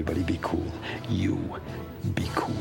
Everybody 0.00 0.22
be 0.22 0.38
cool. 0.40 0.64
You 1.10 1.36
be 2.14 2.26
cool. 2.34 2.56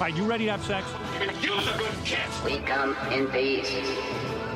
right, 0.00 0.16
you 0.16 0.24
ready 0.24 0.46
to 0.46 0.52
have 0.52 0.64
sex? 0.64 0.86
Use 1.42 1.68
a 1.68 1.76
good 1.76 1.92
kiss. 2.02 2.42
We 2.42 2.56
come 2.60 2.96
in 3.12 3.26
peace. 3.26 3.70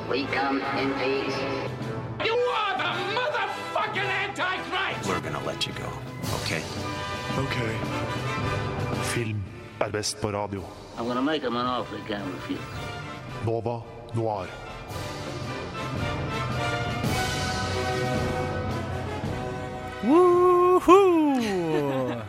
We 0.08 0.24
come 0.24 0.62
in 0.80 0.94
peace. 0.94 1.36
You 2.24 2.32
are 2.32 2.74
the 2.78 2.90
motherfucking 3.18 4.08
Antichrist! 4.24 5.06
We're 5.06 5.20
gonna 5.20 5.44
let 5.44 5.66
you 5.66 5.74
go, 5.74 5.92
okay? 6.40 6.62
Ok. 7.36 7.56
Film 9.12 9.42
er 9.78 9.90
best 9.90 10.20
på 10.20 10.30
radio. 10.30 10.62
I'm 10.98 11.06
gonna 11.06 11.20
make 11.20 11.42
him 11.42 11.56
an 11.56 11.66
offer 11.66 11.96
he 11.96 12.02
can't 12.08 12.24
refuse. 12.34 12.60
Nova 13.44 13.82
Noir. 14.14 14.46
Woohoo! 20.86 22.20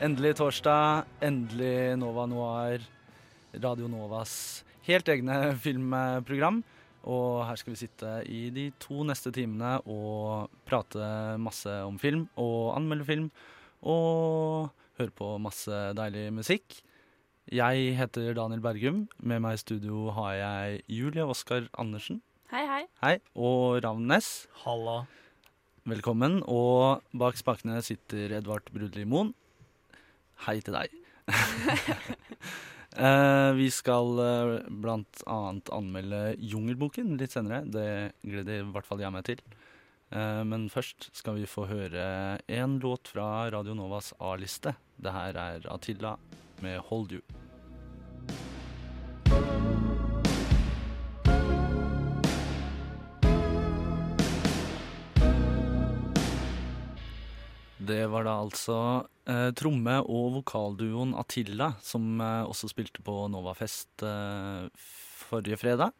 Endelig 0.00 0.38
torsdag, 0.38 1.04
endelig 1.20 1.98
Nova 2.00 2.24
Noir, 2.26 2.80
Radio 3.60 3.88
Novas 3.92 4.64
helt 4.86 5.08
egne 5.10 5.36
filmprogram. 5.62 6.62
Og 7.06 7.44
her 7.46 7.58
skal 7.60 7.74
vi 7.74 7.80
sitte 7.84 8.12
i 8.32 8.46
de 8.54 8.70
to 8.82 9.04
neste 9.06 9.30
timene 9.34 9.76
og 9.84 10.48
prate 10.66 11.36
masse 11.38 11.70
om 11.86 12.00
film 12.02 12.26
og 12.40 12.74
anmelde 12.78 13.06
film. 13.06 13.28
Og 13.86 14.72
høre 14.98 15.14
på 15.14 15.36
masse 15.42 15.82
deilig 15.98 16.30
musikk. 16.34 16.80
Jeg 17.52 17.92
heter 18.00 18.32
Daniel 18.34 18.64
Bergum. 18.64 19.04
Med 19.20 19.44
meg 19.44 19.58
i 19.58 19.62
studio 19.62 20.08
har 20.16 20.32
jeg 20.40 20.80
Julie 20.90 21.28
Oskar 21.28 21.68
Andersen. 21.78 22.24
Hei, 22.50 22.64
hei. 22.66 22.82
Hei. 23.04 23.14
Og 23.36 23.84
Ravn 23.84 24.08
Næss. 24.10 24.48
Halla. 24.64 25.04
Velkommen. 25.86 26.40
Og 26.50 27.04
bak 27.14 27.36
spakene 27.38 27.78
sitter 27.86 28.32
Edvard 28.40 28.66
Brudli 28.74 29.04
Moen. 29.06 29.30
Hei 30.46 30.58
til 30.64 30.78
deg. 30.78 30.96
Eh, 32.96 33.50
vi 33.52 33.66
skal 33.68 34.20
eh, 34.24 34.50
blant 34.72 35.18
annet 35.28 35.68
anmelde 35.76 36.20
Jungelboken 36.40 37.10
litt 37.20 37.34
senere. 37.34 37.58
Det 37.68 38.14
gleder 38.24 38.62
i 38.62 38.70
hvert 38.72 38.88
fall 38.88 39.02
jeg 39.04 39.12
meg 39.12 39.26
til. 39.28 39.42
Eh, 40.16 40.40
men 40.48 40.64
først 40.72 41.10
skal 41.12 41.36
vi 41.36 41.44
få 41.44 41.66
høre 41.68 42.06
en 42.48 42.78
låt 42.80 43.12
fra 43.12 43.50
Radio 43.52 43.76
Novas 43.76 44.14
A-liste. 44.16 44.78
Det 44.96 45.12
her 45.12 45.36
er 45.36 45.68
Atilla 45.74 46.16
med 46.64 46.80
'Hold 46.88 47.18
You'. 47.18 47.45
Det 57.86 58.02
var 58.10 58.24
da 58.26 58.32
altså 58.42 58.76
eh, 59.28 59.50
tromme- 59.58 60.00
og 60.02 60.32
vokalduoen 60.40 61.12
Atilla 61.20 61.72
som 61.84 62.20
eh, 62.24 62.44
også 62.48 62.70
spilte 62.72 63.02
på 63.06 63.14
Novafest 63.30 64.02
eh, 64.06 64.66
forrige 65.26 65.58
fredag. 65.60 65.92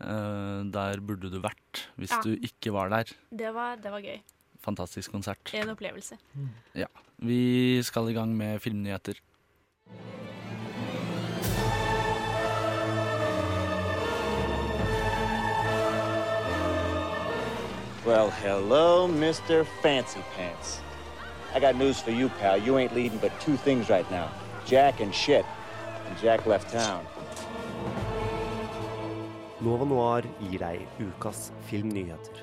Eh, 0.00 0.60
der 0.74 1.00
burde 1.04 1.30
du 1.32 1.38
vært 1.44 1.86
hvis 1.96 2.12
Ja. 2.12 2.20
du 2.26 2.34
ikke 2.36 2.72
var 2.76 2.90
der. 2.92 3.14
Det 3.30 3.54
var, 3.56 3.76
det 3.80 3.92
var 3.94 4.04
gøy. 4.04 4.20
Fantastisk 4.60 5.12
konsert. 5.14 5.54
En 5.56 5.72
opplevelse. 5.72 6.18
Ja. 6.76 6.90
Vi 7.20 7.80
skal 7.86 8.10
i 8.10 8.16
gang 8.16 8.34
med 8.36 8.60
filmnyheter. 8.60 9.16
Well, 18.06 18.30
hello, 18.30 19.06
Mr. 19.06 19.64
Fancy 19.82 20.20
Pants. 20.34 20.80
I 21.52 21.58
got 21.58 21.74
news 21.74 21.98
for 21.98 22.12
you, 22.12 22.28
pal. 22.28 22.58
You 22.58 22.78
ain't 22.78 22.94
leading 22.94 23.18
but 23.18 23.32
two 23.40 23.56
things 23.56 23.90
right 23.90 24.08
now 24.10 24.30
Jack 24.66 25.00
and 25.00 25.12
shit. 25.12 25.44
And 26.06 26.18
Jack 26.18 26.46
left 26.46 26.72
town. 26.72 27.04
Nova 29.60 29.84
Noir 29.84 30.24
gir 30.40 30.62
deg 30.62 30.86
ukas 31.02 31.50
filmnyheter. 31.68 32.38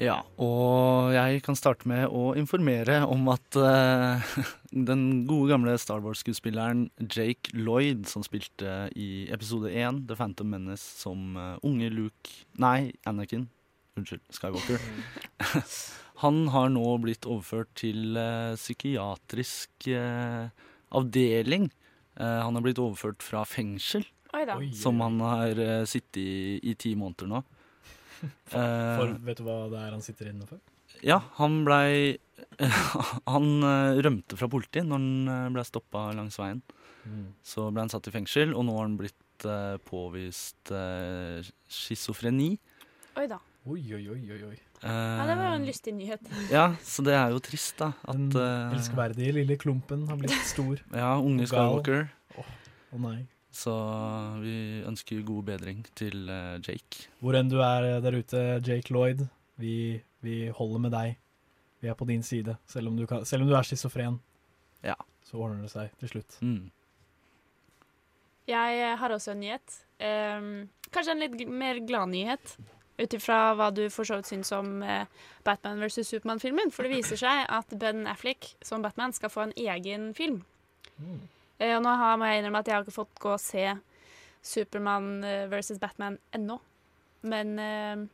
Ja, 0.00 0.16
og 0.40 1.12
jeg 1.12 1.42
kan 1.44 1.56
starte 1.58 1.88
med 1.90 2.08
å 2.08 2.32
informere 2.38 3.02
om 3.06 3.26
at 3.30 3.58
uh, 3.58 4.34
den 4.90 5.24
gode 5.28 5.52
gamle 5.52 5.76
Star 5.78 6.02
Wars-skuespilleren 6.02 6.88
Jake 7.04 7.54
Lloyd, 7.54 8.06
som 8.08 8.24
spilte 8.26 8.88
i 8.96 9.28
episode 9.30 9.70
1, 9.70 10.04
The 10.08 10.18
Phantom 10.18 10.50
Menace, 10.56 10.84
som 11.04 11.36
eh, 11.36 11.56
unge 11.66 11.90
Luke 11.92 12.36
Nei, 12.58 12.92
Anakin. 13.06 13.48
Unnskyld, 13.98 14.22
Skywalker. 14.32 14.80
Han 16.22 16.42
har 16.52 16.68
nå 16.68 16.84
blitt 17.00 17.24
overført 17.24 17.70
til 17.80 18.16
eh, 18.20 18.52
psykiatrisk 18.60 19.86
eh, 19.88 20.50
avdeling. 20.92 21.70
Eh, 22.20 22.40
han 22.44 22.58
har 22.58 22.64
blitt 22.66 22.80
overført 22.82 23.24
fra 23.24 23.40
fengsel, 23.48 24.04
Oi 24.36 24.42
da. 24.44 24.58
som 24.76 25.00
han 25.00 25.16
har 25.24 25.56
eh, 25.64 25.86
sittet 25.88 26.20
i 26.20 26.58
i 26.60 26.74
ti 26.76 26.92
måneder 27.00 27.30
nå. 27.30 27.40
For 28.52 29.06
Eh, 29.08 29.14
vet 29.24 29.38
du 29.40 29.46
hva 29.46 29.56
det 29.72 29.80
er 29.80 29.94
han 29.96 30.04
sitter 30.04 30.28
inne 30.28 30.44
for? 30.44 30.60
ja, 31.00 31.22
han 31.38 31.62
blei 31.64 32.18
Han 33.32 33.62
eh, 33.64 34.00
rømte 34.04 34.36
fra 34.36 34.48
politiet 34.52 34.84
når 34.84 35.00
han 35.00 35.28
eh, 35.32 35.50
ble 35.56 35.64
stoppa 35.64 36.10
langs 36.18 36.36
veien. 36.36 36.60
Mm. 37.08 37.30
Så 37.40 37.70
ble 37.72 37.80
han 37.86 37.92
satt 37.92 38.10
i 38.10 38.12
fengsel, 38.12 38.52
og 38.52 38.66
nå 38.68 38.76
har 38.76 38.84
han 38.90 38.98
blitt 39.00 39.46
eh, 39.48 39.78
påvist 39.88 40.68
uh, 40.76 41.40
schizofreni. 41.72 42.50
Oi 43.16 43.24
da. 43.30 43.40
Oi, 43.68 43.80
oi, 43.94 44.04
oi, 44.08 44.20
oi. 44.32 44.38
oi. 44.48 44.56
Ja, 44.80 45.24
det 45.28 45.34
var 45.36 45.50
jo 45.50 45.56
en 45.58 45.66
lystig 45.68 45.92
nyhet. 45.92 46.22
Ja, 46.54 46.70
så 46.80 47.02
det 47.04 47.12
er 47.12 47.34
jo 47.34 47.40
trist, 47.44 47.74
da. 47.80 47.90
At 48.08 48.16
Den 48.16 48.30
eh, 48.40 48.76
elskverdige 48.78 49.34
lille 49.36 49.56
klumpen 49.60 50.06
har 50.08 50.16
blitt 50.20 50.32
stor. 50.48 50.80
Ja, 51.02 51.10
unge 51.20 51.44
Skywalker. 51.50 52.06
gal. 52.08 52.40
oh, 52.40 52.54
Å 52.96 53.02
nei. 53.04 53.18
Så 53.52 53.74
vi 54.40 54.54
ønsker 54.88 55.20
god 55.26 55.44
bedring 55.50 55.82
til 55.98 56.24
eh, 56.32 56.56
Jake. 56.64 57.08
Hvor 57.20 57.36
enn 57.36 57.50
du 57.52 57.58
er 57.66 57.98
der 58.00 58.16
ute, 58.16 58.42
Jake 58.64 58.94
Lloyd, 58.94 59.26
vi, 59.60 59.74
vi 60.24 60.38
holder 60.56 60.84
med 60.86 60.94
deg. 60.96 61.18
Vi 61.84 61.88
er 61.92 61.96
på 62.00 62.08
din 62.08 62.24
side. 62.24 62.56
Selv 62.70 62.88
om 62.88 62.96
du, 62.96 63.04
kan, 63.10 63.26
selv 63.28 63.44
om 63.44 63.50
du 63.52 63.56
er 63.58 63.66
schizofren, 63.68 64.16
Ja. 64.86 64.96
så 65.28 65.36
ordner 65.36 65.60
det 65.66 65.72
seg 65.74 65.92
til 66.00 66.14
slutt. 66.14 66.40
Mm. 66.40 66.70
Jeg 68.48 68.80
eh, 68.82 68.96
har 68.98 69.12
også 69.14 69.34
en 69.36 69.42
nyhet. 69.44 69.80
Um, 70.00 70.52
kanskje 70.94 71.12
en 71.12 71.20
litt 71.26 71.42
mer 71.52 71.78
gladnyhet. 71.84 72.54
Ut 73.00 73.16
ifra 73.16 73.40
hva 73.56 73.70
du 73.72 73.86
for 73.92 74.08
så 74.08 74.20
vidt 74.20 74.30
syns 74.30 74.52
om 74.52 74.82
eh, 74.84 75.08
Batman 75.46 75.80
vs. 75.80 76.04
Supermann-filmen. 76.04 76.72
For 76.74 76.86
det 76.86 76.94
viser 76.98 77.20
seg 77.20 77.44
at 77.48 77.76
Ben 77.80 78.06
Affleck 78.10 78.52
som 78.66 78.84
Batman 78.84 79.16
skal 79.16 79.32
få 79.32 79.46
en 79.48 79.56
egen 79.56 80.10
film. 80.16 80.42
Mm. 81.00 81.20
Eh, 81.58 81.74
og 81.76 81.84
nå 81.86 81.96
har, 82.02 82.20
må 82.20 82.28
jeg 82.28 82.42
innrømme 82.42 82.62
at 82.64 82.68
jeg 82.68 82.76
har 82.76 82.86
ikke 82.86 82.98
fått 83.00 83.22
gå 83.22 83.34
og 83.34 83.42
se 83.42 83.66
Supermann 84.44 85.20
versus 85.52 85.76
vs. 85.76 85.82
Batman 85.82 86.20
ennå. 86.36 86.60
Men 87.28 87.58
eh, 87.60 88.06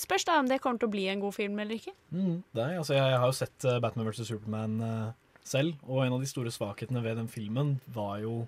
spørs 0.00 0.26
da 0.28 0.38
om 0.40 0.48
det 0.48 0.60
kommer 0.62 0.80
til 0.80 0.90
å 0.90 0.94
bli 0.94 1.06
en 1.12 1.22
god 1.22 1.36
film 1.36 1.58
eller 1.62 1.78
ikke. 1.78 1.94
Mm, 2.10 2.42
nei, 2.58 2.70
altså 2.76 2.96
jeg, 2.96 3.04
jeg 3.14 3.22
har 3.22 3.30
jo 3.30 3.38
sett 3.38 3.66
eh, 3.68 3.80
Batman 3.82 4.08
vs. 4.08 4.24
Superman 4.28 4.78
eh, 4.84 5.08
selv, 5.48 5.78
og 5.86 6.04
en 6.04 6.16
av 6.16 6.24
de 6.24 6.30
store 6.30 6.52
svakhetene 6.54 7.02
ved 7.04 7.20
den 7.20 7.30
filmen 7.32 7.76
var 7.94 8.18
jo 8.24 8.42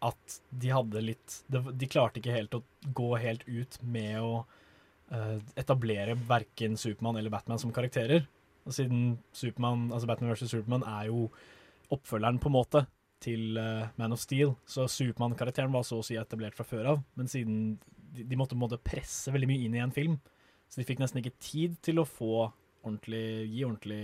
at 0.00 0.38
de 0.48 0.70
hadde 0.72 1.02
litt 1.04 1.42
De, 1.52 1.60
de 1.76 1.88
klarte 1.90 2.22
ikke 2.22 2.32
helt 2.32 2.54
å 2.56 2.62
gå 2.96 3.10
helt 3.20 3.42
ut 3.44 3.76
med 3.84 4.16
å 4.24 4.40
eh, 4.40 4.56
etablere 5.58 6.14
verken 6.28 6.76
Supermann 6.78 7.16
eller 7.18 7.32
Batman 7.34 7.58
som 7.58 7.72
karakterer. 7.74 8.26
Og 8.68 8.74
siden 8.76 9.18
Superman, 9.34 9.88
altså 9.92 10.06
Batman 10.06 10.30
vs. 10.34 10.50
Superman 10.52 10.84
er 10.86 11.08
jo 11.08 11.24
oppfølgeren, 11.90 12.38
på 12.38 12.50
en 12.50 12.54
måte, 12.54 12.84
til 13.20 13.58
eh, 13.60 13.88
Man 13.98 14.14
of 14.14 14.20
Steel, 14.22 14.54
så 14.64 14.86
Supermann-karakteren 14.88 15.72
var 15.74 15.82
så 15.84 15.98
å 16.00 16.04
si 16.06 16.14
etablert 16.16 16.54
fra 16.56 16.64
før 16.64 16.86
av, 16.94 17.00
men 17.18 17.28
siden 17.28 17.58
de, 18.14 18.24
de 18.24 18.38
måtte 18.38 18.54
på 18.54 18.60
en 18.60 18.62
måte 18.62 18.78
presse 18.80 19.32
veldig 19.34 19.48
mye 19.50 19.66
inn 19.66 19.74
i 19.76 19.82
en 19.82 19.92
film, 19.92 20.14
så 20.70 20.80
de 20.80 20.86
fikk 20.88 21.02
nesten 21.02 21.20
ikke 21.20 21.34
tid 21.42 21.74
til 21.84 22.00
å 22.00 22.06
få 22.08 22.46
ordentlig, 22.80 23.24
gi 23.50 23.64
ordentlig 23.66 24.00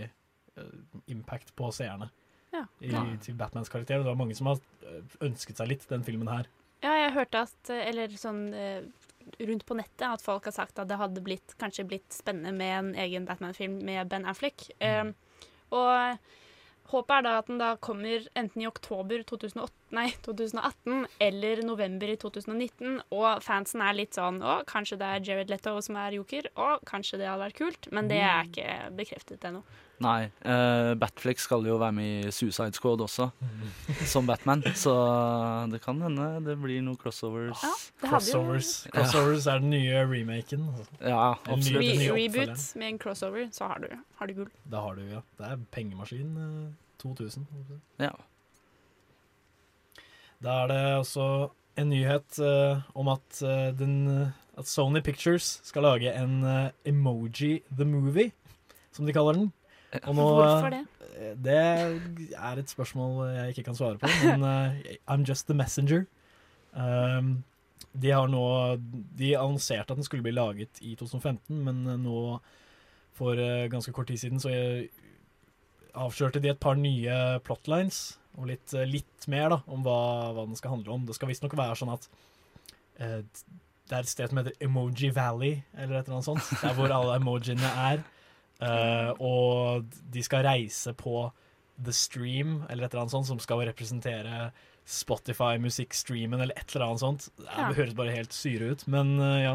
uh, 0.59 1.01
impact 1.15 1.55
på 1.57 1.71
seerne 1.73 2.11
Ja. 2.53 2.65
i, 2.83 2.91
til 3.23 3.39
Batmans 3.39 3.71
karakter. 3.73 4.01
Og 4.01 4.05
det 4.05 4.11
var 4.11 4.19
mange 4.19 4.37
som 4.37 4.51
har 4.51 4.59
eh, 4.85 5.01
ønsket 5.29 5.61
seg 5.63 5.71
litt 5.71 5.87
den 5.89 6.05
filmen 6.05 6.29
her. 6.29 6.51
Ja, 6.85 6.93
jeg 7.07 7.15
hørte 7.15 7.45
at 7.47 7.71
eh, 7.73 7.87
Eller 7.89 8.13
sånn 8.21 8.51
eh, 8.53 8.83
rundt 9.39 9.67
på 9.67 9.77
nettet 9.79 10.07
at 10.09 10.25
folk 10.25 10.49
har 10.49 10.57
sagt 10.57 10.79
at 10.79 10.91
det 10.91 10.99
hadde 11.01 11.25
blitt, 11.25 11.57
kanskje 11.61 11.87
blitt 11.89 12.11
spennende 12.15 12.55
med 12.57 12.75
en 12.79 12.91
egen 13.07 13.29
Batman-film 13.29 13.79
med 13.87 14.11
Ben 14.11 14.27
Affleck. 14.29 14.69
Eh, 14.79 15.13
og 15.75 16.19
håpet 16.91 17.17
er 17.17 17.25
da 17.27 17.33
at 17.41 17.49
den 17.51 17.59
da 17.61 17.73
kommer 17.83 18.29
enten 18.39 18.63
i 18.63 18.69
oktober 18.69 19.25
2008 19.27 19.73
nei, 19.97 20.09
2018 20.27 21.07
eller 21.23 21.63
november 21.67 22.11
i 22.11 22.19
2019, 22.21 23.01
og 23.15 23.43
fansen 23.45 23.83
er 23.85 23.97
litt 23.99 24.19
sånn 24.19 24.41
Å, 24.43 24.61
kanskje 24.69 24.99
det 25.01 25.11
er 25.11 25.27
Jared 25.29 25.53
Leto 25.53 25.75
som 25.83 25.99
er 26.01 26.19
joker, 26.19 26.51
Å, 26.55 26.77
kanskje 26.87 27.21
det 27.23 27.29
hadde 27.31 27.45
vært 27.49 27.61
kult, 27.61 27.91
men 27.95 28.11
det 28.11 28.23
er 28.23 28.49
ikke 28.51 28.71
bekreftet 28.99 29.47
ennå. 29.47 29.63
Nei. 30.05 30.29
Uh, 30.45 30.93
Batflix 31.01 31.47
skal 31.47 31.65
jo 31.65 31.79
være 31.81 31.95
med 31.97 32.27
i 32.29 32.33
Suicide 32.35 32.77
Squad 32.77 33.01
også, 33.01 33.31
som 34.13 34.29
Batman. 34.29 34.63
Så 34.77 34.93
det 35.73 35.81
kan 35.85 36.03
hende 36.05 36.29
det 36.45 36.59
blir 36.61 36.83
noen 36.85 36.99
crossovers. 37.01 37.63
Ja, 37.65 37.73
det 38.03 38.11
Crossovers. 38.11 38.73
Crossovers 38.93 39.49
er 39.49 39.65
den 39.65 39.73
nye 39.73 40.05
remaken. 40.05 40.69
Ja, 41.01 41.35
absolutt. 41.49 41.81
Re 41.81 42.13
reboot 42.13 42.69
med 42.77 42.93
en 42.93 43.01
crossover, 43.01 43.49
så 43.57 43.73
har 43.73 43.85
du, 43.87 43.91
har 44.21 44.29
du 44.29 44.37
gull. 44.43 44.53
Det 44.65 44.85
har 44.85 45.01
du, 45.01 45.05
ja. 45.17 45.25
Det 45.41 45.49
er 45.49 45.67
pengemaskin 45.73 46.33
eh, 46.45 46.73
2000. 47.01 47.49
Ja. 48.03 48.13
Da 50.45 50.63
er 50.63 50.73
det 50.75 50.81
også 51.01 51.29
en 51.81 51.93
nyhet 51.93 52.39
uh, 52.41 52.85
om 52.97 53.09
at, 53.13 53.25
uh, 53.41 53.73
den, 53.77 54.33
at 54.57 54.69
Sony 54.69 55.01
Pictures 55.05 55.57
skal 55.65 55.85
lage 55.89 56.13
en 56.13 56.43
uh, 56.45 56.69
Emoji 56.85 57.63
the 57.73 57.85
Movie, 57.89 58.33
som 58.93 59.09
de 59.09 59.17
kaller 59.17 59.41
den. 59.41 59.53
Og 60.03 60.15
nå, 60.19 60.25
Hvorfor 60.35 60.71
det? 60.75 60.81
eh, 61.17 61.35
Det 61.39 61.57
er 62.37 62.59
et 62.59 62.71
spørsmål 62.73 63.29
jeg 63.37 63.49
ikke 63.55 63.63
kan 63.71 63.77
svare 63.79 63.99
på, 64.03 64.09
men 64.25 64.43
uh, 64.43 64.75
I'm 65.09 65.25
just 65.29 65.47
the 65.47 65.55
messenger. 65.55 66.05
Um, 66.77 67.45
de 67.97 68.11
har 68.13 68.29
nå 68.29 68.43
De 69.17 69.31
annonserte 69.39 69.93
at 69.95 69.97
den 69.97 70.05
skulle 70.05 70.23
bli 70.27 70.35
laget 70.35 70.81
i 70.83 70.95
2015, 70.99 71.57
men 71.65 71.87
eh, 71.87 71.97
nå 71.97 72.41
for 73.17 73.33
uh, 73.41 73.65
ganske 73.73 73.93
kort 73.97 74.11
tid 74.11 74.19
siden 74.21 74.41
så 74.43 74.51
jeg, 74.53 74.89
avslørte 75.97 76.43
de 76.45 76.51
et 76.53 76.61
par 76.61 76.77
nye 76.77 77.39
plotlines 77.47 78.19
og 78.37 78.51
litt, 78.51 78.75
uh, 78.77 78.85
litt 78.85 79.25
mer 79.33 79.49
da, 79.55 79.61
om 79.73 79.81
hva, 79.87 80.33
hva 80.37 80.45
den 80.45 80.59
skal 80.59 80.75
handle 80.77 80.93
om. 80.99 81.07
Det 81.09 81.17
skal 81.17 81.31
visstnok 81.31 81.57
være 81.57 81.79
sånn 81.81 81.95
at 81.95 82.11
det 82.97 83.93
er 83.93 84.03
et 84.03 84.09
sted 84.09 84.31
som 84.33 84.39
heter 84.41 84.55
Emoji 84.65 85.11
Valley, 85.15 85.59
eller 85.77 85.99
et 85.99 86.07
eller 86.09 86.17
annet 86.19 86.25
sånt. 86.29 86.47
Der 86.63 86.73
hvor 86.75 86.89
alle 86.93 87.17
emojiene 87.21 87.69
er. 87.77 88.01
Eh, 88.61 89.11
og 89.21 89.85
de 90.11 90.23
skal 90.25 90.45
reise 90.47 90.95
på 90.97 91.27
The 91.85 91.93
Stream, 91.93 92.63
eller 92.71 92.87
et 92.87 92.95
eller 92.95 93.03
annet 93.05 93.13
sånt, 93.13 93.27
som 93.29 93.39
skal 93.43 93.67
representere 93.69 94.51
Spotify-musikkstreamen, 94.87 96.41
eller 96.41 96.57
et 96.57 96.75
eller 96.75 96.87
annet 96.87 97.03
sånt. 97.03 97.29
Det 97.41 97.77
høres 97.77 97.95
bare 97.99 98.15
helt 98.15 98.33
syre 98.33 98.73
ut, 98.73 98.85
men 98.91 99.17
uh, 99.21 99.37
ja. 99.43 99.55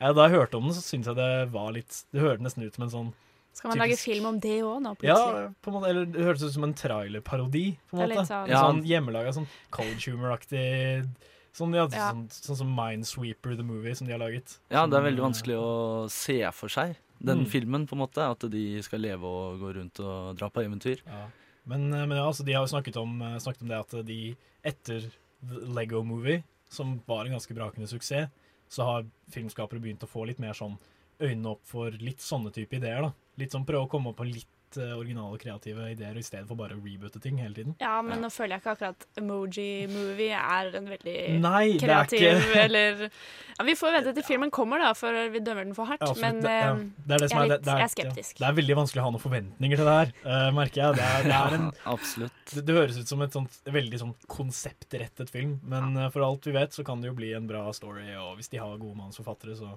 ja. 0.00 0.12
Da 0.12 0.26
jeg 0.26 0.36
hørte 0.36 0.58
om 0.58 0.66
den, 0.68 0.76
så 0.76 0.82
syntes 0.84 1.12
jeg 1.12 1.16
det 1.20 1.52
var 1.54 1.72
litt 1.76 2.02
Det 2.12 2.20
hørtes 2.20 2.42
nesten 2.48 2.66
ut 2.66 2.74
som 2.76 2.86
en 2.88 2.92
sånn 2.94 3.10
Skal 3.56 3.70
man 3.72 3.82
lage 3.84 3.98
film 4.00 4.26
om 4.30 4.40
det 4.42 4.58
òg 4.64 4.80
nå, 4.84 4.94
ja, 5.06 5.16
på 5.62 5.70
en 5.70 5.76
måte, 5.76 5.90
eller 5.92 6.08
det 6.10 6.24
hørtes 6.26 6.46
ut 6.48 6.56
som 6.56 6.64
en 6.66 6.74
trailerparodi, 6.76 7.66
på 7.90 7.98
en 7.98 8.02
måte. 8.08 8.26
sånn- 8.26 8.44
En 8.48 8.50
Ja. 8.56 8.62
sånn 8.66 8.82
hjemmelaga, 8.88 9.32
sånn 9.36 9.48
cold 9.70 10.00
humor-aktig 10.06 11.08
Sånn, 11.52 11.74
ja, 11.76 11.84
Ja. 11.92 12.12
Sånn, 12.12 12.28
sånn 12.32 12.56
som 12.56 12.68
Minesweeper 12.74 13.54
the 13.58 13.62
Movie, 13.62 13.94
som 13.94 14.06
de 14.06 14.12
har 14.14 14.18
laget. 14.20 14.58
ja, 14.70 14.86
det 14.86 14.96
er 14.96 15.02
veldig 15.04 15.20
eh, 15.20 15.28
vanskelig 15.28 15.56
å 15.60 16.10
se 16.10 16.50
for 16.50 16.68
seg 16.68 16.96
den 17.22 17.38
Mm. 17.44 17.46
filmen, 17.46 17.86
på 17.86 17.92
en 17.94 18.02
måte. 18.02 18.18
At 18.30 18.50
de 18.50 18.82
skal 18.82 19.00
leve 19.00 19.22
og 19.24 19.60
gå 19.60 19.74
rundt 19.76 20.00
og 20.00 20.36
dra 20.36 20.48
på 20.50 20.62
eventyr. 20.64 20.98
Ja. 21.06 21.28
Men, 21.66 21.92
eh, 21.94 22.06
men 22.06 22.16
ja, 22.18 22.26
altså, 22.26 22.44
de 22.44 22.52
har 22.52 22.66
jo 22.66 22.72
snakket 22.76 22.96
om, 22.96 23.22
eh, 23.22 23.38
snakket 23.38 23.62
om 23.62 23.68
det 23.68 23.78
at 23.78 24.06
de 24.06 24.36
etter 24.64 25.00
The 25.48 25.60
Lego 25.72 26.02
Movie, 26.02 26.42
som 26.68 27.00
var 27.06 27.24
en 27.26 27.32
ganske 27.32 27.54
brakende 27.54 27.86
suksess, 27.88 28.28
så 28.70 28.84
har 28.84 29.04
filmskapere 29.30 29.80
begynt 29.80 30.00
å 30.00 30.08
få 30.08 30.26
litt 30.26 30.38
mer 30.40 30.52
sånn 30.54 30.78
øynene 31.20 31.50
opp 31.52 31.60
for 31.64 31.90
litt 31.90 32.18
sånne 32.18 32.52
type 32.52 32.72
ideer. 32.72 33.02
da. 33.02 33.12
Litt 33.38 33.50
sånn 33.52 33.64
Prøve 33.66 33.86
å 33.86 33.90
komme 33.90 34.08
opp 34.08 34.16
på 34.16 34.32
litt 34.32 34.46
eh, 34.80 34.92
originale, 34.96 35.38
kreative 35.42 35.90
ideer 35.92 36.16
i 36.18 36.22
stedet 36.24 36.46
for 36.48 36.58
bare 36.58 36.76
å 36.76 36.80
reboote 36.82 37.20
ting 37.22 37.38
hele 37.42 37.54
tiden. 37.56 37.74
Ja, 37.82 37.98
men 38.06 38.22
nå 38.24 38.30
føler 38.32 38.56
jeg 38.56 38.62
ikke 38.64 38.74
akkurat 38.76 39.06
Emoji 39.20 39.86
Movie 39.90 40.36
er 40.38 40.70
en 40.78 40.88
veldig 40.92 41.16
Nei, 41.42 41.64
det 41.76 41.82
er 41.82 41.86
kreativ 41.86 42.26
ikke 42.42 42.62
eller 42.62 43.02
ja, 43.06 43.66
Vi 43.68 43.74
får 43.78 43.96
vente 43.98 44.14
til 44.16 44.26
filmen 44.26 44.50
kommer, 44.54 44.80
da, 44.82 44.92
for 44.98 45.18
vi 45.32 45.42
dømmer 45.44 45.66
den 45.68 45.74
for 45.76 45.90
hardt. 45.90 46.02
Ja, 46.06 46.14
men 46.22 46.40
det, 46.44 46.54
eh, 46.62 46.82
det 47.06 47.16
er 47.18 47.24
det 47.26 47.30
jeg 47.32 47.38
er 47.42 47.50
litt- 47.52 47.68
er, 47.68 47.82
jeg 47.82 47.88
er 47.88 47.94
skeptisk. 47.96 48.34
Ja, 48.38 48.46
det 48.46 48.50
er 48.52 48.58
veldig 48.62 48.78
vanskelig 48.82 49.02
å 49.02 49.06
ha 49.08 49.12
noen 49.16 49.24
forventninger 49.26 49.82
til 49.82 49.90
det 49.90 49.98
her, 50.00 50.12
uh, 50.24 50.48
merker 50.56 50.82
jeg. 50.82 50.96
Det 50.98 51.06
er, 51.08 51.28
det 51.28 51.36
er 51.42 51.58
en, 51.58 51.68
Absolutt. 51.92 52.42
det, 52.54 52.64
det 52.68 52.76
høres 52.80 52.98
ut 53.02 53.08
som 53.12 53.22
et 53.26 53.36
sånt 53.36 53.60
veldig 53.78 54.02
sånn 54.02 54.14
konseptrettet 54.32 55.30
film, 55.32 55.58
men 55.68 55.96
eh, 55.96 56.10
for 56.14 56.24
alt 56.26 56.46
vi 56.48 56.54
vet, 56.56 56.72
så 56.74 56.84
kan 56.86 57.00
det 57.02 57.10
jo 57.12 57.16
bli 57.18 57.32
en 57.36 57.46
bra 57.50 57.64
story, 57.76 58.08
og 58.18 58.36
hvis 58.40 58.48
de 58.52 58.60
har 58.62 58.76
gode 58.80 58.96
manusforfattere, 58.98 59.56
så 59.58 59.74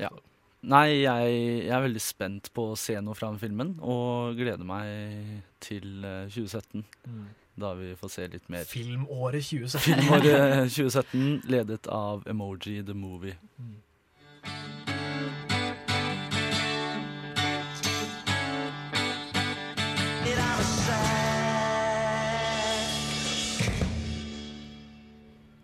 Ja. 0.00 0.08
Nei, 0.60 1.00
jeg, 1.00 1.36
jeg 1.64 1.72
er 1.72 1.80
veldig 1.86 2.00
spent 2.04 2.50
på 2.52 2.66
å 2.74 2.76
se 2.76 2.98
noe 3.00 3.16
fra 3.16 3.30
den 3.32 3.40
filmen, 3.40 3.70
og 3.80 4.36
gleder 4.36 4.66
meg 4.68 5.40
til 5.64 6.04
eh, 6.04 6.26
2017. 6.28 6.82
Da 7.60 7.70
vi 7.78 7.94
får 7.96 8.12
se 8.12 8.26
litt 8.28 8.50
mer. 8.52 8.66
Filmåret 8.68 9.46
2017. 9.48 9.80
Filmåret 9.86 10.68
2017, 10.76 11.22
ledet 11.48 11.88
av 11.88 12.28
Emoji 12.28 12.82
the 12.84 12.92
Movie. 12.92 13.36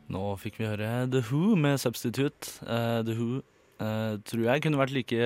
Nå 0.09 0.25
fikk 0.41 0.57
vi 0.63 0.71
høre 0.71 1.05
The 1.13 1.21
Who 1.29 1.53
med 1.61 1.77
Substitute. 1.83 2.57
Uh, 2.65 3.05
The 3.05 3.17
Who 3.19 3.43
eh, 3.83 4.15
tror 4.27 4.47
jeg 4.49 4.65
kunne 4.65 4.81
vært 4.81 4.95
like 4.95 5.19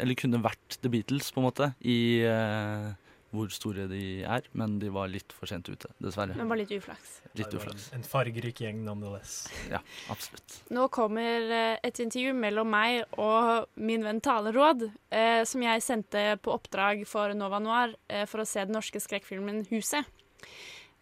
Eller 0.00 0.18
kunne 0.18 0.42
vært 0.44 0.78
The 0.82 0.90
Beatles, 0.92 1.30
på 1.32 1.42
en 1.42 1.48
måte, 1.48 1.70
i 1.80 2.24
uh, 2.28 2.92
hvor 3.34 3.50
store 3.50 3.86
de 3.90 4.22
er. 4.22 4.48
Men 4.54 4.78
de 4.82 4.90
var 4.94 5.10
litt 5.10 5.34
for 5.34 5.50
sent 5.50 5.68
ute, 5.70 5.90
dessverre. 6.02 6.36
Men 6.38 6.50
bare 6.50 6.62
litt 6.62 6.74
uflaks. 6.76 7.16
Litt 7.38 7.54
uflaks. 7.56 7.88
En, 7.92 8.02
en 8.02 8.08
fargerik 8.08 8.62
gjeng, 8.64 8.82
nonetheless. 8.86 9.36
Ja, 9.72 9.80
absolutt. 10.12 10.58
Nå 10.74 10.86
kommer 10.94 11.48
eh, 11.48 11.78
et 11.82 12.02
intervju 12.04 12.34
mellom 12.38 12.70
meg 12.74 13.16
og 13.18 13.70
min 13.74 14.06
venn 14.06 14.22
Taleråd, 14.24 14.88
uh, 14.90 15.42
som 15.48 15.64
jeg 15.66 15.86
sendte 15.86 16.26
på 16.44 16.54
oppdrag 16.54 17.06
for 17.10 17.34
Nova 17.38 17.62
Noir 17.62 17.96
for 18.30 18.44
å 18.44 18.48
se 18.48 18.62
den 18.62 18.76
norske 18.76 19.02
skrekkfilmen 19.02 19.64
Huset. 19.72 20.06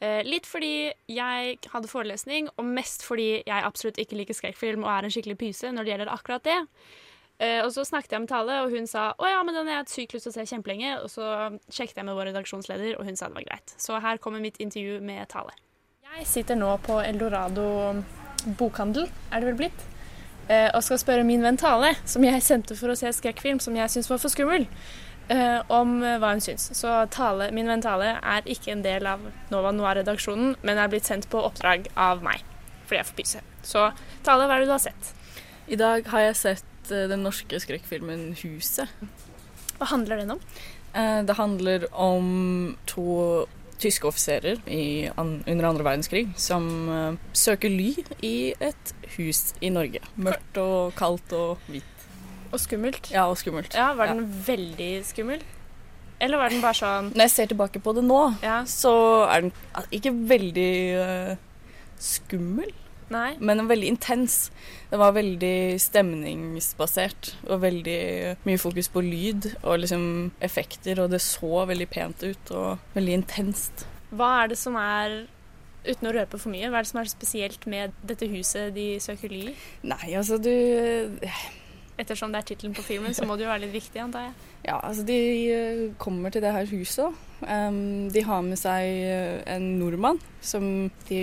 Eh, 0.03 0.21
litt 0.27 0.49
fordi 0.51 0.91
jeg 1.07 1.59
hadde 1.71 1.91
forelesning, 1.91 2.49
og 2.59 2.67
mest 2.67 3.05
fordi 3.07 3.45
jeg 3.47 3.67
absolutt 3.69 4.01
ikke 4.03 4.19
liker 4.19 4.35
skrekkfilm 4.35 4.83
og 4.83 4.91
er 4.91 5.07
en 5.07 5.15
skikkelig 5.15 5.39
pyse 5.39 5.71
når 5.71 5.87
det 5.87 5.93
gjelder 5.93 6.11
akkurat 6.11 6.47
det. 6.49 6.59
Eh, 7.43 7.61
og 7.63 7.71
så 7.75 7.85
snakket 7.87 8.17
jeg 8.17 8.25
med 8.25 8.31
Tale, 8.31 8.57
og 8.65 8.75
hun 8.75 8.89
sa 8.91 9.13
å 9.15 9.29
ja, 9.31 9.39
men 9.47 9.55
den 9.55 9.71
har 9.71 9.81
jeg 9.81 9.85
hatt 9.85 10.17
lyst 10.17 10.27
til 10.27 10.33
å 10.33 10.35
se 10.35 10.49
kjempelenge. 10.51 10.97
Og 11.05 11.11
så 11.11 11.29
sjekket 11.71 12.03
jeg 12.03 12.09
med 12.09 12.19
vår 12.19 12.33
redaksjonsleder, 12.33 12.97
og 12.99 13.07
hun 13.07 13.19
sa 13.19 13.31
det 13.31 13.39
var 13.39 13.47
greit. 13.47 13.77
Så 13.79 13.99
her 14.03 14.19
kommer 14.23 14.43
mitt 14.43 14.59
intervju 14.63 14.99
med 15.07 15.27
Tale. 15.31 15.55
Jeg 16.13 16.27
sitter 16.29 16.59
nå 16.59 16.75
på 16.85 16.99
Eldorado 17.01 17.65
bokhandel, 18.59 19.07
er 19.31 19.41
det 19.41 19.49
vel 19.53 19.59
blitt, 19.63 19.87
eh, 20.51 20.69
og 20.75 20.83
skal 20.83 20.99
spørre 21.01 21.25
min 21.27 21.47
venn 21.47 21.57
Tale, 21.59 21.95
som 22.05 22.27
jeg 22.27 22.43
sendte 22.43 22.77
for 22.77 22.93
å 22.93 22.99
se 22.99 23.11
skrekkfilm 23.15 23.63
som 23.63 23.79
jeg 23.79 23.95
syntes 23.95 24.11
var 24.11 24.21
for 24.23 24.35
skummel, 24.35 24.67
om 25.73 26.03
eh, 26.03 26.19
hva 26.19 26.33
hun 26.35 26.41
syns. 26.45 26.71
Så 26.77 26.91
Tale, 27.15 27.51
min 27.55 27.69
venn 27.71 27.83
Tale 27.85 28.17
er 28.19 28.43
ikke 28.51 28.73
en 28.75 28.83
del 28.85 29.07
av 29.07 29.23
Nova 29.53 29.73
Noir-redaksjonen, 29.73 30.57
men 30.63 30.79
er 30.79 30.91
blitt 30.93 31.09
sendt 31.09 31.29
på 31.33 31.41
oppdrag 31.47 31.89
av 31.97 32.23
meg, 32.25 32.43
fordi 32.87 33.01
jeg 33.01 33.11
får 33.11 33.19
pyse. 33.21 33.43
Så 33.63 33.87
Tale, 34.27 34.47
hva 34.49 34.57
er 34.59 34.65
det 34.65 34.71
du 34.71 34.77
har 34.77 34.83
sett? 34.83 35.13
I 35.73 35.79
dag 35.81 36.07
har 36.13 36.27
jeg 36.27 36.37
sett 36.41 36.91
eh, 36.93 37.09
den 37.09 37.23
norske 37.23 37.61
skrekkfilmen 37.63 38.33
'Huset'. 38.35 38.89
Hva 39.79 39.87
handler 39.95 40.17
den 40.23 40.31
om? 40.37 40.41
Eh, 40.95 41.23
Det 41.23 41.37
handler 41.39 41.87
om 41.95 42.77
to 42.87 43.47
tyske 43.83 44.07
offiserer 44.07 44.61
under 44.67 45.65
andre 45.67 45.85
verdenskrig 45.85 46.29
som 46.39 46.89
eh, 46.89 47.17
søker 47.35 47.71
ly 47.71 47.95
i 48.23 48.55
et 48.61 48.93
hus 49.17 49.55
i 49.61 49.71
Norge. 49.75 49.99
Mørkt 50.17 50.59
og 50.63 50.95
kaldt 50.95 51.33
og 51.33 51.59
hvitt. 51.67 51.92
Og 52.53 52.61
skummelt? 52.61 53.11
Ja, 53.13 53.27
og 53.31 53.39
skummelt. 53.41 53.75
Ja, 53.75 53.93
Var 53.97 54.13
den 54.13 54.27
veldig 54.47 54.93
skummel? 55.09 55.43
Eller 56.23 56.39
var 56.39 56.53
den 56.53 56.61
bare 56.63 56.79
sånn 56.79 57.09
Når 57.17 57.25
jeg 57.27 57.33
ser 57.35 57.51
tilbake 57.51 57.81
på 57.83 57.95
det 57.97 58.05
nå, 58.07 58.21
Ja. 58.45 58.61
så 58.69 58.93
er 59.27 59.49
den 59.49 59.53
ikke 59.91 60.13
veldig 60.13 60.71
uh, 61.01 61.37
skummel. 61.99 62.71
Nei. 63.13 63.35
Men 63.41 63.67
veldig 63.69 63.89
intens. 63.93 64.51
Det 64.91 64.99
var 65.01 65.13
veldig 65.13 65.81
stemningsbasert 65.83 67.35
og 67.49 67.61
veldig 67.65 68.37
mye 68.47 68.61
fokus 68.61 68.89
på 68.89 69.03
lyd 69.05 69.51
og 69.63 69.83
liksom 69.83 70.05
effekter, 70.41 71.03
og 71.03 71.11
det 71.13 71.21
så 71.25 71.67
veldig 71.69 71.89
pent 71.93 72.25
ut 72.25 72.55
og 72.57 72.95
veldig 72.97 73.19
intenst. 73.21 73.85
Hva 74.13 74.45
er 74.45 74.53
det 74.55 74.61
som 74.61 74.77
er 74.81 75.23
Uten 75.83 76.07
å 76.07 76.13
røpe 76.15 76.39
for 76.39 76.53
mye, 76.53 76.69
hva 76.71 76.79
er 76.79 76.85
det 76.85 76.91
som 76.93 77.01
er 77.01 77.09
spesielt 77.11 77.65
med 77.67 77.91
dette 78.07 78.29
huset 78.31 78.71
de 78.71 79.01
søker 79.03 79.33
ly 79.33 79.49
i? 79.51 79.55
Nei, 79.91 80.13
altså 80.15 80.37
du 80.39 80.53
Ettersom 82.01 82.33
det 82.33 82.41
er 82.41 82.49
tittelen 82.49 82.75
på 82.77 82.85
filmen, 82.87 83.15
så 83.15 83.27
må 83.29 83.37
det 83.37 83.45
jo 83.45 83.51
være 83.53 83.67
litt 83.67 83.75
viktig, 83.75 84.01
antar 84.01 84.29
jeg. 84.29 84.37
Ja, 84.65 84.79
altså 84.79 85.05
de 85.07 85.19
eh, 85.53 85.83
kommer 86.01 86.33
til 86.33 86.45
det 86.45 86.53
her 86.55 86.69
huset. 86.71 87.19
Um, 87.43 88.09
de 88.15 88.23
har 88.25 88.45
med 88.47 88.61
seg 88.61 88.87
eh, 89.03 89.41
en 89.51 89.67
nordmann 89.81 90.21
som 90.41 90.65
de 91.09 91.21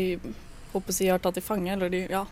håper 0.74 0.94
å 0.94 0.96
si 0.96 1.08
har 1.10 1.22
tatt 1.24 1.40
til 1.40 1.46
fange, 1.46 1.72
eller 1.74 1.90
de 1.92 2.04
ja, 2.12 2.26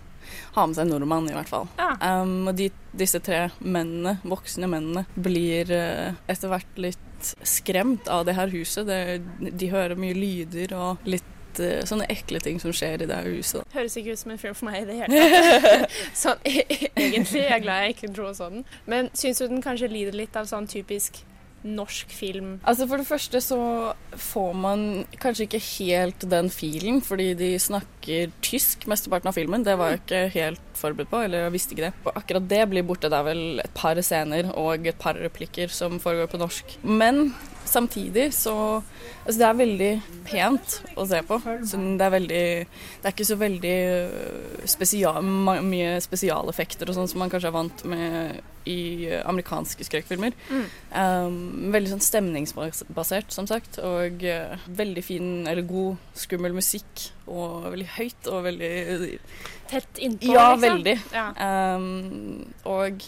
har 0.57 0.67
med 0.67 0.77
seg 0.77 0.85
en 0.85 0.93
nordmann 0.93 1.29
i 1.31 1.35
hvert 1.35 1.49
fall. 1.49 1.69
Um, 1.79 2.51
og 2.51 2.53
de, 2.59 2.69
disse 2.97 3.21
tre 3.23 3.47
mennene, 3.63 4.17
voksne 4.27 4.69
mennene, 4.69 5.07
blir 5.15 5.73
eh, 5.73 6.13
etter 6.29 6.53
hvert 6.53 6.83
litt 6.87 7.33
skremt 7.41 8.11
av 8.13 8.27
det 8.27 8.37
her 8.37 8.51
huset. 8.53 8.85
Det, 8.87 9.49
de 9.57 9.71
hører 9.73 9.97
mye 9.99 10.17
lyder 10.17 10.75
og 10.77 11.09
litt 11.09 11.33
litt 11.57 11.81
eh, 11.81 11.85
sånne 11.87 12.07
ekle 12.11 12.41
ting 12.43 12.59
som 12.61 12.73
skjer 12.75 13.03
i 13.03 13.09
det 13.09 13.15
her 13.15 13.29
huset. 13.37 13.63
Høres 13.73 13.97
ikke 13.97 14.13
ut 14.13 14.21
som 14.21 14.33
en 14.33 14.41
film 14.41 14.57
for 14.57 14.69
meg 14.69 14.83
i 14.83 14.89
det 14.89 14.99
hele 15.01 15.23
tatt. 15.23 15.97
sånn, 16.23 16.43
egentlig. 16.45 17.45
Jeg 17.45 17.55
er 17.55 17.63
glad 17.63 17.85
jeg 17.85 17.97
ikke 17.97 18.13
dro 18.13 18.33
sånn. 18.37 18.63
Men 18.89 19.11
syns 19.17 19.41
du 19.41 19.49
den 19.49 19.65
kanskje 19.65 19.91
lider 19.91 20.17
litt 20.17 20.37
av 20.37 20.49
sånn 20.49 20.69
typisk 20.69 21.23
norsk 21.67 22.11
film? 22.13 22.57
Altså 22.69 22.85
For 22.87 23.01
det 23.01 23.07
første 23.09 23.41
så 23.43 23.59
får 24.13 24.53
man 24.55 24.85
kanskje 25.19 25.47
ikke 25.47 25.63
helt 25.65 26.27
den 26.29 26.51
filen, 26.53 27.01
fordi 27.03 27.31
de 27.39 27.51
snakker 27.59 28.31
tysk 28.45 28.87
mesteparten 28.89 29.31
av 29.31 29.37
filmen. 29.37 29.65
Det 29.65 29.77
var 29.79 29.95
jeg 29.95 30.03
ikke 30.03 30.23
helt 30.37 30.63
forberedt 30.77 31.11
på, 31.11 31.23
eller 31.25 31.47
jeg 31.47 31.55
visste 31.57 31.75
ikke 31.75 31.87
det. 31.89 31.93
Og 32.05 32.21
akkurat 32.21 32.49
det 32.53 32.63
blir 32.71 32.87
borte. 32.87 33.11
Det 33.11 33.19
er 33.19 33.27
vel 33.27 33.43
et 33.65 33.77
par 33.77 33.99
scener 34.05 34.53
og 34.55 34.87
et 34.87 35.01
par 35.01 35.19
replikker 35.19 35.73
som 35.73 35.99
foregår 36.01 36.31
på 36.31 36.41
norsk. 36.41 36.77
Men 36.85 37.31
samtidig 37.69 38.31
så 38.35 38.55
Altså, 39.27 39.41
det 39.41 39.47
er 39.47 39.57
veldig 39.59 39.89
pent 40.23 40.75
å 40.95 41.03
se 41.07 41.17
på. 41.27 41.37
Så 41.67 41.79
det 41.99 42.05
er 42.05 42.11
veldig 42.13 42.43
Det 42.67 43.09
er 43.09 43.11
ikke 43.11 43.25
så 43.27 43.35
veldig 43.35 43.73
øh, 43.91 44.61
spesial, 44.71 45.17
mye 45.67 45.97
spesialeffekter 46.03 46.87
og 46.87 46.95
sånn 46.95 47.09
som 47.11 47.19
man 47.19 47.31
kanskje 47.33 47.49
er 47.51 47.57
vant 47.57 47.83
med 47.91 48.39
i 48.67 49.07
øh, 49.09 49.19
amerikanske 49.27 49.83
skrekkfilmer. 49.87 50.35
Mm. 50.47 50.63
Um, 50.91 51.37
veldig 51.75 51.91
sånn 51.93 52.05
stemningsbasert, 52.07 53.35
som 53.35 53.47
sagt. 53.51 53.81
Og 53.83 54.23
uh, 54.23 54.55
veldig 54.79 55.03
fin, 55.03 55.29
eller 55.47 55.67
god, 55.67 55.99
skummel 56.15 56.55
musikk. 56.55 57.09
Og 57.27 57.67
veldig 57.73 57.91
høyt 57.97 58.31
og 58.31 58.43
veldig 58.47 58.73
Tett 59.67 59.99
innpå, 59.99 60.31
Ja, 60.31 60.53
liksom? 60.53 60.63
veldig. 60.63 60.93
Ja. 61.11 61.25
Um, 61.75 62.53
og 62.71 63.03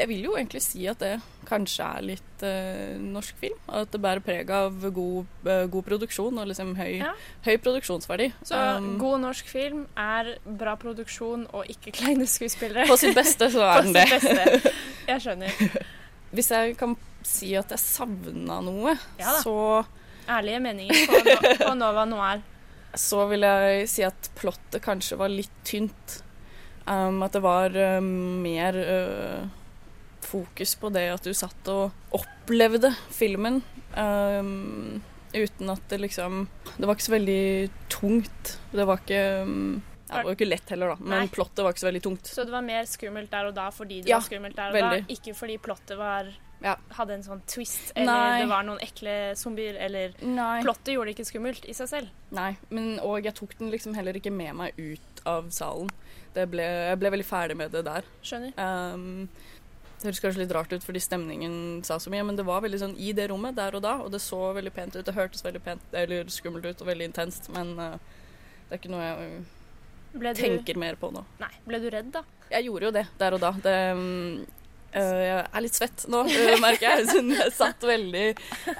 jeg 0.00 0.08
vil 0.08 0.24
jo 0.24 0.32
egentlig 0.38 0.62
si 0.64 0.86
at 0.90 0.98
det 1.02 1.12
kanskje 1.48 1.84
er 1.86 2.04
litt 2.06 2.42
eh, 2.46 2.96
norsk 3.00 3.36
film. 3.42 3.58
At 3.68 3.90
det 3.92 4.00
bærer 4.02 4.22
preg 4.24 4.50
av 4.54 4.76
god, 4.96 5.26
eh, 5.46 5.64
god 5.72 5.86
produksjon 5.86 6.38
og 6.40 6.48
liksom 6.50 6.74
høy, 6.78 6.98
Ja. 7.02 7.12
høy 7.46 7.56
produksjonsverdi. 7.62 8.30
Så 8.48 8.56
Um, 8.78 8.94
god 9.00 9.20
norsk 9.26 9.48
film 9.50 9.86
er 9.98 10.34
bra 10.46 10.74
produksjon 10.80 11.46
og 11.52 11.68
ikke 11.72 11.92
kleine 12.00 12.26
skuespillere. 12.30 12.86
På 12.88 12.96
sitt 13.00 13.14
beste 13.18 13.50
så 13.52 13.64
er 13.68 13.82
den 13.86 13.92
det. 13.98 14.06
beste. 14.10 14.72
Jeg 15.08 15.24
skjønner. 15.26 15.84
Hvis 16.34 16.50
jeg 16.54 16.76
kan 16.78 16.96
si 17.26 17.52
at 17.58 17.72
jeg 17.74 17.82
savna 17.82 18.60
noe, 18.64 18.96
Ja 19.18 19.36
så 19.42 19.54
Ærlige 20.30 20.60
meninger 20.62 21.06
på, 21.10 21.18
no 21.26 21.54
på 21.66 21.74
Nova 21.74 22.04
Noir. 22.06 22.42
så 22.94 23.24
vil 23.30 23.42
jeg 23.42 23.88
si 23.90 24.02
at 24.06 24.28
plottet 24.38 24.80
kanskje 24.84 25.16
var 25.18 25.28
litt 25.32 25.56
tynt. 25.66 26.20
Um, 26.86 27.20
at 27.26 27.34
det 27.34 27.42
var 27.42 27.74
uh, 27.74 27.98
mer 28.02 28.76
uh, 28.78 29.48
fokus 30.26 30.74
på 30.80 30.90
det 30.92 31.06
at 31.14 31.22
du 31.26 31.32
satt 31.36 31.68
og 31.72 31.92
opplevde 32.16 32.92
filmen. 33.14 33.62
Um, 33.96 35.00
uten 35.34 35.70
at 35.70 35.82
det 35.90 35.98
liksom 36.00 36.44
Det 36.76 36.86
var 36.86 36.94
ikke 36.94 37.06
så 37.08 37.14
veldig 37.16 37.70
tungt. 37.90 38.52
Det 38.72 38.86
var 38.86 39.00
ikke 39.02 39.22
um, 39.42 39.80
Det 40.06 40.14
var 40.14 40.28
jo 40.30 40.36
ikke 40.38 40.48
lett 40.50 40.70
heller, 40.74 40.92
da, 40.94 40.96
men 41.00 41.24
Nei. 41.24 41.32
plottet 41.34 41.62
var 41.64 41.74
ikke 41.74 41.84
så 41.84 41.90
veldig 41.90 42.02
tungt. 42.06 42.30
Så 42.34 42.44
det 42.46 42.54
var 42.54 42.62
mer 42.66 42.86
skummelt 42.90 43.30
der 43.30 43.50
og 43.50 43.54
da 43.58 43.68
fordi 43.74 44.00
det 44.02 44.10
Ja, 44.10 44.18
var 44.18 44.26
skummelt 44.28 44.56
der 44.58 44.70
og 44.72 44.78
veldig. 44.78 45.02
da, 45.06 45.14
ikke 45.16 45.34
fordi 45.38 45.58
plottet 45.62 45.98
var 45.98 46.30
Ja. 46.62 46.74
hadde 46.98 47.14
en 47.14 47.22
sånn 47.24 47.40
twist, 47.46 47.92
eller 47.96 48.12
Nei. 48.12 48.40
det 48.42 48.48
var 48.50 48.64
noen 48.66 48.80
ekle 48.84 49.14
zombier, 49.38 49.78
eller 49.80 50.12
Nei. 50.20 50.62
Plottet 50.62 50.92
gjorde 50.94 51.08
det 51.08 51.14
ikke 51.18 51.30
skummelt 51.30 51.64
i 51.64 51.72
seg 51.72 51.88
selv. 51.88 52.08
Nei, 52.36 52.56
men, 52.68 52.98
og 53.00 53.22
jeg 53.24 53.34
tok 53.38 53.54
den 53.58 53.70
liksom 53.72 53.94
heller 53.96 54.12
ikke 54.18 54.32
med 54.34 54.54
meg 54.58 54.74
ut 54.76 55.22
av 55.26 55.48
salen. 55.50 55.88
Det 56.34 56.44
ble, 56.50 56.62
jeg 56.62 56.98
ble 57.00 57.10
veldig 57.16 57.26
ferdig 57.26 57.56
med 57.56 57.72
det 57.72 57.84
der. 57.86 58.04
Skjønner. 58.22 58.52
Um, 58.58 59.28
det 60.00 60.08
høres 60.08 60.20
kanskje 60.24 60.40
litt 60.42 60.52
rart 60.56 60.72
ut 60.72 60.84
fordi 60.86 61.00
stemningen 61.04 61.54
sa 61.84 61.98
så 62.00 62.10
mye, 62.12 62.24
men 62.24 62.36
det 62.38 62.46
var 62.48 62.62
veldig 62.64 62.80
sånn 62.80 62.94
i 62.96 63.12
det 63.16 63.28
rommet 63.30 63.56
der 63.58 63.76
og 63.76 63.82
da, 63.84 63.98
og 64.00 64.10
det 64.14 64.20
så 64.24 64.38
veldig 64.56 64.72
pent 64.72 64.96
ut. 64.96 65.04
Det 65.06 65.14
hørtes 65.16 65.44
veldig 65.44 65.60
pent 65.64 65.96
eller 65.96 66.30
skummelt 66.32 66.64
ut 66.64 66.80
og 66.80 66.88
veldig 66.88 67.10
intenst, 67.10 67.50
men 67.52 67.74
uh, 67.78 67.98
det 68.68 68.76
er 68.76 68.80
ikke 68.80 68.92
noe 68.94 69.04
jeg 69.04 69.42
du- 70.12 70.32
tenker 70.40 70.80
mer 70.80 70.96
på 70.98 71.12
nå. 71.14 71.24
Nei, 71.42 71.52
ble 71.68 71.78
du 71.82 71.90
redd 71.92 72.08
da? 72.16 72.24
Jeg 72.50 72.66
gjorde 72.66 72.88
jo 72.88 72.94
det 72.96 73.04
der 73.20 73.36
og 73.36 73.44
da. 73.44 73.52
Det, 73.62 73.76
um, 73.94 74.46
uh, 74.96 75.20
jeg 75.22 75.36
er 75.52 75.64
litt 75.66 75.76
svett 75.78 76.06
nå, 76.10 76.24
uh, 76.26 76.56
merker 76.64 76.88
jeg. 76.96 77.06
siden 77.12 77.30
jeg 77.36 77.52
satt 77.54 77.84
veldig, 77.86 78.24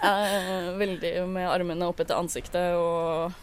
uh, 0.01 0.73
veldig 0.81 1.13
med 1.31 1.47
armene 1.53 1.87
opp 1.93 2.01
etter 2.03 2.19
ansiktet 2.19 2.75
og 2.81 3.37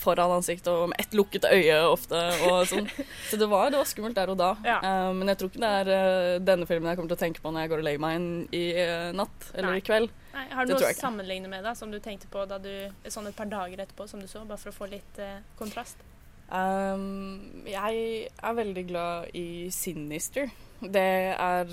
foran 0.00 0.34
ansiktet 0.36 0.68
og 0.72 0.90
med 0.92 1.00
ett 1.02 1.14
lukket 1.16 1.46
øye 1.48 1.78
ofte. 1.88 2.20
Og 2.48 2.66
sånn. 2.70 2.88
Så 3.30 3.38
det 3.40 3.48
var, 3.50 3.70
det 3.72 3.80
var 3.80 3.88
skummelt 3.88 4.18
der 4.18 4.32
og 4.32 4.38
da. 4.40 4.52
Uh, 4.62 5.12
men 5.16 5.32
jeg 5.32 5.40
tror 5.40 5.52
ikke 5.52 5.62
det 5.64 5.72
er 5.80 5.90
uh, 5.92 6.34
denne 6.44 6.68
filmen 6.68 6.90
jeg 6.90 7.00
kommer 7.00 7.12
til 7.14 7.18
å 7.18 7.24
tenke 7.24 7.42
på 7.44 7.52
når 7.52 7.66
jeg 7.66 7.72
går 7.72 7.82
og 7.82 7.88
legger 7.88 8.04
meg 8.06 8.18
inn 8.20 8.30
i 8.56 8.64
uh, 8.78 9.10
natt 9.16 9.50
eller 9.54 9.72
Nei. 9.72 9.80
i 9.80 9.86
kveld. 9.86 10.14
Nei, 10.36 10.46
har 10.52 10.68
du 10.68 10.74
Det 10.74 10.80
noe 10.80 10.92
å 10.92 11.00
sammenligne 11.00 11.50
med 11.50 11.66
da, 11.66 11.74
som 11.78 11.92
du 11.92 11.98
tenkte 12.02 12.30
på 12.32 12.44
da 12.48 12.60
du, 12.62 12.72
sånn 13.08 13.30
et 13.30 13.36
par 13.36 13.48
dager 13.50 13.82
etterpå, 13.86 14.08
som 14.10 14.22
du 14.22 14.28
så, 14.30 14.44
bare 14.46 14.60
for 14.60 14.74
å 14.74 14.76
få 14.76 14.90
litt 14.92 15.20
kontrast? 15.58 16.02
Um, 16.46 17.64
jeg 17.66 18.28
er 18.28 18.58
veldig 18.58 18.84
glad 18.86 19.34
i 19.34 19.66
Sinister. 19.74 20.52
Det 20.78 21.10
er 21.34 21.72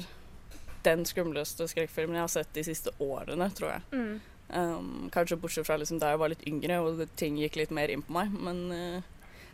den 0.83 1.03
skumleste 1.07 1.67
skrekkfilmen 1.69 2.17
jeg 2.17 2.25
har 2.25 2.31
sett 2.31 2.53
de 2.55 2.63
siste 2.65 2.93
årene, 3.03 3.49
tror 3.55 3.75
jeg. 3.75 3.83
Mm. 3.93 4.32
Um, 4.49 5.09
kanskje 5.09 5.37
bortsett 5.41 5.65
fra 5.65 5.77
liksom 5.81 5.97
da 5.99 6.11
jeg 6.11 6.19
var 6.19 6.29
litt 6.29 6.43
yngre 6.45 6.75
og 6.83 6.97
det- 6.99 7.15
ting 7.17 7.37
gikk 7.39 7.55
litt 7.55 7.71
mer 7.71 7.89
inn 7.89 8.03
på 8.05 8.11
meg. 8.13 8.29
Men 8.31 8.59
uh, 8.71 9.01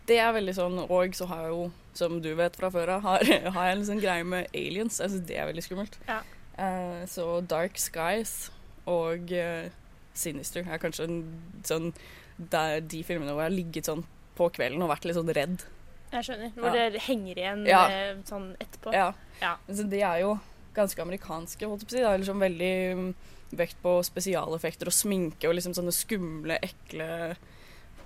det 0.10 0.18
er 0.20 0.34
veldig 0.34 0.56
sånn 0.58 0.80
Og 0.90 1.14
så 1.16 1.28
har 1.30 1.44
jeg 1.46 1.52
jo, 1.54 1.72
som 1.94 2.20
du 2.22 2.34
vet 2.36 2.56
fra 2.58 2.70
før 2.74 2.90
av, 2.98 3.02
har, 3.06 3.24
har 3.56 3.66
jeg 3.70 3.76
en 3.78 3.80
liksom 3.84 4.02
greie 4.02 4.24
med 4.26 4.48
aliens. 4.54 5.00
Jeg 5.00 5.26
det 5.28 5.38
er 5.38 5.48
veldig 5.52 5.64
skummelt. 5.64 6.00
Ja. 6.08 6.22
Uh, 6.60 7.06
så 7.08 7.40
Dark 7.48 7.78
Skies 7.80 8.50
og 8.90 9.32
uh, 9.32 9.70
Sinister 10.14 10.66
er 10.68 10.82
kanskje 10.82 11.06
en, 11.08 11.20
sånn 11.64 11.94
det 12.40 12.60
er 12.60 12.82
de 12.82 13.04
filmene 13.04 13.32
hvor 13.32 13.44
jeg 13.46 13.52
har 13.52 13.56
ligget 13.56 13.88
sånn 13.88 14.04
på 14.36 14.48
kvelden 14.56 14.82
og 14.84 14.90
vært 14.92 15.06
litt 15.08 15.16
sånn 15.20 15.32
redd. 15.36 15.64
Jeg 16.12 16.26
skjønner. 16.26 16.52
Hvor 16.56 16.76
Ja. 16.76 16.90
det 16.90 17.02
henger 17.06 17.38
igjen 17.38 17.66
Ja. 17.68 17.82
sånn 18.26 18.56
etterpå. 18.60 18.92
Ja. 18.96 19.14
Ja. 19.42 19.58
Så 19.70 19.84
de 19.88 20.00
er 20.02 20.20
jo 20.24 20.40
ganske 20.76 21.02
amerikanske, 21.04 21.68
holdt 21.68 21.84
jeg 21.84 21.90
på 21.90 21.92
å 21.92 21.98
si. 21.98 22.02
Det 22.04 22.08
er 22.10 22.18
liksom 22.24 22.40
veldig 22.40 22.74
mm, 22.98 23.10
vekt 23.52 23.80
på 23.82 23.98
spesialeffekter 24.06 24.90
og 24.90 24.94
sminke 24.96 25.50
og 25.50 25.56
liksom 25.58 25.74
sånne 25.78 25.94
skumle, 25.96 26.60
ekle 26.62 27.10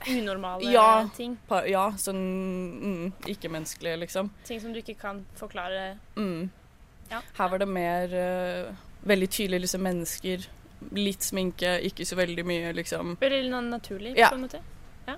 Unormale 0.03 0.67
ja, 0.71 1.07
ting. 1.15 1.37
Ja, 1.69 1.85
sånn 1.95 2.17
mm, 2.19 3.11
ikke-menneskelige, 3.31 3.99
liksom. 4.01 4.31
Ting 4.43 4.59
som 4.59 4.73
du 4.75 4.81
ikke 4.81 4.97
kan 4.99 5.21
forklare. 5.39 5.93
Mm. 6.17 6.49
Ja. 7.11 7.21
Her 7.37 7.51
var 7.53 7.61
det 7.61 7.69
mer 7.71 8.11
uh, 8.11 8.81
veldig 9.07 9.29
tydelig 9.31 9.61
liksom 9.63 9.85
mennesker. 9.87 10.43
Litt 10.97 11.23
sminke, 11.23 11.77
ikke 11.87 12.03
så 12.07 12.17
veldig 12.19 12.43
mye, 12.47 12.73
liksom. 12.75 13.15
Veldig 13.21 13.61
naturlig, 13.69 14.17
Ja. 14.19 14.33
på 14.33 14.35
en 14.35 14.43
måte. 14.43 14.59
Ja. 15.07 15.15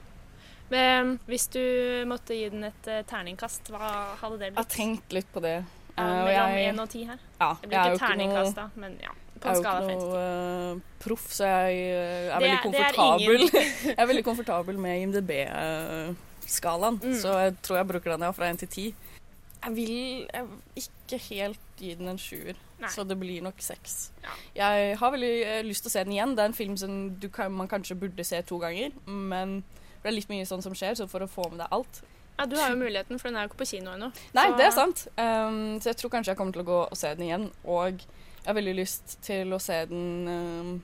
Men 0.69 1.17
hvis 1.25 1.47
du 1.55 1.63
måtte 2.05 2.37
gi 2.37 2.49
den 2.53 2.69
et 2.69 2.91
uh, 2.91 3.01
terningkast, 3.09 3.73
hva 3.73 3.89
hadde 4.21 4.37
det 4.37 4.53
blitt? 4.53 4.59
Jeg 4.59 4.61
har 4.61 4.71
tenkt 4.75 5.17
litt 5.17 5.33
på 5.33 5.41
det. 5.41 5.63
Eh, 5.95 6.03
mellom 6.03 6.57
én 6.59 6.81
og 6.83 6.89
ti 6.91 7.05
her. 7.07 7.19
Ja, 7.39 7.55
Det 7.61 7.69
blir 7.69 7.93
ikke 7.93 8.01
terningkast, 8.05 8.53
noe- 8.53 8.65
da, 8.65 8.69
men 8.75 8.97
ja. 9.01 9.13
På 9.39 9.47
en 9.49 9.55
Jeg 9.55 9.59
er 9.59 9.63
skala 9.63 9.79
jo 9.79 9.85
fra 9.85 9.91
ikke 9.91 9.93
ett 9.93 9.99
til 9.99 10.09
noe 10.09 10.75
eh, 10.75 10.81
proff, 11.03 11.25
så 11.35 11.43
jeg 11.45 11.73
eh, 11.75 12.35
er 12.35 12.39
Det 12.39 12.45
veldig 12.45 12.51
er- 12.51 12.55
er 12.55 12.63
komfortabel. 12.65 13.41
jeg 13.89 13.97
er 13.97 14.07
veldig 14.11 14.23
komfortabel 14.25 14.77
med 14.79 15.01
IMDb-skalaen, 15.03 16.99
Mm. 17.03 17.15
så 17.21 17.33
jeg 17.43 17.55
tror 17.61 17.77
jeg 17.77 17.87
bruker 17.87 18.11
den 18.15 18.21
ja, 18.27 18.31
fra 18.31 18.49
1 18.49 18.59
til 18.63 18.67
10. 18.67 18.93
Jeg 19.65 19.75
vil 19.75 20.27
jeg 20.29 20.45
ikke 20.77 21.17
helt 21.29 21.59
gi 21.79 21.93
den 21.97 22.07
en 22.07 22.17
sjuer, 22.21 22.55
så 22.93 23.03
det 23.07 23.17
blir 23.19 23.41
nok 23.41 23.57
seks. 23.59 24.11
Jeg 24.55 24.97
har 24.99 25.11
veldig 25.11 25.33
eh, 25.45 25.61
lyst 25.65 25.83
til 25.83 25.89
å 25.89 25.93
se 25.95 26.03
den 26.05 26.13
igjen. 26.13 26.35
Det 26.37 26.43
er 26.43 26.51
en 26.51 26.57
film 26.57 26.75
som 26.77 26.97
du 27.19 27.29
kan, 27.29 27.51
man 27.51 27.67
kanskje 27.67 27.97
burde 27.97 28.23
se 28.23 28.41
to 28.45 28.59
ganger, 28.61 28.91
men 29.07 29.63
det 30.03 30.11
er 30.11 30.15
litt 30.19 30.29
mye 30.29 30.45
sånn 30.45 30.61
som 30.61 30.73
skjer, 30.77 30.93
så 30.99 31.07
for 31.09 31.19
å 31.25 31.27
få 31.29 31.49
med 31.49 31.59
deg 31.63 31.67
alt 31.73 32.01
Ja, 32.37 32.45
Du 32.45 32.57
har 32.59 32.69
jo 32.69 32.75
muligheten, 32.75 33.17
for 33.17 33.29
den 33.29 33.37
er 33.39 33.45
jo 33.45 33.49
ikke 33.53 33.61
på 33.63 33.69
kino 33.69 33.91
ennå. 33.95 34.11
Nei, 34.35 34.47
Så- 34.51 34.57
det 34.57 34.65
er 34.65 34.71
sant. 34.75 35.07
Um, 35.17 35.79
så 35.79 35.85
jeg 35.93 35.97
tror 35.97 36.09
kanskje 36.11 36.33
jeg 36.33 36.37
kommer 36.37 36.51
til 36.53 36.63
å 36.63 36.65
gå 36.67 36.79
og 36.91 36.97
se 36.97 37.13
den 37.15 37.25
igjen. 37.29 37.45
Og 37.63 38.01
jeg 38.45 38.51
har 38.51 38.59
veldig 38.59 38.75
lyst 38.77 39.15
til 39.25 39.55
å 39.55 39.57
se 39.61 39.79
den 39.89 40.27
um, 40.29 40.75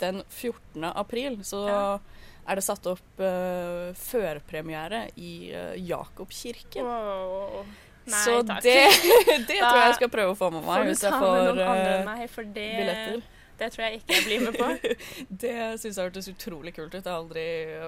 den 0.00 0.22
14. 0.28 0.84
april. 0.84 1.44
Så 1.44 1.68
Ja. 1.68 2.00
er 2.48 2.54
det 2.56 2.64
satt 2.64 2.86
opp 2.86 3.20
uh, 3.20 3.92
førpremiere 3.94 5.10
i 5.16 5.52
uh, 5.52 5.74
Jakobkirken. 5.76 6.84
Wow. 6.84 7.64
Nei, 8.04 8.24
så 8.24 8.42
takk. 8.44 8.62
det, 8.62 8.80
det 9.48 9.60
tror 9.60 9.78
jeg 9.78 9.86
jeg 9.86 10.00
skal 10.00 10.10
prøve 10.12 10.34
å 10.34 10.36
få 10.36 10.50
med 10.52 10.64
meg 10.66 10.90
hvis 10.90 11.04
jeg 11.06 11.12
får 11.12 11.60
uh, 11.60 12.04
meg, 12.04 12.26
for 12.28 12.44
det, 12.44 12.66
billetter. 12.76 13.22
det 13.60 13.68
tror 13.72 13.84
jeg 13.86 14.00
ikke 14.00 14.18
jeg 14.18 14.26
blir 14.26 14.44
med 14.44 14.58
på. 14.58 14.96
Det 15.44 15.54
syns 15.80 15.96
jeg 15.96 16.02
hørtes 16.02 16.28
utrolig 16.28 16.74
kult 16.76 16.92
ut. 16.92 17.00
Jeg 17.00 17.08
har 17.08 17.20
aldri 17.22 17.46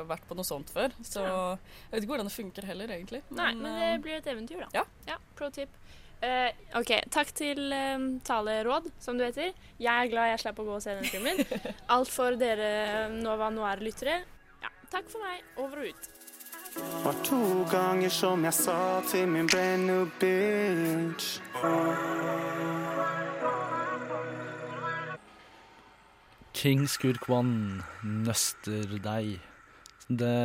vært 0.09 0.25
på 0.29 0.39
noe 0.39 0.49
sånt 0.49 0.73
før. 0.73 0.95
Så 1.05 1.25
jeg 1.25 1.93
vet 1.93 2.05
ikke 2.05 2.15
hvordan 2.15 2.31
det 2.31 2.37
funker 2.37 2.69
heller, 2.71 2.97
egentlig. 2.97 3.21
Nei, 3.29 3.53
men 3.59 3.81
det 3.81 3.91
blir 4.05 4.21
et 4.21 4.31
eventyr, 4.33 4.65
da. 4.65 4.71
Ja. 4.81 4.87
ja 5.09 5.19
pro 5.37 5.51
tip. 5.53 5.77
Eh, 6.25 6.51
OK, 6.79 6.93
takk 7.13 7.31
til 7.37 7.61
um, 7.77 8.07
Taleråd, 8.25 8.89
som 9.03 9.19
du 9.19 9.25
heter. 9.27 9.53
Jeg 9.77 9.93
er 9.93 10.11
glad 10.13 10.31
jeg 10.33 10.43
slapp 10.47 10.61
å 10.63 10.67
gå 10.67 10.77
og 10.79 10.85
se 10.85 10.97
den 10.97 11.09
filmen. 11.11 11.43
Alt 11.95 12.13
for 12.13 12.39
dere 12.41 13.09
um, 13.11 13.19
Nova 13.25 13.51
Noir-lyttere. 13.53 14.23
Ja, 14.65 14.73
takk 14.93 15.11
for 15.13 15.21
meg. 15.25 15.45
Over 15.61 15.85
og 15.85 15.93
ut. 15.93 16.13
Var 16.77 17.21
to 17.25 17.43
ganger 17.73 18.13
som 18.13 18.45
jeg 18.45 18.57
sa 18.57 18.79
til 19.09 19.29
min 19.33 19.49
brand 19.49 19.87
new 19.89 20.09
bitch. 20.21 21.39
King 26.57 26.85
Skurk 26.89 27.29
One 27.29 27.83
nøster 28.05 28.97
deg. 29.05 29.37
Det, 30.09 30.37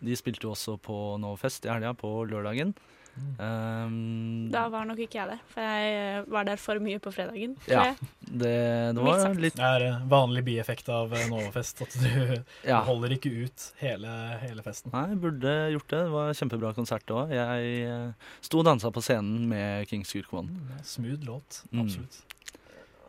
de 0.00 0.16
spilte 0.16 0.46
jo 0.46 0.52
også 0.54 0.76
på 0.80 1.16
Novafest 1.20 1.66
i 1.66 1.72
helga, 1.72 1.92
på 1.92 2.24
lørdagen. 2.28 2.72
Mm. 3.16 3.36
Um, 3.40 4.50
Da 4.52 4.66
var 4.72 4.84
nok 4.88 4.98
ikke 5.00 5.16
jeg 5.18 5.28
der, 5.30 5.40
for 5.52 5.64
jeg 5.64 5.92
eh, 5.96 6.24
var 6.32 6.44
der 6.48 6.56
for 6.60 6.80
mye 6.84 6.98
på 7.00 7.12
fredagen. 7.14 7.54
ja, 7.68 7.94
det, 8.20 8.52
det 8.96 9.02
var 9.06 9.34
litt 9.40 9.56
Det 9.56 9.64
er 9.64 9.84
eh, 9.88 10.02
vanlig 10.10 10.42
bieffekt 10.44 10.88
av 10.92 11.12
eh, 11.16 11.24
Novafest 11.30 11.80
at 11.86 11.96
du, 11.96 12.08
Ja. 12.70 12.80
du 12.82 12.90
holder 12.90 13.14
ikke 13.16 13.32
ut 13.46 13.66
hele, 13.80 14.12
hele 14.42 14.62
festen. 14.66 14.92
Nei, 14.92 15.14
burde 15.20 15.54
gjort 15.74 15.88
det. 15.92 16.02
Det 16.06 16.14
var 16.14 16.32
kjempebra 16.40 16.74
konsert 16.76 17.12
òg. 17.16 17.32
Jeg 17.32 18.14
sto 18.44 18.60
og 18.60 18.68
dansa 18.68 18.92
på 18.92 19.04
scenen 19.04 19.46
med 19.48 19.88
Kings 19.90 20.12
Skurkvann. 20.12 20.48
Mm, 20.52 20.82
Smooth 20.84 21.24
låt, 21.28 21.62
Mm. 21.72 21.84
absolutt. 21.86 22.22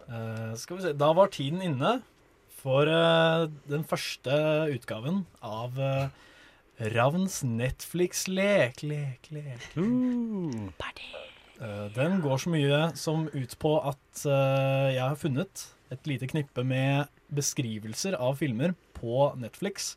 Eh, 0.08 0.54
skal 0.56 0.78
vi 0.78 0.84
se, 0.88 0.94
Da 0.94 1.12
var 1.14 1.28
tiden 1.36 1.62
inne 1.62 1.98
for 2.58 2.88
uh, 2.90 3.46
den 3.70 3.84
første 3.88 4.34
utgaven 4.74 5.26
av 5.46 5.76
uh, 5.78 6.08
Ravns 6.78 7.42
Netflix-lek, 7.42 8.84
lek, 8.86 9.32
lek. 9.34 9.70
Eh, 11.58 11.86
den 11.96 12.20
går 12.22 12.44
så 12.44 12.54
mye 12.54 12.82
som 13.00 13.26
ut 13.34 13.56
på 13.58 13.72
at 13.82 14.26
uh, 14.30 14.94
jeg 14.94 15.02
har 15.02 15.18
funnet 15.18 15.64
et 15.90 16.10
lite 16.10 16.30
knippe 16.30 16.62
med 16.68 17.10
beskrivelser 17.34 18.18
av 18.22 18.38
filmer 18.40 18.76
på 18.98 19.32
Netflix. 19.40 19.96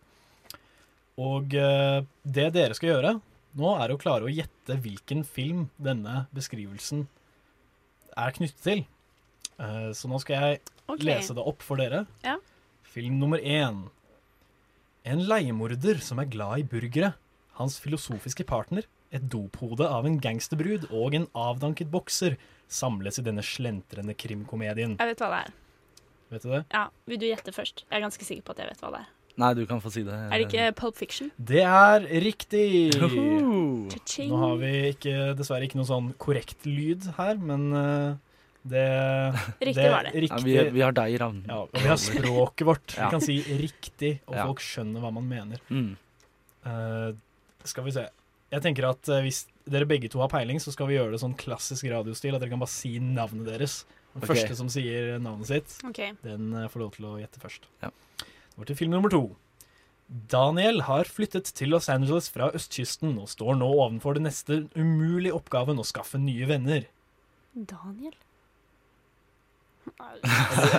Og 1.20 1.54
eh, 1.58 2.00
det 2.24 2.46
dere 2.54 2.76
skal 2.76 2.92
gjøre 2.94 3.14
nå, 3.58 3.70
er 3.82 3.92
å 3.92 3.98
klare 4.00 4.26
å 4.26 4.32
gjette 4.32 4.78
hvilken 4.80 5.24
film 5.26 5.66
denne 5.82 6.24
beskrivelsen 6.34 7.04
er 8.14 8.36
knyttet 8.36 8.62
til. 8.64 8.84
Eh, 9.58 9.90
så 9.96 10.10
nå 10.10 10.20
skal 10.22 10.36
jeg 10.38 10.60
okay. 10.86 11.06
lese 11.10 11.36
det 11.36 11.46
opp 11.52 11.64
for 11.66 11.82
dere. 11.82 12.04
Ja. 12.24 12.38
Film 12.86 13.18
nummer 13.22 13.42
én. 13.42 13.88
En 15.08 15.22
leiemorder 15.24 16.00
som 16.04 16.20
er 16.20 16.28
glad 16.28 16.60
i 16.60 16.64
burgere. 16.68 17.14
Hans 17.56 17.78
filosofiske 17.80 18.44
partner, 18.48 18.84
et 19.12 19.24
dophode 19.32 19.86
av 19.88 20.06
en 20.06 20.18
gangsterbrud 20.22 20.88
og 20.94 21.16
en 21.16 21.26
avdanket 21.36 21.90
bokser 21.92 22.36
samles 22.70 23.18
i 23.18 23.24
denne 23.26 23.42
slentrende 23.44 24.14
krimkomedien. 24.14 24.98
Jeg 25.00 25.10
vet 25.12 25.22
hva 25.24 25.30
det 25.32 25.40
er. 25.46 25.56
Vet 26.30 26.44
du 26.44 26.52
det? 26.52 26.60
Ja, 26.70 26.84
Vil 27.10 27.18
du 27.18 27.26
gjette 27.26 27.52
først? 27.54 27.84
Jeg 27.88 27.98
er 27.98 28.04
ganske 28.04 28.28
sikker 28.28 28.46
på 28.46 28.54
at 28.54 28.62
jeg 28.62 28.70
vet 28.70 28.84
hva 28.84 28.92
det 28.94 29.00
er. 29.02 29.08
Nei, 29.40 29.50
du 29.56 29.62
kan 29.66 29.80
få 29.80 29.90
si 29.94 30.02
det. 30.04 30.14
Er 30.14 30.36
det 30.36 30.46
ikke 30.50 30.64
Pulp 30.76 30.96
Fiction? 30.98 31.30
Det 31.38 31.62
er 31.64 32.04
riktig! 32.22 32.92
Nå 33.00 34.40
har 34.42 34.56
vi 34.60 34.72
ikke, 34.92 35.14
dessverre 35.38 35.64
ikke 35.64 35.78
noe 35.80 35.88
sånn 35.88 36.10
korrekt 36.20 36.66
lyd 36.68 37.06
her, 37.16 37.38
men 37.40 37.70
eh, 37.72 38.18
det 38.62 38.84
Riktig 39.60 39.88
var 39.88 40.04
det. 40.04 40.22
Ja, 40.28 40.38
vi, 40.44 40.56
vi 40.74 40.82
har 40.84 40.92
deg, 40.92 41.16
Ravn. 41.20 41.42
Ja, 41.48 41.62
vi 41.72 41.86
har 41.88 41.96
språket 42.00 42.66
vårt. 42.68 42.94
Ja. 42.96 43.06
Vi 43.06 43.16
kan 43.16 43.24
si 43.24 43.38
riktig, 43.60 44.18
og 44.26 44.36
Ja. 44.36 44.46
folk 44.46 44.60
skjønner 44.64 45.00
hva 45.00 45.12
man 45.16 45.28
mener. 45.28 45.62
Mm. 45.70 45.94
Uh, 46.66 47.16
skal 47.64 47.86
vi 47.86 47.94
se. 47.96 48.04
Jeg 48.50 48.64
tenker 48.64 48.88
at 48.88 49.08
eh, 49.08 49.22
hvis 49.22 49.44
dere 49.70 49.86
begge 49.86 50.10
to 50.10 50.18
har 50.18 50.30
peiling, 50.32 50.58
så 50.58 50.72
skal 50.74 50.88
vi 50.90 50.96
gjøre 50.96 51.14
det 51.14 51.20
sånn 51.22 51.36
klassisk 51.38 51.86
radiostil, 51.86 52.34
at 52.34 52.42
dere 52.42 52.50
kan 52.50 52.62
bare 52.62 52.72
si 52.72 52.96
navnet 52.98 53.46
deres. 53.46 53.84
Den 54.10 54.24
okay. 54.24 54.32
første 54.32 54.56
som 54.58 54.70
sier 54.72 55.20
navnet 55.22 55.46
sitt, 55.46 55.76
okay. 55.86 56.16
den 56.24 56.50
eh, 56.58 56.66
får 56.72 56.82
lov 56.82 56.96
til 56.96 57.06
å 57.06 57.12
gjette 57.20 57.42
først. 57.42 57.68
Ja. 57.84 57.92
Nå 58.56 58.66
til 58.66 58.78
film 58.80 58.96
nummer 58.96 59.12
to. 59.12 59.22
Daniel 60.10 60.82
har 60.88 61.06
flyttet 61.06 61.52
til 61.54 61.70
Los 61.70 61.86
Angeles 61.92 62.26
fra 62.34 62.48
østkysten 62.58 63.14
og 63.22 63.30
står 63.30 63.54
nå 63.60 63.68
ovenfor 63.70 64.18
den 64.18 64.26
neste 64.26 64.64
umulige 64.74 65.36
oppgaven 65.36 65.78
å 65.78 65.86
skaffe 65.86 66.18
nye 66.18 66.48
venner. 66.50 66.88
Daniel? 67.54 68.16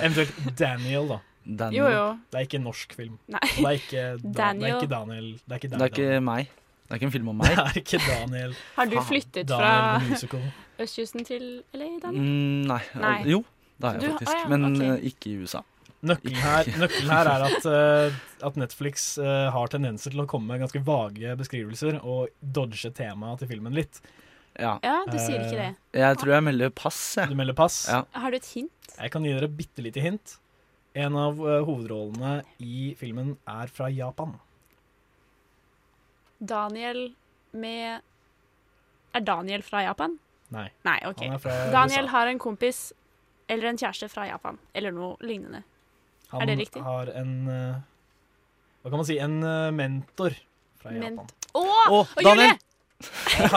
Eventuelt 0.01 0.57
Daniel, 0.59 1.07
da. 1.15 1.19
Daniel. 1.45 1.77
Jo, 1.81 1.89
jo. 1.89 2.03
Det 2.31 2.37
er 2.39 2.45
ikke 2.47 2.59
en 2.59 2.65
norsk 2.69 2.93
film. 2.97 3.15
Nei. 3.33 3.41
Det 3.55 3.65
er 3.65 3.77
ikke, 3.79 4.01
da, 4.01 4.17
det 4.21 4.29
er 4.29 4.35
Daniel. 4.41 4.75
ikke 4.77 4.91
Daniel. 4.91 5.29
Det 5.41 5.55
er 5.55 5.61
ikke, 5.61 5.71
Det 5.73 5.81
er 5.81 5.93
ikke 5.95 6.21
meg. 6.27 6.51
Det 6.85 6.91
er 6.91 6.99
ikke 6.99 7.07
en 7.09 7.15
film 7.15 7.31
om 7.31 7.39
meg. 7.41 7.55
Det 7.55 7.65
er 7.65 7.79
ikke 7.81 8.01
Daniel. 8.05 8.55
Har 8.75 8.91
du 8.91 8.97
flyttet 9.07 9.47
Daniel 9.49 10.21
fra 10.21 10.41
østkysten 10.85 11.25
til 11.27 11.45
LA, 11.73 11.89
Daniel? 12.03 12.21
Mm, 12.21 12.61
nei. 12.69 12.81
Nei. 12.99 13.17
Jo, 13.31 13.41
det 13.81 13.89
har 13.89 13.97
jeg 13.99 14.01
Du- 14.01 14.11
faktisk. 14.15 14.31
ah, 14.35 14.41
ja, 14.43 14.49
Men 14.53 14.69
ok. 14.69 14.81
eh, 14.87 15.05
ikke 15.11 15.31
i 15.33 15.37
USA. 15.41 15.63
Nøkkelen 16.01 16.37
her, 16.41 16.65
nøkkelen 16.81 17.11
her 17.13 17.27
er 17.29 17.43
at, 17.45 17.65
uh, 17.69 18.15
at 18.47 18.55
Netflix 18.57 19.03
uh, 19.21 19.51
har 19.53 19.67
tendenser 19.69 20.09
til 20.15 20.23
å 20.23 20.25
komme 20.29 20.49
med 20.49 20.63
ganske 20.63 20.81
vage 20.85 21.35
beskrivelser 21.37 21.99
og 22.01 22.29
dodge 22.41 22.89
temaet 22.97 23.43
til 23.43 23.51
filmen 23.51 23.75
litt. 23.77 23.99
Ja. 24.59 24.75
Ja, 24.83 24.97
du 25.07 25.17
sier 25.17 25.39
ikke 25.45 25.57
det. 25.57 25.69
Jeg 25.95 26.17
tror 26.19 26.33
jeg 26.35 26.43
melder 26.43 26.69
pass, 26.75 26.99
jeg. 27.17 27.31
Du 27.31 27.35
melder 27.39 27.55
pass. 27.57 27.85
Ja. 27.89 28.01
Har 28.19 28.31
du 28.33 28.37
et 28.37 28.49
hint? 28.51 28.93
Jeg 28.97 29.11
kan 29.13 29.23
gi 29.25 29.31
dere 29.33 29.47
bitte 29.47 29.83
lite 29.85 30.03
hint. 30.03 30.37
En 30.93 31.15
av 31.15 31.39
eh, 31.39 31.61
hovedrollene 31.63 32.41
i 32.59 32.91
filmen 32.99 33.37
er 33.47 33.71
fra 33.71 33.87
Japan. 33.93 34.33
Daniel 36.41 37.13
med 37.53 38.01
Er 39.13 39.23
Daniel 39.27 39.63
fra 39.63 39.83
Japan? 39.83 40.17
Nei. 40.51 40.69
Nei, 40.87 40.97
OK. 41.07 41.21
Han 41.23 41.35
er 41.35 41.41
fra 41.43 41.55
Daniel 41.71 42.05
USA. 42.07 42.11
har 42.17 42.27
en 42.31 42.39
kompis 42.39 42.79
eller 43.51 43.69
en 43.71 43.79
kjæreste 43.79 44.07
fra 44.11 44.25
Japan. 44.29 44.59
Eller 44.75 44.91
noe 44.95 45.15
lignende. 45.23 45.63
Han 46.31 46.41
er 46.43 46.51
det 46.53 46.57
riktig? 46.61 46.81
har 46.83 47.11
en 47.19 47.33
eh, 47.51 47.79
Hva 48.81 48.89
kan 48.91 49.01
man 49.01 49.07
si? 49.07 49.17
En 49.19 49.39
eh, 49.43 49.71
mentor 49.75 50.35
fra 50.79 50.93
Japan. 50.95 51.17
Ment 51.19 51.55
Å! 51.55 51.63
Å, 51.91 52.03
Daniel! 52.23 52.53
Julie! 52.55 52.70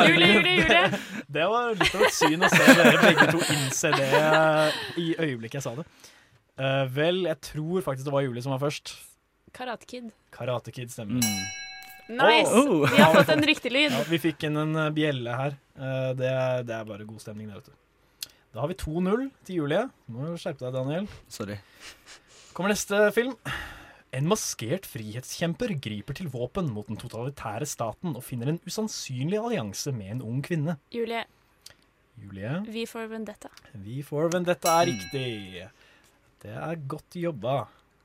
Julie, 0.09 0.31
Julie, 0.33 0.55
Julie! 0.61 0.65
Det, 0.75 1.41
det 1.41 1.47
var 1.51 1.75
litt 1.75 1.95
av 1.97 2.05
et 2.07 2.17
syn 2.17 2.45
å 2.45 2.51
se 2.53 2.77
dere 2.79 2.99
begge 3.03 3.27
to 3.33 3.41
innse 3.55 3.91
det 3.97 4.11
i 5.01 5.07
øyeblikket 5.19 5.59
jeg 5.59 5.67
sa 5.67 5.75
det. 5.79 5.87
Uh, 6.55 6.85
vel, 6.95 7.25
jeg 7.27 7.41
tror 7.51 7.83
faktisk 7.83 8.07
det 8.07 8.15
var 8.15 8.25
Julie 8.27 8.45
som 8.45 8.55
var 8.55 8.63
først. 8.63 8.95
Karate 9.55 9.89
Kid. 9.91 10.11
Karate 10.35 10.75
Kid 10.75 10.93
stemmer. 10.93 11.23
Nice! 12.09 12.51
Oh. 12.53 12.85
Vi 12.91 13.01
har 13.01 13.15
fått 13.15 13.33
en 13.33 13.43
riktig 13.43 13.73
lyd. 13.73 13.95
Ja, 13.95 14.03
vi 14.09 14.21
fikk 14.21 14.45
inn 14.47 14.59
en 14.61 14.77
eh, 14.77 14.91
bjelle 14.95 15.39
her. 15.39 15.57
Uh, 15.79 16.11
det, 16.19 16.33
det 16.69 16.77
er 16.77 16.89
bare 16.89 17.07
god 17.09 17.23
stemning, 17.23 17.49
der 17.49 17.65
ute. 17.65 17.73
Da 18.55 18.63
har 18.63 18.71
vi 18.71 18.77
2-0 18.79 19.25
til 19.47 19.63
Julie. 19.63 19.87
Må 20.13 20.29
du 20.29 20.37
skjerpe 20.39 20.67
deg, 20.67 20.77
Daniel. 20.77 21.09
Sorry. 21.33 21.57
Kommer 22.55 22.75
neste 22.75 23.01
film. 23.17 23.33
En 24.15 24.29
maskert 24.31 24.85
frihetskjemper 24.87 25.73
griper 25.83 26.15
til 26.15 26.29
våpen 26.31 26.69
mot 26.71 26.87
den 26.87 26.99
totalitære 27.01 27.67
staten 27.67 28.15
og 28.15 28.23
finner 28.23 28.53
en 28.53 28.61
usannsynlig 28.63 29.41
allianse 29.41 29.91
med 29.97 30.13
en 30.13 30.23
ung 30.23 30.45
kvinne. 30.45 30.77
Julie, 30.95 31.25
Julie, 32.23 32.61
vi 32.71 32.85
får 32.87 33.09
Vendetta. 33.11 33.51
vi 33.73 34.03
får 34.07 34.31
Vendetta 34.37 34.77
er 34.81 34.93
riktig. 34.93 35.67
Det 36.45 36.55
er 36.55 36.87
godt 36.87 37.19
jobba. 37.19 37.65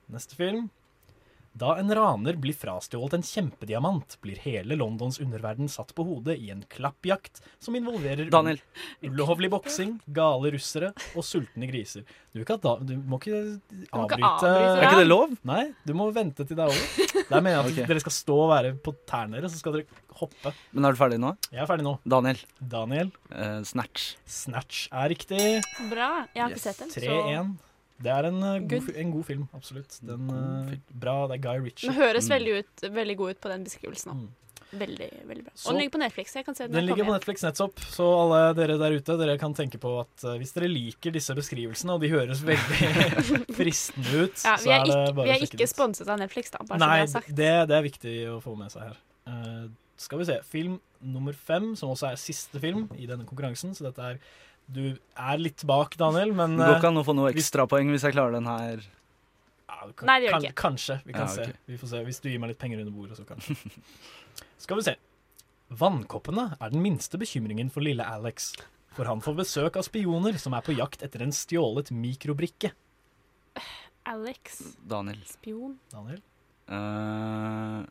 Neste 0.10 0.34
film. 0.40 0.72
Da 1.58 1.74
en 1.82 1.90
raner 1.96 2.38
blir 2.40 2.54
frastjålet 2.54 3.18
en 3.18 3.24
kjempediamant, 3.26 4.18
blir 4.22 4.38
hele 4.44 4.78
Londons 4.78 5.20
underverden 5.20 5.70
satt 5.72 5.94
på 5.98 6.06
hodet 6.06 6.38
i 6.40 6.52
en 6.54 6.62
klappjakt 6.70 7.42
som 7.60 7.76
involverer 7.76 8.30
Daniel. 8.32 8.62
ulovlig 9.02 9.50
boksing, 9.52 9.98
gale 10.06 10.52
russere 10.54 10.94
og 11.16 11.26
sultne 11.26 11.68
griser. 11.72 12.06
Du, 12.36 12.44
kan 12.46 12.62
da, 12.62 12.76
du 12.86 12.94
må 13.02 13.18
ikke 13.18 13.40
ikke 13.58 13.90
avbryte 13.98 14.30
avbryte. 14.30 14.52
Er 14.78 14.86
ikke 14.86 15.02
det 15.02 15.10
lov? 15.10 15.34
Nei, 15.50 15.64
du 15.88 15.96
må 15.98 16.10
vente 16.16 16.46
til 16.46 16.60
det 16.60 16.68
er 16.68 16.74
over. 16.74 17.16
Det 17.18 17.40
er 17.40 17.50
jeg 17.50 17.60
at 17.60 17.70
okay. 17.72 17.88
dere 17.90 18.04
skal 18.06 18.16
stå 18.20 18.38
og 18.44 18.52
være 18.54 18.76
på 18.86 18.94
tærne 19.10 19.40
deres, 19.40 19.56
så 19.56 19.64
skal 19.64 19.80
dere 19.80 20.04
hoppe. 20.20 20.54
Men 20.76 20.86
er 20.86 20.94
du 20.96 21.02
ferdig 21.02 21.20
nå? 21.22 21.34
Jeg 21.50 21.64
er 21.64 21.70
ferdig 21.70 21.88
nå. 21.88 21.96
Daniel. 22.18 22.44
Daniel. 22.62 23.10
Uh, 23.34 23.60
snatch. 23.68 24.14
Snatch 24.30 24.86
er 24.94 25.10
riktig. 25.16 25.42
Bra. 25.90 26.12
Jeg 26.36 26.46
har 26.46 26.54
Yes. 26.54 26.62
ikke 26.62 26.68
sett 26.70 26.86
den. 26.86 26.94
3-1. 27.10 27.58
Det 28.02 28.12
er 28.16 28.24
en, 28.30 28.38
uh, 28.44 28.60
god, 28.64 28.90
en 28.96 29.12
god 29.12 29.26
film, 29.28 29.48
absolutt. 29.54 29.98
Den, 30.02 30.28
God 30.28 30.74
uh, 30.74 30.76
bra, 31.04 31.28
det 31.28 31.40
er 31.40 31.42
Guy 31.50 31.64
Ritchie. 31.66 31.90
Den 31.90 31.98
høres 32.00 32.30
Mm. 32.30 32.36
veldig, 32.38 32.54
ut, 32.64 32.86
veldig 32.96 33.18
god 33.18 33.30
ut 33.36 33.42
på 33.42 33.50
den 33.50 33.64
beskrivelsen 33.66 34.14
Mm. 34.16 34.28
Veldig, 34.72 35.08
veldig 35.26 35.44
bra. 35.48 35.52
Så- 35.56 35.68
Og 35.70 35.74
den 35.74 35.80
ligger 35.82 35.94
på 35.98 36.00
Netflix. 36.04 36.34
Jeg 36.36 36.46
kan 36.46 36.54
se 36.54 36.64
den, 36.68 36.74
Den 36.74 36.86
ligger 36.86 37.04
på. 37.04 37.14
Netflix 37.16 37.42
nettopp, 37.42 37.80
så 37.90 38.06
alle 38.22 38.54
dere 38.54 38.78
der 38.78 38.92
ute 39.00 39.16
dere 39.18 39.36
kan 39.42 39.52
tenke 39.58 39.80
på 39.82 40.00
at 40.00 40.24
uh, 40.24 40.38
hvis 40.38 40.54
dere 40.54 40.68
liker 40.70 41.12
disse 41.12 41.34
beskrivelsene, 41.34 41.92
og 41.96 42.02
de 42.02 42.10
høres 42.12 42.44
veldig 42.46 43.48
fristende 43.58 44.24
ut, 44.28 44.38
Ja, 44.46 44.56
så 44.62 44.70
er 44.70 44.80
er 44.82 44.86
det 44.86 45.16
bare 45.16 45.26
å 45.26 45.32
er 45.34 45.40
sjekke 45.42 45.58
Vi 45.58 45.58
det 45.58 45.64
ut. 45.66 45.74
sponset 45.74 46.08
av 46.14 46.20
Netflix, 46.22 46.52
da. 46.54 46.60
Bare 46.70 46.78
Nei, 46.80 46.86
som 46.86 47.00
det 47.00 47.02
er 47.02 47.14
sagt. 47.18 47.36
det, 47.36 47.68
det 47.72 47.76
er 47.80 47.86
viktig 47.90 48.16
å 48.30 48.38
få 48.46 48.56
med 48.60 48.70
seg 48.72 48.82
her. 48.92 48.98
Uh, 49.28 49.68
skal 49.98 50.20
vi 50.22 50.26
se. 50.30 50.38
Film 50.48 50.80
nummer 51.02 51.34
fem, 51.34 51.72
som 51.76 51.90
også 51.90 52.12
er 52.12 52.16
siste 52.22 52.60
film 52.62 52.86
i 52.96 53.08
denne 53.10 53.26
konkurransen. 53.26 53.74
Så 53.76 53.84
dette 53.90 54.00
er 54.00 54.20
Du 54.72 54.84
er 55.18 55.38
litt 55.42 55.64
bak, 55.66 55.96
Daniel, 55.98 56.32
men 56.38 56.56
Det 56.58 56.66
går 56.66 56.76
eh, 56.76 56.80
ikke 56.80 56.90
an 56.92 57.00
å 57.02 57.06
få 57.08 57.16
noe 57.18 57.32
ekstrapoeng 57.34 57.90
hvis 57.90 58.04
jeg 58.06 58.14
klarer 58.14 58.36
den 58.38 58.46
her. 58.46 58.84
ja, 59.70 59.92
kan- 59.98 60.06
Nei, 60.12 60.20
det 60.20 60.28
gjør 60.30 60.36
kan, 60.36 60.44
ikke. 60.46 60.56
Kanskje. 60.62 60.98
Vi 61.06 61.14
kan 61.14 61.26
Ja, 61.28 61.34
okay. 61.34 61.46
se. 61.46 61.58
Vi 61.68 61.78
får 61.82 61.88
se. 61.96 62.04
Hvis 62.06 62.22
du 62.22 62.30
gir 62.30 62.40
meg 62.40 62.50
litt 62.54 62.60
penger 62.62 62.80
under 62.84 62.94
bordet, 62.94 63.18
så 63.18 63.26
kanskje. 63.26 63.56
skal 64.60 64.78
vi 64.78 64.84
se. 64.84 64.96
Vannkoppene 65.70 66.56
er 66.60 66.70
den 66.74 66.82
minste 66.82 67.18
bekymringen 67.22 67.72
for 67.74 67.82
lille 67.82 68.06
Alex. 68.06 68.54
For 68.98 69.06
han 69.06 69.22
får 69.22 69.36
besøk 69.38 69.76
av 69.78 69.84
spioner 69.86 70.38
som 70.42 70.54
er 70.58 70.62
på 70.66 70.74
jakt 70.78 71.02
etter 71.06 71.22
en 71.22 71.32
stjålet 71.34 71.92
mikrobrikke. 71.94 72.72
Alex. 74.10 74.76
Daniel. 74.90 75.20
Spion. 75.30 75.76
Daniel? 75.94 76.22
Uh, 76.70 77.86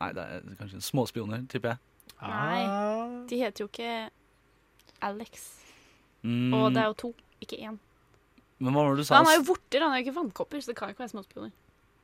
nei, 0.00 0.10
det 0.14 0.22
er 0.26 0.42
kanskje 0.58 0.82
småspioner, 0.82 1.42
tipper 1.50 1.74
jeg. 1.74 1.78
Nei. 2.20 2.62
Ah, 2.66 3.26
De 3.30 3.38
heter 3.40 3.64
jo 3.64 3.68
ikke 3.70 4.10
Alex. 5.02 5.48
Mm, 6.22 6.52
Og 6.54 6.66
det 6.74 6.82
er 6.82 6.90
jo 6.90 6.96
to, 7.00 7.10
ikke 7.40 7.56
én. 7.64 7.78
Men 8.60 8.74
hva 8.76 8.82
var 8.84 8.94
det 8.96 9.04
du 9.04 9.08
sa? 9.08 9.16
han 9.22 9.30
er 9.30 9.38
jo 9.40 9.46
vorter, 9.54 9.80
han 9.80 9.92
er 9.94 10.02
jo 10.02 10.06
ikke 10.08 10.16
vannkopper, 10.20 10.60
så 10.60 10.72
det 10.72 10.76
kan 10.76 10.90
jo 10.90 10.96
ikke 10.96 11.04
være 11.06 11.12
småspioner. 11.14 11.52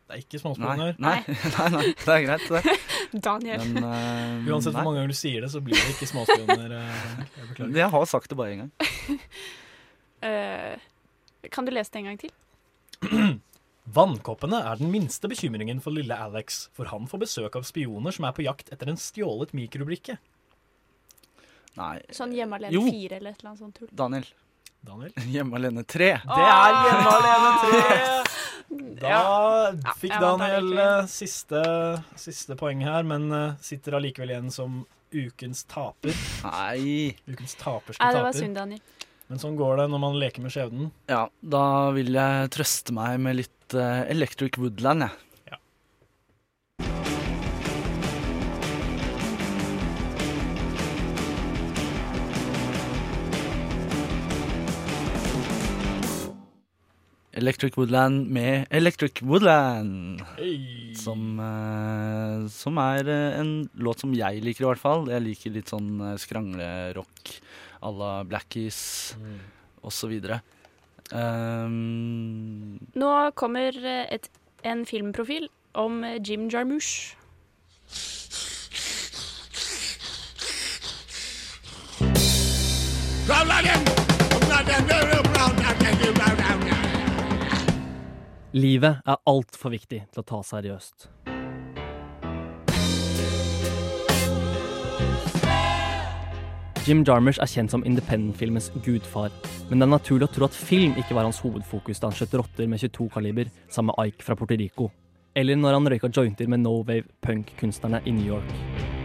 Det 0.06 0.14
er 0.14 0.20
ikke 0.22 0.38
småspioner. 0.40 0.92
Nei, 1.02 1.16
nei, 1.26 1.68
nei, 1.74 1.84
det 2.06 2.12
er 2.14 2.22
greit, 2.24 2.46
det. 2.48 2.76
Daniel. 3.26 3.64
Men, 3.74 3.84
uh, 3.84 4.48
Uansett 4.54 4.72
nei. 4.72 4.78
hvor 4.78 4.86
mange 4.86 5.00
ganger 5.02 5.12
du 5.12 5.18
sier 5.18 5.42
det, 5.44 5.50
så 5.52 5.60
blir 5.66 5.76
det 5.76 5.96
ikke 5.96 6.08
småspioner. 6.12 6.76
eh. 6.78 7.24
Jeg. 7.58 7.72
Jeg 7.82 7.88
har 7.92 8.06
sagt 8.08 8.30
det 8.32 8.38
bare 8.38 8.54
én 8.54 8.62
gang. 8.64 9.18
uh, 10.24 11.48
kan 11.52 11.66
du 11.66 11.74
lese 11.74 11.92
det 11.92 12.00
en 12.04 12.08
gang 12.12 12.20
til? 12.22 12.32
Vannkoppene 13.96 14.58
er 14.66 14.80
den 14.80 14.90
minste 14.90 15.28
bekymringen 15.30 15.78
for 15.82 15.94
lille 15.94 16.16
Alex, 16.18 16.64
for 16.74 16.88
han 16.90 17.04
får 17.06 17.22
besøk 17.22 17.58
av 17.60 17.66
spioner 17.68 18.14
som 18.16 18.24
er 18.26 18.34
på 18.34 18.42
jakt 18.46 18.72
etter 18.74 18.90
en 18.90 18.98
stjålet 18.98 19.52
mikrobrikke. 19.54 20.16
Nei. 21.76 22.00
Sånn 22.16 22.34
Hjemme 22.36 22.58
alene 22.58 22.74
Jo. 22.74 22.82
4 22.88 23.18
eller 23.20 23.34
et 23.34 23.40
eller 23.40 23.52
annet 23.52 23.62
sånt 23.62 23.78
tull. 23.80 23.88
Daniel. 23.92 24.26
Daniel? 24.86 25.12
Hjemme 25.34 25.58
alene 25.60 25.84
3. 25.84 26.10
Det 26.24 26.42
er 26.48 26.80
Hjemme 26.88 27.14
alene 27.20 27.54
3! 27.64 28.22
Da 28.66 29.72
fikk 30.00 30.14
Daniel 30.18 30.72
eh, 30.80 31.04
siste, 31.10 31.60
siste 32.18 32.56
poeng 32.58 32.80
her, 32.82 33.04
men 33.06 33.28
eh, 33.30 33.52
sitter 33.62 33.94
allikevel 33.98 34.32
igjen 34.32 34.48
som 34.50 34.80
ukens 35.14 35.62
taper. 35.70 36.16
Nei. 36.42 37.12
Ukens 37.30 37.54
taperske 37.60 38.02
Nei, 38.02 38.10
det 38.16 38.24
var 38.24 38.34
synd, 38.36 38.58
Daniel. 38.58 38.82
Men 39.30 39.42
sånn 39.42 39.56
går 39.58 39.80
det 39.82 39.86
når 39.92 40.02
man 40.02 40.18
leker 40.18 40.42
med 40.44 40.54
skjebnen. 40.54 40.90
Ja, 41.10 41.24
da 41.42 41.64
vil 41.94 42.10
jeg 42.14 42.50
trøste 42.54 42.94
meg 42.96 43.20
med 43.22 43.38
litt 43.40 43.76
eh, 43.78 44.02
Electric 44.12 44.58
Woodland, 44.58 45.06
jeg. 45.06 45.22
Electric 57.36 57.76
Woodland 57.76 58.30
med 58.32 58.66
Electric 58.70 59.20
Woodland. 59.22 60.22
Som, 60.96 61.38
eh, 61.40 62.46
som 62.48 62.78
er 62.80 63.08
eh, 63.12 63.38
en 63.40 63.68
låt 63.76 64.00
som 64.00 64.14
jeg 64.16 64.40
liker, 64.44 64.64
i 64.64 64.68
hvert 64.70 64.80
fall. 64.80 65.04
Jeg 65.12 65.24
liker 65.24 65.52
litt 65.52 65.68
sånn 65.68 65.90
uh, 66.00 66.14
skranglerock 66.16 67.34
à 67.84 67.92
la 67.92 68.12
Blackies 68.24 69.14
Mm. 69.20 69.38
osv. 69.84 70.14
Um, 71.12 72.78
Nå 72.98 73.12
kommer 73.38 73.76
eh, 73.84 74.06
et, 74.16 74.30
en 74.64 74.84
filmprofil 74.88 75.48
om 75.74 76.02
eh, 76.04 76.18
Jim 76.24 76.48
Jarmusch. 76.50 77.14
Livet 88.56 89.02
er 89.04 89.18
altfor 89.28 89.68
viktig 89.68 89.98
til 90.08 90.22
å 90.22 90.24
ta 90.24 90.38
seriøst. 90.48 91.10
Jim 96.86 97.02
Jarmusch 97.04 97.42
er 97.42 97.50
kjent 97.52 97.74
som 97.74 97.84
independent-filmens 97.84 98.70
gudfar, 98.80 99.34
men 99.68 99.76
det 99.76 99.84
er 99.84 99.92
naturlig 99.92 100.30
å 100.30 100.34
tro 100.38 100.48
at 100.48 100.56
film 100.56 100.96
ikke 100.96 101.18
var 101.18 101.28
hans 101.28 101.42
hovedfokus 101.44 102.00
da 102.00 102.08
han 102.08 102.16
skjøt 102.16 102.40
rotter 102.40 102.70
med 102.70 102.80
22-kaliber 102.80 103.52
sammen 103.68 103.92
med 103.92 104.14
Ike 104.14 104.24
fra 104.24 104.40
Puerto 104.40 104.56
Rico, 104.56 104.88
eller 105.36 105.60
når 105.60 105.76
han 105.76 105.92
røyka 105.92 106.08
jointer 106.08 106.48
med 106.48 106.64
no 106.64 106.78
wave 106.78 107.10
punk-kunstnerne 107.26 108.06
i 108.06 108.16
New 108.16 108.38
York. 108.38 108.95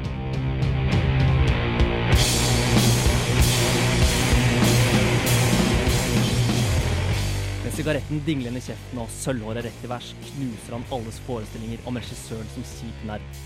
Sigaretten 7.81 8.19
dinglende 8.25 8.59
i 8.61 8.61
kjeften 8.61 8.99
og 9.01 9.09
sølvhåret 9.09 9.65
rett 9.65 9.85
i 9.85 9.89
værs 9.89 10.11
knuser 10.27 10.75
han 10.75 10.83
alles 10.93 11.15
forestillinger 11.25 11.81
om 11.89 11.95
regissøren 11.97 12.49
som 12.53 12.65
kjip 12.75 13.05
nerd. 13.09 13.39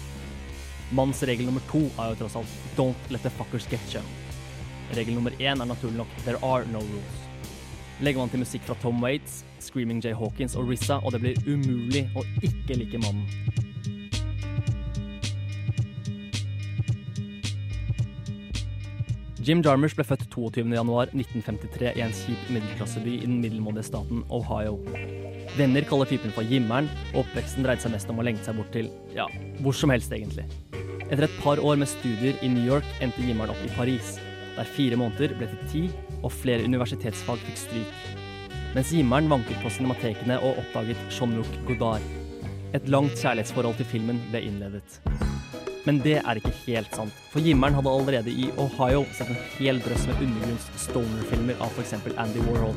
Manns 0.97 1.21
regel 1.29 1.47
nummer 1.47 1.63
to 1.69 1.85
er 1.93 2.11
jo 2.11 2.17
tross 2.19 2.35
alt 2.41 2.57
'don't 2.75 3.11
let 3.15 3.23
the 3.23 3.31
fuckers 3.37 3.67
get 3.71 3.95
you'. 3.95 4.03
Regel 4.91 5.15
nummer 5.15 5.31
én 5.39 5.61
er 5.61 5.65
naturlig 5.65 5.97
nok 5.97 6.11
'there 6.25 6.43
are 6.43 6.65
no 6.65 6.79
rules'. 6.79 7.21
Legger 8.01 8.19
man 8.19 8.29
til 8.29 8.39
musikk 8.39 8.63
fra 8.67 8.75
Tom 8.81 9.03
Waits, 9.03 9.45
Screaming 9.59 10.03
Jay 10.03 10.13
Hawkins 10.13 10.55
og 10.55 10.67
Rissa, 10.69 10.99
og 11.05 11.11
det 11.13 11.21
blir 11.21 11.35
umulig 11.47 12.09
å 12.15 12.25
ikke 12.43 12.75
like 12.75 12.97
mannen. 12.97 13.64
Jim 19.45 19.59
Jarmusch 19.61 19.93
ble 19.93 20.01
født 20.07 20.23
22.1.1953 20.33 21.91
i 21.99 22.01
en 22.01 22.13
kjip 22.17 22.47
middelklasseby 22.49 23.11
i 23.19 23.27
den 23.27 23.35
middelmådige 23.43 23.85
staten 23.91 24.23
Ohio. 24.33 24.79
Venner 25.53 25.85
kaller 25.85 26.09
typen 26.09 26.33
for 26.33 26.47
Jimmeren, 26.49 26.87
og 27.11 27.21
oppveksten 27.21 27.61
dreide 27.61 27.83
seg 27.83 27.93
mest 27.93 28.09
om 28.09 28.17
å 28.17 28.25
lengte 28.25 28.47
seg 28.47 28.57
bort 28.57 28.71
til 28.73 28.89
ja, 29.13 29.27
hvor 29.61 29.77
som 29.77 29.93
helst, 29.93 30.15
egentlig. 30.17 30.47
Etter 31.11 31.27
et 31.27 31.37
par 31.43 31.61
år 31.61 31.77
med 31.77 31.91
studier 31.91 32.41
i 32.41 32.49
New 32.49 32.65
York 32.65 32.89
endte 33.05 33.21
Jimmeren 33.21 33.53
opp 33.53 33.61
i 33.61 33.69
Paris, 33.77 34.15
der 34.55 34.73
fire 34.79 34.97
måneder 34.97 35.37
ble 35.37 35.51
til 35.53 35.69
ti, 35.69 35.85
og 36.23 36.33
flere 36.33 36.65
universitetsfag 36.65 37.45
fikk 37.45 37.61
stryk. 37.67 38.03
Mens 38.73 38.97
Jimmeren 38.97 39.29
vanket 39.29 39.61
på 39.61 39.75
cinematekene 39.77 40.41
og 40.41 40.57
oppdaget 40.63 41.05
Jean-Luc 41.13 41.53
Godard. 41.69 42.13
Et 42.73 42.89
langt 42.89 43.13
kjærlighetsforhold 43.21 43.77
til 43.77 43.93
filmen 43.93 44.25
ble 44.33 44.41
innledet. 44.49 45.03
Men 45.85 45.99
det 46.01 46.15
er 46.17 46.39
ikke 46.39 46.53
helt 46.65 46.95
sant, 46.97 47.13
for 47.29 47.45
Jimmeren 47.45 47.75
hadde 47.77 47.91
allerede 47.93 48.31
i 48.33 48.47
Ohio 48.57 49.03
sett 49.13 49.29
en 49.29 49.41
hel 49.59 49.77
drøss 49.85 50.07
med 50.09 50.23
undergrunns 50.25 50.65
stoner-filmer 50.81 51.61
av 51.61 51.77
f.eks. 51.77 51.93
Andy 52.17 52.41
Warhol, 52.47 52.73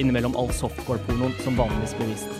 innimellom 0.00 0.38
all 0.40 0.48
softcore-pornoen 0.56 1.36
som 1.44 1.58
vanligvis 1.60 1.92
ble 1.98 2.08
vist. 2.14 2.32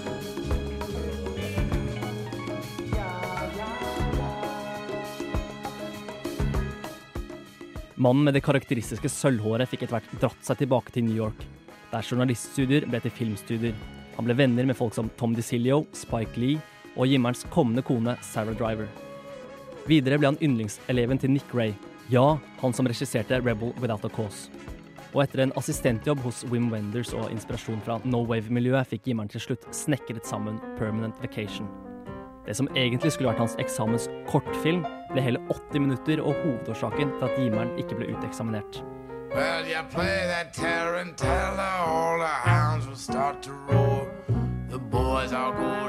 Mannen 7.97 8.25
med 8.25 8.37
det 8.37 8.45
karakteristiske 8.45 9.09
sølvhåret 9.13 9.69
fikk 9.69 9.85
etter 9.85 9.99
hvert 9.99 10.21
dratt 10.21 10.49
seg 10.49 10.65
tilbake 10.65 10.97
til 10.97 11.05
New 11.05 11.17
York, 11.17 11.45
der 11.93 12.05
journaliststudier 12.05 12.89
ble 12.89 13.05
til 13.05 13.13
filmstudier. 13.21 13.77
Han 14.17 14.25
ble 14.25 14.37
venner 14.37 14.65
med 14.65 14.81
folk 14.81 14.97
som 14.97 15.13
Tom 15.21 15.37
DeCilio, 15.37 15.85
Spike 15.93 16.41
Lee 16.41 16.61
og 16.97 17.05
Jimmerens 17.05 17.45
kommende 17.53 17.85
kone 17.85 18.17
Sarah 18.25 18.57
Driver. 18.57 18.89
Videre 19.87 20.19
ble 20.19 20.33
han 20.33 20.39
yndlingseleven 20.43 21.21
til 21.23 21.31
Nick 21.31 21.53
Ray, 21.55 21.77
ja, 22.11 22.39
han 22.59 22.73
som 22.75 22.89
regisserte 22.91 23.39
Rebel 23.39 23.71
Without 23.79 24.05
a 24.05 24.11
Cause. 24.11 24.51
Og 25.15 25.23
etter 25.23 25.45
en 25.45 25.53
assistentjobb 25.57 26.25
hos 26.27 26.43
Wim 26.51 26.67
Wenders 26.73 27.13
og 27.15 27.31
inspirasjon 27.31 27.79
fra 27.87 28.01
No 28.05 28.25
Wave-miljøet, 28.27 28.91
fikk 28.91 29.07
Jimmeren 29.07 29.31
til 29.31 29.45
slutt 29.45 29.69
snekret 29.71 30.27
sammen 30.27 30.59
Permanent 30.81 31.15
Vacation. 31.23 31.71
Det 32.47 32.57
som 32.59 32.67
egentlig 32.75 33.13
skulle 33.15 33.31
vært 33.31 33.45
hans 33.45 33.55
eksamens 33.63 34.09
kortfilm, 34.27 34.83
ble 35.13 35.23
hele 35.23 35.41
80 35.55 35.87
minutter 35.87 36.23
og 36.23 36.35
hovedårsaken 36.43 37.15
til 37.15 37.29
at 37.29 37.39
Jimmeren 37.39 37.73
ikke 37.79 37.99
ble 38.01 38.11
uteksaminert. 38.11 38.83
Well, 39.35 39.67
you 39.67 39.83
play 39.91 40.27
that 40.27 40.53
tarantella, 40.53 41.71
all 41.87 42.19
the 42.19 42.27
hounds 42.27 42.87
will 42.87 42.97
start 42.97 43.43
to 43.43 43.53
roar. 43.71 44.07
The 44.69 44.79
boys 44.79 45.33
all 45.33 45.53
go 45.53 45.89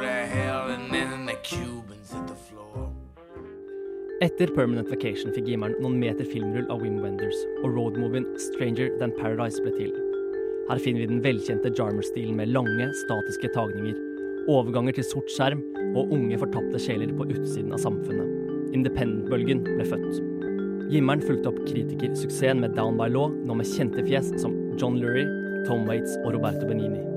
Etter 4.18 4.50
Permanent 4.50 4.90
Vacation 4.90 5.30
fikk 5.30 5.46
Jimmeren 5.52 5.76
noen 5.78 6.00
meter 6.02 6.26
filmrull 6.26 6.66
av 6.74 6.82
Wim 6.82 6.96
Wenders, 7.04 7.38
og 7.62 7.76
roadmovien 7.76 8.24
Stranger 8.42 8.90
Than 8.98 9.12
Paradise 9.14 9.62
ble 9.62 9.70
til. 9.76 9.92
Her 10.72 10.82
finner 10.82 11.04
vi 11.04 11.10
den 11.12 11.22
velkjente 11.22 11.70
Jarmer-stilen 11.78 12.40
med 12.40 12.50
lange, 12.50 12.88
statiske 13.04 13.52
tagninger, 13.54 13.94
overganger 14.50 14.98
til 14.98 15.06
sort 15.06 15.30
skjerm 15.36 15.62
og 15.92 16.10
unge, 16.18 16.40
fortapte 16.42 16.82
sjeler 16.82 17.14
på 17.14 17.28
utsiden 17.30 17.76
av 17.78 17.84
samfunnet. 17.84 18.72
Independent-bølgen 18.80 19.62
ble 19.68 19.86
født. 19.86 20.18
Jimmeren 20.90 21.22
fulgte 21.22 21.52
opp 21.52 21.62
kritikersuksessen 21.68 22.66
med 22.66 22.74
Down 22.80 22.98
by 22.98 23.12
Law, 23.14 23.30
nå 23.30 23.60
med 23.60 23.70
kjente 23.70 24.02
fjes 24.08 24.34
som 24.42 24.58
John 24.82 24.98
Lurie, 24.98 25.30
Tom 25.70 25.86
Waits 25.86 26.18
og 26.24 26.34
Roberto 26.40 26.66
Benini. 26.66 27.17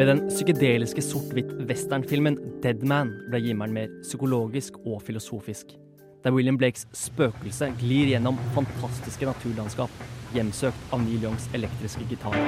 Med 0.00 0.08
den 0.08 0.20
psykedeliske 0.30 1.02
sort-hvitt 1.04 1.50
westernfilmen 1.68 2.38
Dead 2.62 2.80
Man 2.88 3.10
ble 3.28 3.36
Jimmeren 3.44 3.74
mer 3.76 3.90
psykologisk 4.00 4.78
og 4.88 5.02
filosofisk. 5.04 5.74
Der 6.24 6.32
William 6.32 6.56
Blakes 6.56 6.86
spøkelse 6.96 7.68
glir 7.82 8.08
gjennom 8.08 8.38
fantastiske 8.54 9.28
naturlandskap, 9.28 9.92
hjemsøkt 10.32 10.94
av 10.96 11.04
Neil 11.04 11.26
Youngs 11.26 11.50
elektriske 11.52 12.08
gitar. 12.08 12.38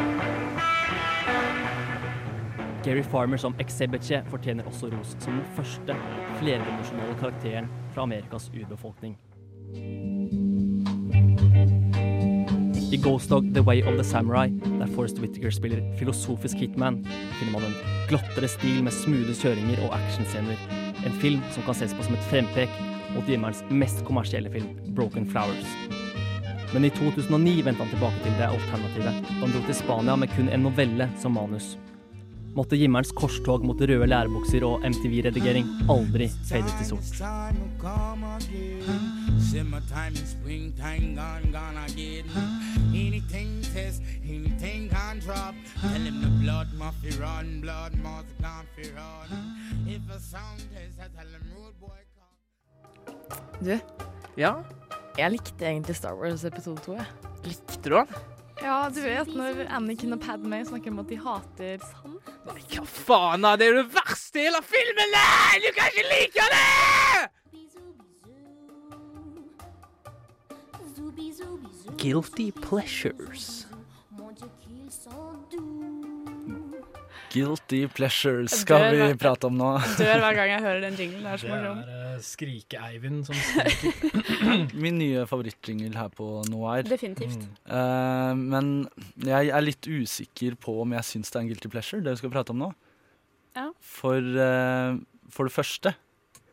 Gary 2.87 3.05
Farmer 3.05 3.45
som 3.45 3.61
Exebiche 3.61 4.23
fortjener 4.33 4.73
også 4.73 4.89
ros 4.95 5.13
som 5.19 5.37
den 5.37 5.45
første 5.53 5.99
flerdimensjonale 6.41 7.21
karakteren 7.21 7.69
fra 7.93 8.09
Amerikas 8.09 8.49
urbefolkning. 8.57 9.19
I 12.93 12.99
Ghost 12.99 13.31
Dog 13.31 13.55
The 13.55 13.63
Way 13.63 13.83
of 13.83 13.97
the 13.97 14.05
Samurai, 14.05 14.49
der 14.49 14.87
Forrest 14.87 15.19
Whittaker 15.19 15.51
spiller 15.51 15.81
filosofisk 15.97 16.59
hitman, 16.61 16.99
finner 17.39 17.53
man 17.55 17.65
en 17.65 17.77
glottere 18.11 18.51
stil 18.53 18.83
med 18.85 18.93
smoothe 18.93 19.33
kjøringer 19.39 19.81
og 19.87 19.95
actionscener. 19.97 20.61
En 21.01 21.17
film 21.23 21.41
som 21.55 21.65
kan 21.65 21.79
ses 21.79 21.95
på 21.97 22.05
som 22.05 22.19
et 22.19 22.27
frempek 22.29 22.75
mot 23.15 23.25
Jimmerens 23.25 23.63
mest 23.71 24.05
kommersielle 24.05 24.53
film, 24.53 24.69
Broken 24.93 25.25
Flowers. 25.25 25.73
Men 26.75 26.85
i 26.85 26.93
2009 26.93 27.65
vendte 27.65 27.81
han 27.81 27.95
tilbake 27.95 28.21
til 28.27 28.37
det 28.37 28.51
alternativet, 28.51 29.25
da 29.25 29.41
han 29.41 29.57
dro 29.57 29.65
til 29.65 29.81
Spania 29.81 30.21
med 30.21 30.37
kun 30.37 30.53
en 30.53 30.69
novelle 30.69 31.09
som 31.25 31.33
manus. 31.41 31.73
Måtte 32.53 32.77
Jimmerens 32.77 33.17
korstog 33.17 33.65
mot 33.65 33.81
røde 33.81 34.05
lærebukser 34.13 34.69
og 34.69 34.85
MTV-redigering 34.85 35.65
aldri 35.89 36.29
fade 36.45 36.77
til 36.77 36.93
sort. 36.93 37.25
Summertime 39.53 40.17
and 40.17 40.27
springtime 40.27 41.15
gone, 41.15 41.53
gone 41.53 41.77
again. 41.85 42.25
Anything 42.95 43.61
test, 43.75 44.01
anything 44.25 44.89
can 44.89 45.19
drop. 45.19 45.55
Tell 45.83 45.91
him 45.91 46.23
the 46.23 46.31
blood 46.43 46.69
must 46.73 47.03
be 47.03 47.11
run, 47.21 47.61
blood 47.61 47.93
must 48.03 48.33
gone 48.41 48.67
fi 48.75 48.89
run. 48.97 49.29
If 49.87 50.09
a 50.09 50.19
sound 50.19 50.65
test, 50.73 50.97
I 51.05 51.09
tell 51.15 51.29
him 51.29 51.45
road 51.55 51.75
boy 51.79 52.01
come. 52.17 53.61
Du, 53.61 53.79
Ja, 54.41 54.55
jeg 55.19 55.35
likte 55.35 55.69
egentlig 55.69 55.97
Star 55.97 56.17
Wars 56.17 56.47
episode 56.49 56.81
2. 56.87 56.97
Jeg. 56.97 57.07
likte 57.45 57.83
du 57.91 57.97
den? 57.99 58.17
Ja, 58.63 58.89
du 58.89 59.03
vet 59.05 59.37
når 59.37 59.67
Anakin 59.69 60.17
og 60.17 60.21
Padme 60.25 60.65
snakker 60.65 60.95
om 60.95 61.05
at 61.05 61.13
de 61.13 61.21
hater 61.21 61.85
sand. 61.91 62.17
Nei, 62.49 62.57
hva 62.73 62.89
faen 62.89 63.45
da? 63.45 63.53
Det 63.61 63.69
er 63.69 63.75
jo 63.75 63.83
det 63.83 63.93
verste 64.01 64.41
i 64.41 64.49
hele 64.49 64.65
filmen! 64.65 65.13
Nei, 65.13 65.61
du 65.61 65.69
kan 65.77 65.93
ikke 65.93 66.09
like 66.09 66.51
det! 66.57 67.32
Guilty 71.99 72.51
pleasures. 72.53 73.67
Guilty 77.33 77.87
pleasures 77.89 78.53
skal 78.61 78.91
vi 78.93 78.99
hver- 79.01 79.17
prate 79.17 79.49
om 79.49 79.55
nå. 79.57 79.71
Dør 79.99 80.21
hver 80.21 80.35
gang 80.37 80.51
jeg 80.53 80.61
hører 80.67 80.81
den 80.85 80.99
jinglen. 81.01 81.25
Det 81.25 81.33
er 81.33 81.41
så 81.41 81.47
Det 81.49 81.95
er 81.95 82.13
uh, 82.13 82.21
Skrike-Eivind 82.27 83.23
som 83.27 83.39
skriker. 83.41 84.75
Min 84.85 84.99
nye 85.01 85.25
favorittjingle 85.31 85.97
her 85.97 86.11
på 86.13 86.29
Noir. 86.53 86.85
Definitivt. 86.87 87.47
Eh, 87.65 88.35
men 88.37 88.69
jeg 89.25 89.49
er 89.49 89.65
litt 89.65 89.89
usikker 89.89 90.59
på 90.61 90.77
om 90.85 90.93
jeg 90.99 91.09
syns 91.09 91.33
det 91.33 91.41
er 91.41 91.47
en 91.47 91.51
guilty 91.55 91.73
pleasure, 91.73 92.03
det 92.05 92.13
vi 92.19 92.21
skal 92.21 92.35
prate 92.35 92.53
om 92.53 92.61
nå. 92.67 92.71
Ja. 93.57 93.71
For, 93.81 94.21
uh, 94.21 95.01
for 95.33 95.49
det 95.49 95.57
første 95.57 95.95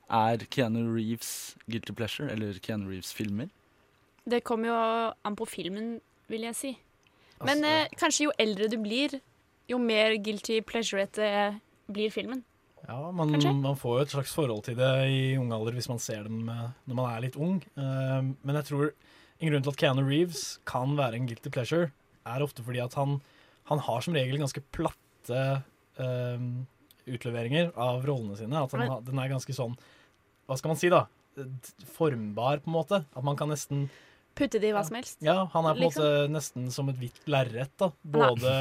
er 0.10 0.48
Keanu 0.50 0.86
Reeves 0.96 1.58
guilty 1.70 1.94
pleasure, 1.94 2.32
eller 2.32 2.56
Keanu 2.64 2.88
Reeves-filmer. 2.94 3.52
Det 4.30 4.44
kommer 4.48 4.72
jo 4.72 4.78
an 5.26 5.36
på 5.40 5.48
filmen, 5.50 5.98
vil 6.30 6.46
jeg 6.50 6.56
si. 6.56 6.72
Men 7.44 7.64
Altså- 7.64 7.86
eh, 7.86 7.98
kanskje 7.98 8.26
jo 8.26 8.32
eldre 8.38 8.70
du 8.70 8.78
blir, 8.78 9.22
jo 9.70 9.78
mer 9.78 10.18
guilty 10.18 10.62
pleasure-ete 10.62 11.60
blir 11.92 12.12
filmen. 12.12 12.44
Ja, 12.88 13.12
man, 13.12 13.32
man 13.62 13.76
får 13.76 13.98
jo 13.98 14.02
et 14.02 14.14
slags 14.14 14.34
forhold 14.34 14.64
til 14.64 14.76
det 14.76 14.90
i 15.12 15.38
ung 15.38 15.52
alder 15.54 15.76
hvis 15.76 15.90
man 15.92 16.00
ser 16.00 16.24
dem 16.24 16.48
eh, 16.50 16.70
når 16.88 16.96
man 16.96 17.12
er 17.12 17.22
litt 17.22 17.36
ung. 17.36 17.60
Uh, 17.78 18.34
men 18.44 18.56
jeg 18.56 18.70
tror 18.72 18.92
en 19.40 19.52
grunn 19.52 19.64
til 19.64 19.74
at 19.74 19.78
Keanu 19.78 20.04
Reeves 20.08 20.60
kan 20.66 20.96
være 20.98 21.20
en 21.20 21.28
guilty 21.30 21.52
pleasure, 21.54 21.92
er 22.26 22.44
ofte 22.46 22.64
fordi 22.66 22.82
at 22.84 22.96
han, 23.00 23.22
han 23.70 23.80
har 23.86 24.02
som 24.02 24.14
regel 24.18 24.40
ganske 24.42 24.64
platte 24.76 25.44
uh, 26.00 26.48
utleveringer 27.10 27.72
av 27.78 28.04
rollene 28.08 28.38
sine. 28.40 28.64
At 28.64 28.76
han, 28.76 29.04
den 29.06 29.22
er 29.22 29.32
ganske 29.32 29.56
sånn 29.56 29.78
Hva 30.50 30.58
skal 30.58 30.74
man 30.74 30.82
si, 30.82 30.90
da? 30.90 31.06
Formbar, 31.96 32.64
på 32.64 32.72
en 32.72 32.76
måte. 32.76 33.04
At 33.14 33.26
man 33.26 33.38
kan 33.38 33.52
nesten 33.54 33.88
Putte 34.40 34.60
det 34.64 34.70
i 34.72 34.74
hva 34.76 34.86
som 34.88 34.96
helst. 34.96 35.18
Ja, 35.26 35.38
han 35.54 35.66
er 35.68 35.76
på 35.76 35.82
en 35.82 35.84
Liksom. 35.84 36.06
måte 36.06 36.32
nesten 36.32 36.70
som 36.72 36.90
et 36.94 37.00
hvitt 37.02 37.20
lerret, 37.28 37.72
da. 37.78 37.92
Både, 38.04 38.54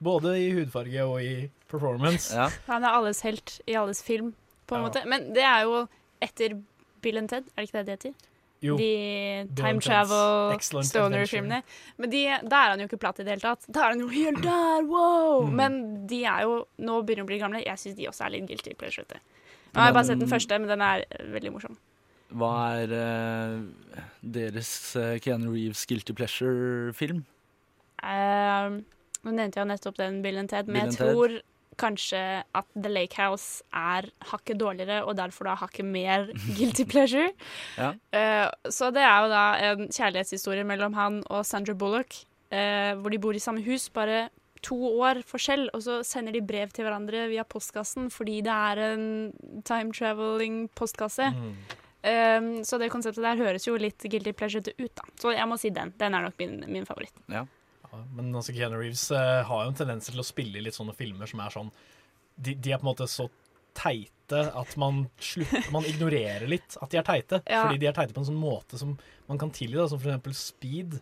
både 0.00 0.36
i 0.38 0.52
hudfarge 0.54 1.06
og 1.10 1.16
i 1.26 1.50
performance. 1.70 2.30
Han 2.68 2.84
er 2.86 2.94
alles 3.00 3.20
helt 3.26 3.56
i 3.66 3.74
alles 3.80 4.02
film, 4.06 4.32
på 4.68 4.76
en 4.78 4.82
Ja. 4.84 4.88
måte. 4.88 5.04
Men 5.10 5.32
det 5.34 5.42
er 5.42 5.64
jo 5.66 5.88
etter 6.22 6.54
Bill 7.02 7.18
and 7.18 7.28
Ted, 7.28 7.44
er 7.56 7.64
det 7.64 7.68
ikke 7.68 7.82
det 7.82 7.86
det 7.86 7.98
heter? 7.98 8.14
Jo. 8.64 8.76
De 8.78 9.46
time 9.58 9.80
travel, 9.84 10.54
stoner-filmene. 10.60 11.62
Men 11.98 12.10
de, 12.10 12.22
da 12.48 12.62
er 12.64 12.70
han 12.72 12.80
jo 12.80 12.86
ikke 12.88 13.00
platt 13.02 13.18
i 13.20 13.24
det 13.26 13.34
hele 13.34 13.42
tatt. 13.44 13.66
Da 13.68 13.82
er 13.84 13.88
han 13.92 14.00
jo 14.00 14.08
helt 14.08 14.40
der, 14.46 14.86
wow! 14.88 15.42
Mm. 15.44 15.54
Men 15.58 16.06
de 16.06 16.22
er 16.24 16.42
jo 16.46 16.54
Nå 16.78 17.02
begynner 17.04 17.24
de 17.24 17.26
å 17.26 17.32
bli 17.32 17.38
gamle. 17.42 17.60
Jeg 17.66 17.76
syns 17.82 17.96
de 17.98 18.06
også 18.08 18.24
er 18.24 18.30
litt 18.38 18.46
guilty 18.48 18.72
pleasure. 18.74 19.04
Nå 19.74 19.80
har 19.82 19.90
jeg 19.90 19.94
bare 19.98 20.06
sett 20.08 20.20
den 20.22 20.30
første, 20.30 20.58
men 20.62 20.68
den 20.70 20.80
er 20.86 21.04
veldig 21.34 21.52
morsom. 21.52 21.76
Hva 22.32 22.52
er 22.80 22.92
uh, 22.96 24.02
deres 24.22 24.70
uh, 24.98 25.16
Keanu 25.22 25.52
Reeves 25.52 25.84
guilty 25.86 26.14
pleasure-film? 26.16 27.24
Uh, 28.04 28.80
nå 29.24 29.34
nevnte 29.34 29.60
jeg 29.60 29.70
nettopp 29.70 29.98
den 30.00 30.22
Bill 30.24 30.40
and 30.40 30.52
Ted, 30.52 30.70
men 30.70 30.88
jeg 30.88 30.98
tror 30.98 31.38
kanskje 31.80 32.18
at 32.54 32.66
The 32.76 32.90
Lake 32.90 33.18
House 33.18 33.64
er 33.74 34.06
hakket 34.30 34.60
dårligere, 34.60 35.02
og 35.04 35.16
derfor 35.18 35.48
da 35.48 35.56
hakket 35.58 35.86
mer 35.86 36.28
guilty 36.58 36.86
pleasure. 36.88 37.32
Ja. 37.78 37.92
uh, 38.14 38.70
så 38.70 38.90
det 38.94 39.02
er 39.02 39.24
jo 39.24 39.32
da 39.32 39.44
en 39.70 39.90
kjærlighetshistorie 39.90 40.66
mellom 40.66 40.96
han 40.98 41.20
og 41.30 41.44
Sandra 41.46 41.74
Bullock, 41.74 42.22
uh, 42.54 42.94
hvor 43.00 43.10
de 43.10 43.20
bor 43.20 43.36
i 43.36 43.42
samme 43.42 43.64
hus, 43.66 43.88
bare 43.94 44.28
to 44.64 44.76
år 45.04 45.20
forskjell, 45.28 45.68
og 45.76 45.82
så 45.84 46.00
sender 46.06 46.32
de 46.32 46.44
brev 46.44 46.72
til 46.72 46.86
hverandre 46.86 47.26
via 47.28 47.44
postkassen 47.44 48.08
fordi 48.12 48.38
det 48.44 48.52
er 48.52 48.80
en 48.94 49.06
time 49.68 49.92
traveling 49.92 50.64
postkasse. 50.76 51.28
Eh, 52.04 52.40
så 52.68 52.78
det 52.80 52.90
konseptet 52.92 53.24
der 53.24 53.40
høres 53.40 53.64
jo 53.68 53.76
litt 53.80 54.04
guilty 54.12 54.34
pleasure 54.36 54.60
ut, 54.76 54.92
da. 54.98 55.06
Så 55.20 55.32
jeg 55.32 55.48
må 55.48 55.56
si 55.60 55.70
den. 55.74 55.94
Den 56.00 56.14
er 56.18 56.26
nok 56.26 56.36
min, 56.42 56.58
min 56.68 56.84
favoritt. 56.88 57.14
Ja, 57.32 57.46
men 58.16 58.32
altså 58.34 58.52
Keanu 58.56 58.76
Reeves 58.80 59.06
uh, 59.14 59.42
har 59.46 59.64
jo 59.64 59.70
en 59.70 59.76
tendens 59.78 60.08
til 60.10 60.18
å 60.20 60.26
spille 60.26 60.58
i 60.58 60.64
litt 60.66 60.74
sånne 60.76 60.96
filmer 60.98 61.30
som 61.30 61.40
er 61.44 61.52
sånn 61.54 61.68
De, 62.34 62.56
de 62.58 62.72
er 62.74 62.80
på 62.80 62.88
en 62.88 62.90
måte 62.90 63.06
så 63.06 63.28
teite 63.78 64.40
at 64.58 64.72
man, 64.80 65.04
slutter, 65.22 65.68
man 65.74 65.86
ignorerer 65.86 66.48
litt 66.50 66.74
at 66.82 66.90
de 66.90 66.98
er 66.98 67.06
teite. 67.06 67.38
Ja. 67.46 67.64
Fordi 67.68 67.78
de 67.82 67.86
er 67.90 67.94
teite 67.94 68.14
på 68.16 68.22
en 68.22 68.26
sånn 68.28 68.38
måte 68.40 68.78
som 68.80 68.96
man 69.28 69.38
kan 69.38 69.52
tilgi, 69.54 69.76
da, 69.78 69.86
som 69.90 70.00
for 70.02 70.10
eksempel 70.10 70.34
Speed. 70.38 70.96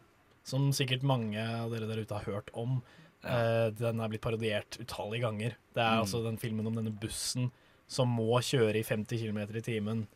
Som 0.44 0.70
sikkert 0.76 1.04
mange 1.06 1.38
av 1.40 1.70
dere 1.72 1.86
der 1.88 2.00
ute 2.02 2.16
har 2.18 2.26
hørt 2.28 2.48
om. 2.58 2.80
Uh, 3.22 3.70
den 3.78 4.00
er 4.02 4.10
blitt 4.12 4.24
parodiert 4.24 4.76
utallige 4.82 5.22
ganger. 5.24 5.56
Det 5.72 5.80
er 5.84 5.94
Mm. 5.96 6.02
altså 6.04 6.22
den 6.24 6.36
filmen 6.42 6.66
om 6.66 6.74
denne 6.76 6.92
bussen 6.92 7.50
som 7.88 8.08
må 8.08 8.40
kjøre 8.42 8.80
i 8.80 8.84
50 8.84 9.20
km 9.22 9.38
i 9.56 9.62
timen. 9.64 10.06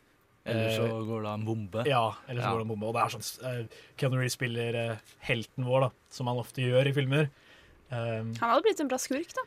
Eller 0.47 0.71
så 0.77 0.85
Eh, 0.87 1.01
går 1.09 1.23
det 1.27 1.31
en 1.35 1.45
bombe. 1.47 1.83
ja, 1.91 2.05
eller 2.29 2.41
så 2.41 2.47
Ja. 2.47 2.53
går 2.55 2.59
det 2.63 2.67
en 2.67 2.73
bombe. 2.73 2.87
Og 2.87 2.95
det 2.95 3.03
er 3.03 3.19
sånn 3.19 3.27
uh, 3.43 3.83
Keanu 3.99 4.17
Reeves 4.21 4.37
spiller 4.39 4.79
uh, 4.93 4.97
helten 5.27 5.67
vår, 5.67 5.81
da, 5.89 5.91
som 6.11 6.27
han 6.31 6.39
ofte 6.39 6.63
gjør 6.63 6.87
i 6.87 6.93
filmer. 6.95 7.29
Um, 7.91 8.33
Han 8.41 8.51
hadde 8.51 8.63
blitt 8.67 8.81
en 8.83 8.89
bra 8.91 8.99
skurk, 8.99 9.35
da. 9.35 9.43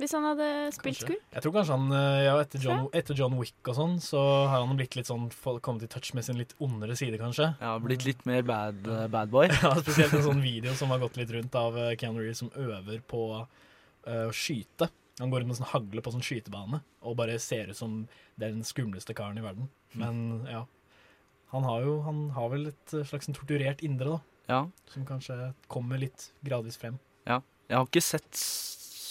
Hvis 0.00 0.14
han 0.16 0.24
hadde 0.24 0.46
spilt 0.72 0.96
kanskje. 0.98 1.06
skurk. 1.06 1.26
Jeg 1.36 1.42
tror 1.44 1.52
kanskje 1.52 1.74
han 1.76 2.24
ja, 2.24 2.32
etter, 2.40 2.58
John, 2.64 2.86
etter 2.96 3.14
John 3.14 3.36
Wick 3.38 3.68
og 3.68 3.76
sånn, 3.76 3.98
så 4.02 4.22
har 4.48 4.64
han 4.64 4.76
blitt 4.78 4.96
litt 4.96 5.06
sånn 5.06 5.28
kommet 5.60 5.84
i 5.84 5.90
touch 5.92 6.14
med 6.16 6.24
sin 6.24 6.38
litt 6.40 6.54
ondere 6.58 6.96
side, 6.96 7.18
kanskje. 7.20 7.50
Ja, 7.60 7.74
blitt 7.78 8.06
litt 8.08 8.24
mer 8.26 8.42
bad, 8.42 8.82
bad 9.12 9.30
boy. 9.30 9.46
ja, 9.62 9.74
spesielt 9.78 10.14
en 10.16 10.24
sånn 10.24 10.42
video 10.42 10.72
som 10.74 10.90
har 10.90 10.98
gått 10.98 11.16
litt 11.20 11.30
rundt 11.30 11.54
av 11.54 11.76
Keanu 12.00 12.18
Reeves 12.24 12.38
som 12.40 12.50
øver 12.56 13.02
på 13.06 13.22
uh, 13.44 14.26
å 14.26 14.32
skyte. 14.32 14.88
Han 15.20 15.32
går 15.32 15.42
rundt 15.42 15.52
med 15.52 15.58
sånn 15.60 15.72
hagle 15.74 16.02
på 16.04 16.12
sånn 16.14 16.24
skytebane 16.24 16.80
og 17.04 17.16
bare 17.18 17.36
ser 17.42 17.68
ut 17.72 17.78
som 17.78 18.02
den 18.40 18.62
skumleste 18.64 19.14
karen 19.16 19.40
i 19.40 19.44
verden. 19.44 19.68
Men 19.98 20.46
ja, 20.48 20.64
han 21.52 21.66
har 21.68 21.84
jo 21.84 21.98
han 22.06 22.24
har 22.36 22.52
vel 22.54 22.70
et 22.70 22.94
slags 23.08 23.28
en 23.28 23.36
torturert 23.36 23.84
indre, 23.84 24.16
da. 24.16 24.20
Ja. 24.48 24.60
Som 24.90 25.04
kanskje 25.08 25.52
kommer 25.70 26.00
litt 26.00 26.30
gradvis 26.44 26.80
frem. 26.80 26.96
Ja. 27.28 27.42
Jeg 27.68 27.78
har 27.78 27.88
ikke 27.88 28.04
sett 28.04 28.40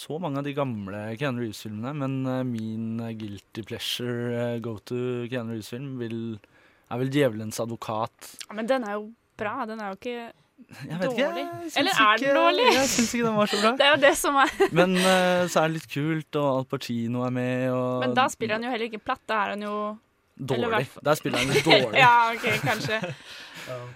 så 0.02 0.18
mange 0.22 0.40
av 0.40 0.46
de 0.46 0.54
gamle 0.54 1.00
Keanu 1.18 1.44
Reeves-filmene, 1.44 1.92
men 1.94 2.14
eh, 2.26 2.42
min 2.46 3.00
eh, 3.02 3.14
guilty 3.18 3.62
pleasure 3.66 4.34
eh, 4.34 4.60
go 4.62 4.76
to 4.82 5.28
Keanu 5.30 5.54
Reeves-film 5.54 5.96
er 6.02 7.00
vel 7.00 7.10
'Djevelens 7.10 7.62
advokat'. 7.62 8.34
Ja, 8.48 8.56
men 8.58 8.68
den 8.70 8.84
er 8.84 8.98
jo 8.98 9.12
bra. 9.38 9.62
Den 9.66 9.80
er 9.80 9.92
jo 9.92 9.98
ikke 10.00 10.32
Jeg 10.72 10.98
vet 11.00 11.10
ikke, 11.10 11.26
jeg 11.36 11.72
Eller 11.80 11.98
er 12.00 12.20
den 12.22 12.36
dårlig? 12.36 12.66
Jeg 12.72 12.88
syns 12.88 13.10
ikke 13.14 13.26
den 13.26 13.36
var 13.36 13.50
så 13.50 13.58
bra. 13.60 13.72
Det 13.76 13.86
er 13.86 13.90
jo 13.92 14.00
det 14.02 14.12
som 14.16 14.38
er 14.40 14.52
Men 14.78 14.94
uh, 14.96 15.42
så 15.52 15.62
er 15.62 15.68
det 15.68 15.74
litt 15.80 15.88
kult, 15.92 16.38
og 16.40 16.48
Al 16.52 16.66
Pacino 16.70 17.24
er 17.26 17.34
med, 17.34 17.66
og 17.74 18.00
Men 18.04 18.14
da 18.16 18.24
spiller 18.32 18.56
han 18.56 18.64
jo 18.66 18.72
heller 18.72 18.88
ikke 18.88 19.02
platt. 19.04 19.22
Da 19.28 19.40
er 19.46 19.54
han 19.56 19.66
jo 19.66 19.76
Dårlig. 20.42 20.86
Der 21.04 21.14
spiller 21.18 21.42
han 21.42 21.50
litt 21.52 21.66
dårlig. 21.66 21.98
ja, 22.04 22.32
OK, 22.32 22.46
kanskje. 22.64 22.96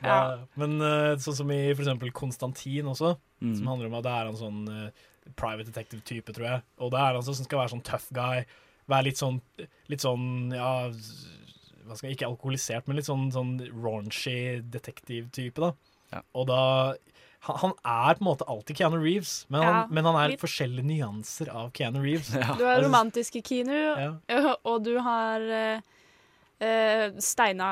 Ja. 0.05 0.19
Men 0.61 0.77
uh, 0.85 1.15
sånn 1.23 1.39
som 1.41 1.51
i 1.51 1.61
for 1.73 1.83
eksempel 1.87 2.13
Konstantin 2.15 2.93
også, 2.93 3.17
Mm. 3.37 3.51
som 3.53 3.67
handler 3.69 3.91
om 3.91 3.95
at 3.99 4.05
det 4.07 4.13
er 4.17 4.29
en 4.31 4.37
sånn 4.39 4.61
uh, 4.73 5.09
private 5.37 5.67
detective-type, 5.69 6.33
tror 6.33 6.47
jeg. 6.49 6.61
Og 6.81 6.89
det 6.95 7.01
er 7.03 7.17
han 7.19 7.25
som 7.27 7.37
skal 7.37 7.59
være 7.61 7.73
sånn 7.75 7.83
tough 7.85 8.07
guy. 8.17 8.47
Være 8.89 9.05
litt 9.11 9.21
sånn, 9.21 9.43
litt 9.93 10.01
sånn 10.05 10.55
ja 10.57 10.71
hva 10.89 11.97
skal 11.99 12.09
jeg, 12.09 12.17
Ikke 12.17 12.31
alkoholisert, 12.31 12.87
men 12.89 12.97
litt 12.97 13.09
sånn, 13.09 13.27
sånn 13.35 13.53
raunchy 13.75 14.63
detektiv-type, 14.73 15.61
da. 15.61 15.73
Og 16.35 16.47
da 16.51 16.61
han, 17.47 17.57
han 17.63 17.73
er 17.85 18.15
på 18.19 18.25
en 18.25 18.29
måte 18.31 18.47
alltid 18.51 18.77
Keanu 18.81 18.97
Reeves, 19.03 19.35
men 19.53 19.63
han, 19.63 19.91
men 19.95 20.05
han 20.09 20.17
er 20.19 20.33
litt. 20.33 20.41
forskjellige 20.43 20.87
nyanser 20.89 21.51
av 21.53 21.69
Keanu 21.77 22.01
Reeves. 22.03 22.33
Du 22.33 22.39
har 22.41 22.77
Altså, 22.77 22.87
romantiske 22.89 23.43
ja. 24.29 24.55
og 24.67 24.83
du 24.85 24.97
har 25.05 25.41
eh, 25.41 25.81
eh, 26.61 27.11
Steina 27.23 27.69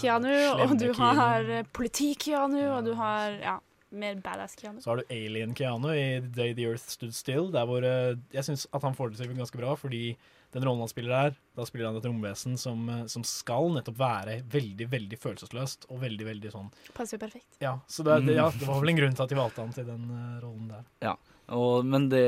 Keanu, 0.00 0.28
og 0.60 0.76
du 0.78 0.90
Keanu. 0.92 1.14
har 1.22 1.50
eh, 1.60 1.64
politi-Keanu, 1.72 2.60
og 2.76 2.84
du 2.84 2.94
har 2.98 3.38
Ja. 3.40 3.56
mer 3.90 4.14
badass 4.20 4.56
Keanu. 4.58 4.80
Så 4.82 4.90
har 4.90 4.96
du 4.96 5.04
Alien 5.14 5.54
Keanu 5.54 5.88
i 5.94 6.20
The 6.20 6.28
Day 6.34 6.52
the 6.54 6.64
Earth 6.68 6.88
Stood 6.90 7.14
Still. 7.14 7.50
Der 7.52 7.64
hvor 7.64 7.84
eh, 7.86 8.16
jeg 8.34 8.44
syns 8.44 8.66
at 8.74 8.82
han 8.82 8.94
får 8.94 9.10
det 9.14 9.18
til 9.22 9.36
ganske 9.38 9.56
bra, 9.58 9.74
fordi 9.78 10.16
den 10.54 10.64
rollen 10.64 10.82
han 10.84 10.90
spiller 10.90 11.10
der, 11.16 11.36
da 11.56 11.64
spiller 11.68 11.88
han 11.90 11.96
et 11.98 12.06
romvesen 12.08 12.56
som, 12.60 12.82
eh, 12.88 13.04
som 13.12 13.24
skal 13.26 13.70
nettopp 13.74 13.98
være 13.98 14.36
veldig, 14.52 14.86
veldig 14.92 15.18
følelsesløst 15.22 15.88
og 15.90 16.00
veldig, 16.04 16.26
veldig 16.28 16.52
sånn 16.54 16.68
Passer 16.96 17.16
jo 17.18 17.24
perfekt. 17.26 17.48
Ja, 17.62 17.74
så 17.90 18.04
det, 18.06 18.20
det, 18.26 18.36
ja, 18.38 18.46
Mm. 18.50 18.58
det 18.60 18.68
var 18.68 18.80
vel 18.80 18.92
en 18.94 19.00
grunn 19.00 19.16
til 19.16 19.24
at 19.26 19.32
de 19.32 19.40
valgte 19.40 19.64
han 19.64 19.72
til 19.76 19.88
den 19.88 20.04
uh, 20.10 20.36
rollen 20.44 20.68
der. 20.70 20.84
Ja, 21.02 21.16
og, 21.56 21.84
men 21.86 22.08
det 22.12 22.26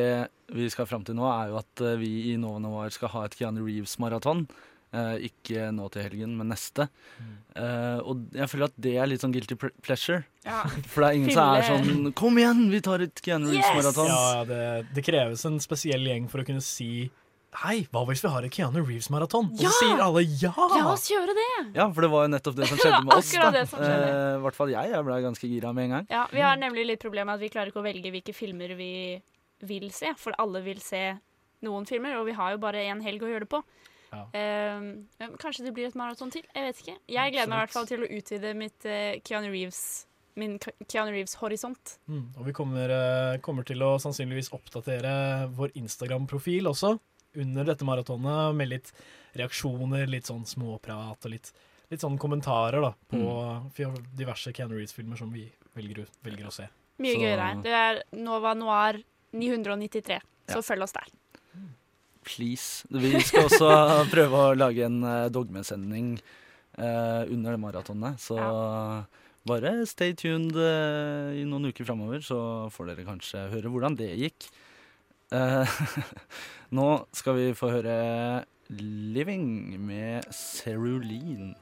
vi 0.54 0.68
skal 0.72 0.86
fram 0.90 1.04
til 1.04 1.16
nå, 1.18 1.26
er 1.30 1.52
jo 1.52 1.60
at 1.60 1.84
uh, 1.84 1.94
vi 2.00 2.32
i 2.32 2.36
Nova 2.40 2.58
Noir 2.62 2.90
skal 2.94 3.12
ha 3.14 3.24
et 3.28 3.36
Keanu 3.38 3.62
Reeves-maraton. 3.66 4.46
Uh, 4.88 5.20
ikke 5.20 5.66
nå 5.76 5.84
til 5.92 6.06
helgen, 6.06 6.32
men 6.38 6.48
neste. 6.48 6.86
Eh, 7.58 7.98
og 8.08 8.22
jeg 8.32 8.48
føler 8.48 8.70
at 8.70 8.76
det 8.80 8.94
er 8.96 9.08
litt 9.10 9.20
sånn 9.20 9.34
guilty 9.34 9.56
pleasure. 9.84 10.22
Ja. 10.46 10.62
For 10.90 11.02
det 11.04 11.08
er 11.10 11.18
ingen 11.18 11.34
som 11.34 11.50
er 11.52 11.66
sånn 11.66 12.12
Kom 12.16 12.38
igjen, 12.40 12.62
vi 12.72 12.80
tar 12.80 13.04
et 13.04 13.20
Keanu 13.20 13.50
Reeves-maraton. 13.50 14.08
Ja, 14.08 14.44
det, 14.48 14.60
det 14.96 15.04
kreves 15.04 15.44
en 15.44 15.58
spesiell 15.60 16.06
gjeng 16.08 16.28
for 16.32 16.40
å 16.40 16.46
kunne 16.48 16.64
si 16.64 17.10
Hei, 17.58 17.80
hva 17.90 18.04
hvis 18.06 18.20
vi 18.22 18.30
har 18.30 18.44
en 18.46 18.52
Keanu 18.54 18.76
Reeves-maraton? 18.84 19.48
Og 19.50 19.62
Ja! 19.62 19.70
så 19.74 19.78
sier 19.82 20.00
alle 20.04 20.20
ja! 20.22 20.52
La 20.54 20.82
oss 20.92 21.08
gjøre 21.10 21.34
det! 21.34 21.46
Ja, 21.74 21.88
for 21.90 22.04
det 22.06 22.10
var 22.12 22.26
jo 22.28 22.30
nettopp 22.30 22.54
det 22.54 22.68
som 22.70 22.78
skjedde 22.82 23.00
med 23.02 23.14
oss. 23.16 23.32
Da. 23.34 23.48
det 23.56 23.64
som 23.66 23.80
skjedde. 23.82 24.10
Eh, 24.12 24.36
hvert 24.44 24.58
fall 24.58 24.70
jeg. 24.70 24.92
Jeg 24.94 25.06
ble 25.08 25.16
ganske 25.24 25.50
gira 25.50 25.72
med 25.74 25.88
en 25.88 25.94
gang. 25.96 26.06
Ja, 26.12 26.20
Vi 26.30 26.44
har 26.44 26.60
nemlig 26.60 26.84
litt 26.86 27.02
problem 27.02 27.26
med 27.26 27.40
at 27.40 27.42
vi 27.42 27.50
klarer 27.50 27.72
ikke 27.72 27.82
å 27.82 27.86
velge 27.88 28.12
hvilke 28.14 28.34
filmer 28.36 28.76
vi 28.78 28.90
vil 29.66 29.88
se. 29.90 30.12
For 30.22 30.36
alle 30.38 30.62
vil 30.62 30.78
se 30.84 31.02
noen 31.66 31.88
filmer, 31.90 32.14
og 32.20 32.28
vi 32.30 32.36
har 32.38 32.54
jo 32.54 32.62
bare 32.62 32.84
én 32.92 33.02
helg 33.02 33.26
å 33.26 33.32
gjøre 33.32 33.48
det 33.48 33.50
på. 33.56 33.62
Ja. 34.12 34.22
Eh, 34.38 34.78
men 35.18 35.34
kanskje 35.42 35.66
det 35.66 35.74
blir 35.74 35.90
et 35.90 35.98
maraton 35.98 36.30
til? 36.30 36.46
Jeg 36.54 36.68
vet 36.70 36.84
ikke. 36.84 36.96
Jeg 37.10 37.34
gleder 37.34 37.50
meg 37.50 37.58
i 37.58 37.64
hvert 37.66 37.74
fall 37.74 37.90
til 37.90 38.06
å 38.06 38.12
utvide 38.20 38.54
mitt 38.54 38.86
eh, 38.86 39.18
Keanu 39.26 39.50
Reeves 39.50 39.82
min 40.38 40.54
Keanu 40.62 41.10
Reeves-horisont. 41.10 41.96
Mm, 42.06 42.28
og 42.38 42.44
vi 42.46 42.52
kommer, 42.54 42.92
eh, 42.94 43.40
kommer 43.42 43.66
til 43.66 43.82
å 43.82 43.96
sannsynligvis 43.98 44.52
oppdatere 44.54 45.48
vår 45.58 45.74
Instagram-profil 45.82 46.70
også 46.70 46.94
under 47.36 47.64
dette 47.68 47.84
maratonet 47.84 48.54
med 48.56 48.70
litt 48.72 48.92
reaksjoner, 49.38 50.06
litt 50.10 50.28
sånn 50.28 50.46
småprat 50.48 51.24
og 51.24 51.32
litt, 51.32 51.52
litt 51.92 52.02
sånn 52.02 52.18
kommentarer 52.20 52.82
da, 52.82 52.92
på 53.10 53.20
mm. 53.20 54.00
diverse 54.18 54.52
Ken 54.56 54.72
Reeds-filmer 54.72 55.20
som 55.20 55.30
vi 55.32 55.46
velger, 55.76 56.08
velger 56.24 56.48
å 56.48 56.54
se. 56.54 56.68
Mye 56.98 57.14
Så- 57.14 57.22
gøyere. 57.22 57.62
Det 57.62 57.76
er 57.76 58.02
Nova 58.18 58.54
Noir 58.54 59.02
993, 59.32 60.20
så 60.48 60.58
Ja. 60.58 60.62
følg 60.62 60.82
oss 60.82 60.92
der. 60.92 61.08
Please. 62.24 62.84
Vi 62.90 63.20
skal 63.20 63.46
også 63.48 63.70
prøve 64.14 64.34
å 64.34 64.56
lage 64.56 64.84
en 64.84 65.02
uh, 65.04 65.28
dogmesending 65.32 66.18
eh, 66.76 67.22
under 67.32 67.54
det 67.54 67.60
maratonet. 67.60 68.20
Så 68.20 68.36
bare 69.48 69.86
stay 69.88 70.14
tuned 70.18 70.56
eh, 70.56 71.40
i 71.40 71.44
noen 71.48 71.70
uker 71.70 71.86
framover, 71.88 72.20
så 72.24 72.68
får 72.74 72.90
dere 72.90 73.06
kanskje 73.06 73.48
høre 73.54 73.72
hvordan 73.72 73.96
det 73.96 74.10
gikk. 74.18 74.48
Eh, 75.32 75.68
nå 76.76 76.88
skal 77.12 77.36
vi 77.36 77.54
få 77.54 77.68
høre 77.68 78.44
'Living' 78.70 79.78
med 79.78 80.22
Cerulin. 80.32 81.54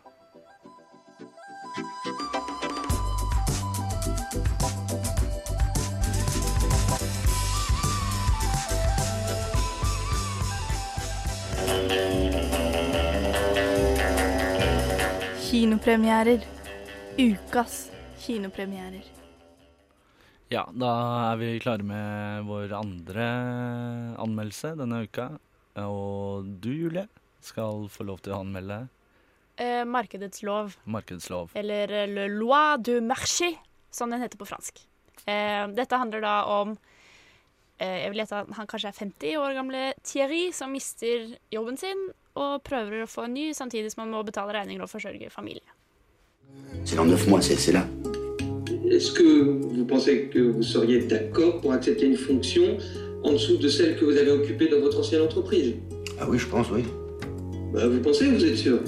Kinopremierer. 15.51 16.41
Ukas 17.19 17.91
kinopremierer. 18.19 19.16
Ja, 20.53 20.63
da 20.71 20.91
er 21.33 21.41
vi 21.41 21.55
klare 21.59 21.83
med 21.83 22.47
vår 22.47 22.75
andre 22.79 23.25
anmeldelse 24.23 24.77
denne 24.79 25.03
uka. 25.09 25.31
Og 25.83 26.47
du, 26.63 26.71
Julie, 26.71 27.09
skal 27.45 27.89
få 27.93 28.07
lov 28.07 28.23
til 28.25 28.37
å 28.37 28.43
anmelde 28.45 28.87
Eh, 29.57 29.85
markedets 29.89 30.43
lov. 30.45 30.75
Markedslov. 30.85 31.55
Eller 31.57 31.89
eh, 31.89 32.09
Le 32.09 32.27
loi 32.29 32.77
du 32.77 33.01
marché, 33.01 33.55
som 33.91 34.11
den 34.11 34.21
heter 34.21 34.37
på 34.37 34.45
fransk. 34.45 34.83
Eh, 35.25 35.65
dette 35.73 35.97
handler 35.97 36.21
da 36.21 36.35
om 36.59 36.75
eh, 37.81 38.03
Jeg 38.03 38.11
vil 38.13 38.21
gjette 38.21 38.43
at 38.43 38.53
han 38.59 38.69
kanskje 38.69 38.91
er 38.93 38.99
50 38.99 39.39
år 39.41 39.57
gamle 39.57 39.87
Thierry, 40.05 40.51
som 40.53 40.77
mister 40.77 41.39
jobben 41.51 41.81
sin 41.81 42.11
og 42.37 42.61
prøver 42.69 43.07
å 43.07 43.09
få 43.09 43.25
en 43.25 43.33
ny, 43.33 43.47
samtidig 43.57 43.95
som 43.95 44.05
han 44.05 44.13
må 44.13 44.21
betale 44.29 44.53
regninger 44.53 44.85
og 44.85 44.93
forsørge 44.93 45.33
familie. 45.33 45.65
C'est 46.85 46.97
dans 46.97 47.07
neuf 47.07 47.27
mois, 47.27 47.41
c'est 47.41 47.73
là. 47.73 47.87
Est-ce 48.91 49.11
que 49.13 49.23
vous 49.23 49.85
pensez 49.85 50.29
que 50.33 50.39
vous 50.39 50.63
seriez 50.63 51.01
d'accord 51.01 51.61
pour 51.61 51.73
accepter 51.73 52.07
une 52.07 52.17
fonction 52.17 52.79
en 53.25 53.33
dessous 53.33 53.57
de 53.57 53.69
celle 53.69 53.97
que 53.97 54.05
vous 54.05 54.17
avez 54.17 54.31
occupée 54.31 54.69
dans 54.69 54.81
votre 54.81 55.01
ancienne 55.01 55.23
entreprise? 55.23 55.75
Ah 56.21 56.27
oui, 56.29 56.39
je 56.39 56.47
pense, 56.47 56.67
oui. 56.71 56.85
bah, 57.73 57.87
Vous 57.89 58.01
pensez, 58.01 58.27
vous 58.29 58.45
êtes 58.45 58.57
sûr? 58.57 58.79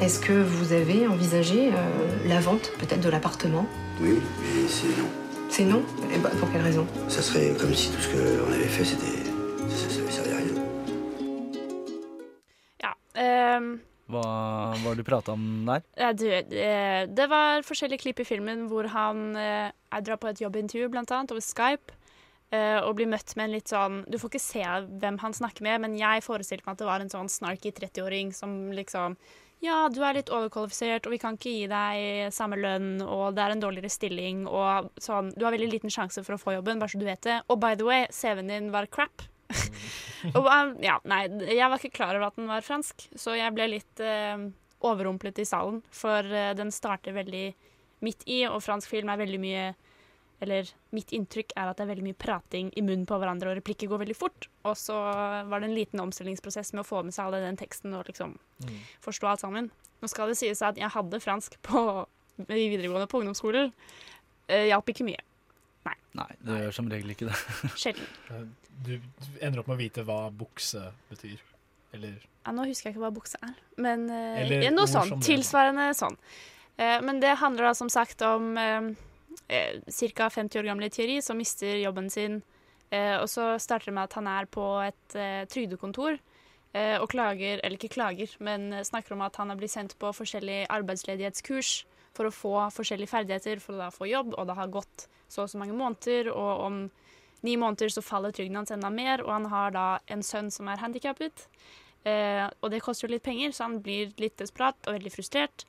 Est-ce 0.00 0.20
que 0.20 0.32
vous 0.32 0.72
avez 0.72 1.06
envisagé 1.06 1.68
euh, 1.68 2.28
la 2.28 2.38
vente 2.40 2.72
peut-être 2.78 3.00
de 3.00 3.08
l'appartement? 3.08 3.66
Oui, 4.00 4.10
mais 4.40 4.68
c'est 4.68 4.86
non. 4.88 5.08
C'est 5.48 5.64
non? 5.64 5.82
Et 6.14 6.18
bah, 6.18 6.30
Pour 6.38 6.50
quelle 6.52 6.62
raison? 6.62 6.86
Ça 7.08 7.22
serait 7.22 7.52
comme 7.58 7.74
si 7.74 7.88
tout 7.90 8.00
ce 8.00 8.08
qu'on 8.08 8.52
avait 8.52 8.64
fait, 8.64 8.84
c'était. 8.84 9.25
Hva 14.06 14.22
var 14.84 14.94
det 14.94 15.02
du 15.02 15.06
prata 15.06 15.34
om 15.34 15.46
der? 15.66 15.82
Ja, 15.98 16.12
du, 16.14 16.26
det, 16.50 16.66
det 17.16 17.26
var 17.30 17.64
forskjellige 17.66 18.04
klipp 18.04 18.22
i 18.22 18.28
filmen 18.28 18.66
hvor 18.70 18.86
han 18.92 19.32
eh, 19.40 19.72
jeg 19.90 20.06
drar 20.06 20.20
på 20.22 20.30
et 20.30 20.42
jobbintervju, 20.44 20.90
blant 20.92 21.10
annet, 21.10 21.34
over 21.34 21.42
Skype, 21.42 21.96
eh, 22.54 22.78
og 22.84 22.94
blir 23.00 23.10
møtt 23.10 23.34
med 23.34 23.48
en 23.48 23.56
litt 23.56 23.72
sånn 23.72 24.04
Du 24.06 24.20
får 24.22 24.30
ikke 24.30 24.44
se 24.44 24.62
hvem 25.02 25.18
han 25.24 25.34
snakker 25.34 25.66
med, 25.66 25.82
men 25.82 25.98
jeg 25.98 26.24
forestilte 26.26 26.66
meg 26.66 26.76
at 26.76 26.84
det 26.84 26.90
var 26.92 27.02
en 27.02 27.12
sånn 27.16 27.32
snarky 27.32 27.74
30-åring 27.74 28.30
som 28.36 28.56
liksom 28.76 29.18
Ja, 29.64 29.86
du 29.90 30.02
er 30.04 30.20
litt 30.20 30.30
overkvalifisert, 30.30 31.08
og 31.08 31.16
vi 31.16 31.22
kan 31.22 31.38
ikke 31.38 31.54
gi 31.58 31.66
deg 31.72 32.34
samme 32.36 32.60
lønn, 32.62 33.00
og 33.02 33.34
det 33.34 33.42
er 33.42 33.56
en 33.56 33.64
dårligere 33.64 33.90
stilling, 33.90 34.46
og 34.46 34.92
sånn 35.02 35.34
Du 35.34 35.48
har 35.48 35.56
veldig 35.56 35.72
liten 35.72 35.90
sjanse 35.90 36.22
for 36.22 36.36
å 36.36 36.42
få 36.42 36.60
jobben, 36.60 36.78
bare 36.78 36.94
så 36.94 37.02
du 37.02 37.08
vet 37.08 37.26
det. 37.26 37.40
Og 37.50 37.58
by 37.58 37.74
the 37.74 37.88
way, 37.88 38.06
CV-en 38.14 38.54
din 38.54 38.70
var 38.70 38.86
crap. 38.86 39.26
og, 40.36 40.46
eh, 40.50 40.74
ja, 40.86 40.98
nei, 41.08 41.24
jeg 41.52 41.70
var 41.70 41.80
ikke 41.80 41.96
klar 41.98 42.16
over 42.16 42.28
at 42.30 42.38
den 42.38 42.50
var 42.50 42.64
fransk, 42.66 43.08
så 43.18 43.36
jeg 43.38 43.54
ble 43.56 43.68
litt 43.76 44.02
eh, 44.02 44.46
overrumplet 44.86 45.40
i 45.42 45.48
salen. 45.48 45.82
For 45.94 46.26
eh, 46.26 46.52
den 46.58 46.72
starter 46.74 47.16
veldig 47.16 47.48
midt 48.04 48.26
i, 48.28 48.42
og 48.48 48.62
fransk 48.64 48.90
film 48.92 49.08
er 49.12 49.22
veldig 49.22 49.38
mye 49.40 49.66
Eller 50.44 50.68
mitt 50.92 51.14
inntrykk 51.16 51.54
er 51.56 51.70
at 51.70 51.78
det 51.78 51.86
er 51.86 51.88
veldig 51.94 52.04
mye 52.10 52.18
prating 52.20 52.66
i 52.76 52.82
munnen 52.84 53.06
på 53.08 53.16
hverandre, 53.16 53.48
og 53.48 53.56
replikker 53.56 53.88
går 53.88 54.02
veldig 54.02 54.16
fort. 54.18 54.50
Og 54.68 54.74
så 54.76 54.92
var 55.48 55.62
det 55.62 55.70
en 55.70 55.78
liten 55.78 56.02
omstillingsprosess 56.02 56.74
med 56.74 56.82
å 56.82 56.88
få 56.88 57.00
med 57.06 57.16
seg 57.16 57.24
all 57.24 57.38
den 57.40 57.56
teksten 57.56 57.94
og 57.96 58.04
liksom 58.10 58.34
forstå 59.00 59.30
alt 59.30 59.40
sammen. 59.40 59.70
Nå 60.02 60.10
skal 60.12 60.28
det 60.28 60.36
sies 60.36 60.60
at 60.60 60.76
jeg 60.76 60.92
hadde 60.92 61.22
fransk 61.24 61.56
på, 61.64 62.04
videregående 62.50 63.08
på 63.08 63.22
ungdomsskolen. 63.22 63.72
Eh, 64.52 64.68
Hjalp 64.68 64.92
ikke 64.92 65.08
mye. 65.08 65.24
Nei, 66.16 66.28
det 66.48 66.60
gjør 66.64 66.74
som 66.78 66.88
regel 66.90 67.12
ikke 67.12 67.28
det. 67.28 67.36
Sjelden. 67.82 68.54
Du, 68.86 68.96
du 68.98 69.26
ender 69.40 69.60
opp 69.60 69.68
med 69.70 69.76
å 69.76 69.80
vite 69.80 70.04
hva 70.06 70.18
bukse 70.32 70.82
betyr. 71.10 71.42
Eller 71.96 72.16
Ja, 72.44 72.52
nå 72.54 72.66
husker 72.68 72.90
jeg 72.90 72.96
ikke 72.96 73.04
hva 73.06 73.12
bukse 73.14 73.38
er, 73.42 73.54
men 73.82 74.08
eh, 74.12 74.42
Eller 74.42 74.66
ja, 74.66 74.72
noe 74.74 74.88
sånn. 74.90 75.16
Tilsvarende 75.24 75.90
sånn. 75.96 76.16
Eh, 76.76 76.98
men 77.04 77.20
det 77.22 77.36
handler 77.40 77.70
da 77.70 77.74
som 77.78 77.90
sagt 77.92 78.22
om 78.26 78.52
eh, 78.60 78.90
eh, 79.48 79.80
ca. 80.16 80.28
50 80.30 80.60
år 80.60 80.68
gamle 80.70 80.90
Thierry 80.92 81.20
som 81.24 81.38
mister 81.40 81.78
jobben 81.80 82.10
sin. 82.12 82.40
Eh, 82.90 83.16
og 83.18 83.28
så 83.32 83.54
starter 83.62 83.90
det 83.90 83.96
med 83.96 84.08
at 84.10 84.16
han 84.18 84.30
er 84.30 84.48
på 84.50 84.64
et 84.84 85.18
trygdekontor 85.52 86.18
eh, 86.18 86.96
og 87.00 87.08
klager, 87.12 87.60
eller 87.62 87.76
ikke 87.78 87.94
klager, 87.96 88.36
men 88.38 88.70
snakker 88.86 89.16
om 89.16 89.24
at 89.26 89.36
han 89.40 89.50
har 89.50 89.58
blitt 89.60 89.74
sendt 89.74 89.96
på 89.98 90.12
forskjellige 90.14 90.68
arbeidsledighetskurs 90.76 91.78
for 92.16 92.28
å 92.28 92.34
få 92.34 92.54
forskjellige 92.74 93.12
ferdigheter 93.12 93.60
for 93.62 93.76
å 93.76 93.84
da 93.84 93.90
få 93.94 94.08
jobb, 94.10 94.34
og 94.34 94.48
det 94.48 94.56
har 94.58 94.72
gått 94.72 95.06
så 95.28 95.44
og 95.44 95.50
så 95.52 95.60
mange 95.60 95.76
måneder, 95.76 96.30
og 96.32 96.62
om 96.66 96.78
ni 97.46 97.56
måneder 97.60 97.92
så 97.92 98.02
faller 98.04 98.34
trygden 98.34 98.58
hans 98.60 98.72
enda 98.74 98.90
mer, 98.90 99.22
og 99.24 99.32
han 99.34 99.50
har 99.52 99.74
da 99.74 99.86
en 100.12 100.24
sønn 100.24 100.50
som 100.54 100.70
er 100.70 100.80
handikappet. 100.82 101.46
Eh, 102.06 102.46
og 102.62 102.72
det 102.72 102.82
koster 102.84 103.06
jo 103.06 103.14
litt 103.16 103.26
penger, 103.26 103.52
så 103.52 103.66
han 103.66 103.80
blir 103.84 104.14
litt 104.22 104.38
desperat 104.40 104.78
og 104.86 104.96
veldig 104.96 105.12
frustrert. 105.12 105.66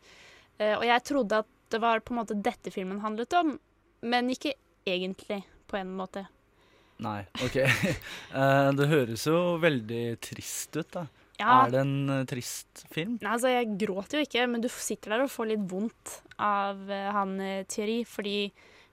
Eh, 0.58 0.76
og 0.78 0.86
jeg 0.88 1.06
trodde 1.10 1.44
at 1.44 1.54
det 1.74 1.82
var 1.84 2.02
på 2.06 2.14
en 2.14 2.22
måte 2.22 2.38
dette 2.40 2.72
filmen 2.72 3.02
handlet 3.04 3.34
om, 3.38 3.56
men 4.08 4.32
ikke 4.32 4.54
egentlig, 4.88 5.42
på 5.68 5.80
en 5.80 5.92
måte. 5.98 6.28
Nei, 7.04 7.22
OK. 7.46 7.60
Eh, 8.38 8.70
det 8.78 8.90
høres 8.92 9.24
jo 9.28 9.58
veldig 9.62 10.04
trist 10.22 10.76
ut, 10.78 10.90
da. 10.94 11.08
Ja. 11.38 11.60
Er 11.68 11.74
det 11.74 11.84
en 11.84 12.10
eh, 12.10 12.24
trist 12.30 12.84
film? 12.94 13.18
Nei, 13.22 13.36
altså 13.36 13.52
Jeg 13.52 13.76
gråter 13.78 14.20
jo 14.20 14.26
ikke, 14.26 14.48
men 14.50 14.64
du 14.64 14.70
sitter 14.74 15.14
der 15.14 15.26
og 15.28 15.34
får 15.34 15.52
litt 15.52 15.68
vondt 15.70 16.18
av 16.42 16.90
eh, 16.90 17.12
han 17.14 17.38
eh, 17.44 17.64
Thierry. 17.70 18.02
Fordi 18.10 18.40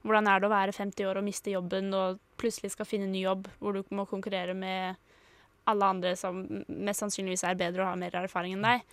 hvordan 0.05 0.29
er 0.29 0.43
det 0.43 0.51
å 0.51 0.53
være 0.53 0.77
50 0.77 1.09
år 1.09 1.21
og 1.21 1.27
miste 1.27 1.55
jobben 1.55 1.89
og 1.97 2.21
plutselig 2.41 2.75
skal 2.75 2.89
finne 2.89 3.09
ny 3.09 3.25
jobb 3.25 3.49
hvor 3.63 3.79
du 3.79 3.95
må 3.97 4.05
konkurrere 4.11 4.57
med 4.57 5.01
alle 5.71 5.91
andre 5.97 6.13
som 6.21 6.43
mest 6.69 7.01
sannsynligvis 7.01 7.47
er 7.49 7.57
bedre 7.57 7.81
og 7.81 7.95
har 7.95 8.01
mer 8.01 8.17
erfaring 8.21 8.59
enn 8.59 8.67
deg. 8.67 8.85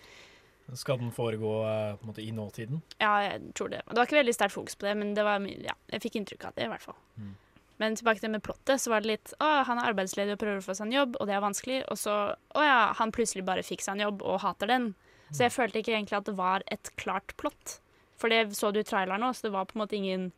Skal 0.78 0.96
den 1.02 1.10
foregå 1.12 1.50
på 1.60 2.06
en 2.06 2.08
måte 2.08 2.22
i 2.24 2.30
nåtiden? 2.32 2.80
Ja, 2.96 3.18
jeg 3.26 3.50
tror 3.58 3.68
det. 3.68 3.82
Det 3.90 3.98
var 3.98 4.08
ikke 4.08 4.22
veldig 4.22 4.34
sterkt 4.38 4.54
fokus 4.54 4.78
på 4.78 4.86
det, 4.86 4.94
men 4.96 5.10
det 5.12 5.26
var, 5.26 5.42
ja, 5.60 5.74
jeg 5.92 6.04
fikk 6.06 6.16
inntrykk 6.22 6.46
av 6.48 6.54
det, 6.56 6.64
i 6.64 6.70
hvert 6.72 6.86
fall. 6.86 6.96
Mm. 7.20 7.34
Men 7.80 7.96
tilbake 7.96 8.20
til 8.22 8.30
med 8.30 8.42
plottet, 8.44 8.80
så 8.80 8.92
var 8.92 9.02
det 9.02 9.10
litt 9.10 9.32
Å, 9.42 9.62
han 9.66 9.80
er 9.80 9.88
arbeidsledig 9.90 10.36
og 10.36 10.42
prøver 10.42 10.60
å 10.60 10.66
få 10.66 10.76
seg 10.76 10.88
en 10.88 10.98
jobb, 10.98 11.16
og 11.18 11.28
det 11.28 11.36
er 11.36 11.44
vanskelig. 11.44 11.78
Og 11.90 11.98
så 11.98 12.18
Å 12.34 12.66
ja, 12.66 12.82
han 12.98 13.14
plutselig 13.14 13.46
bare 13.48 13.64
fikk 13.66 13.84
seg 13.84 13.96
en 13.96 14.06
jobb 14.08 14.22
og 14.26 14.42
hater 14.44 14.70
den. 14.70 14.92
Så 15.32 15.46
jeg 15.46 15.54
følte 15.54 15.80
ikke 15.80 15.94
egentlig 15.94 16.18
at 16.18 16.28
det 16.28 16.36
var 16.36 16.64
et 16.70 16.92
klart 17.00 17.32
plott. 17.40 17.78
For 18.20 18.30
det 18.30 18.52
så 18.54 18.70
du 18.70 18.82
i 18.82 18.86
traileren 18.86 19.24
òg, 19.24 19.34
så 19.34 19.48
det 19.48 19.54
var 19.56 19.66
på 19.70 19.78
en 19.78 19.84
måte 19.86 19.96
ingen 19.96 20.30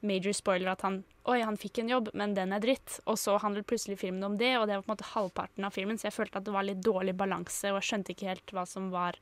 major 0.00 0.34
spoiler 0.36 0.72
at 0.72 0.84
han 0.86 1.02
Oi, 1.28 1.42
han 1.44 1.58
fikk 1.60 1.82
en 1.82 1.90
jobb, 1.90 2.06
men 2.16 2.32
den 2.32 2.54
er 2.56 2.62
dritt. 2.64 2.94
Og 3.04 3.18
så 3.20 3.34
handlet 3.42 3.66
plutselig 3.68 3.98
filmen 4.00 4.24
om 4.24 4.38
det, 4.40 4.54
og 4.56 4.64
det 4.64 4.78
var 4.78 4.86
på 4.86 4.88
en 4.88 4.94
måte 4.94 5.08
halvparten 5.10 5.66
av 5.68 5.74
filmen, 5.76 5.98
så 6.00 6.06
jeg 6.08 6.14
følte 6.16 6.40
at 6.40 6.46
det 6.46 6.54
var 6.54 6.64
litt 6.64 6.80
dårlig 6.80 7.12
balanse, 7.20 7.68
og 7.68 7.82
jeg 7.82 7.88
skjønte 7.90 8.14
ikke 8.14 8.30
helt 8.30 8.54
hva 8.56 8.64
som 8.64 8.86
var 8.94 9.18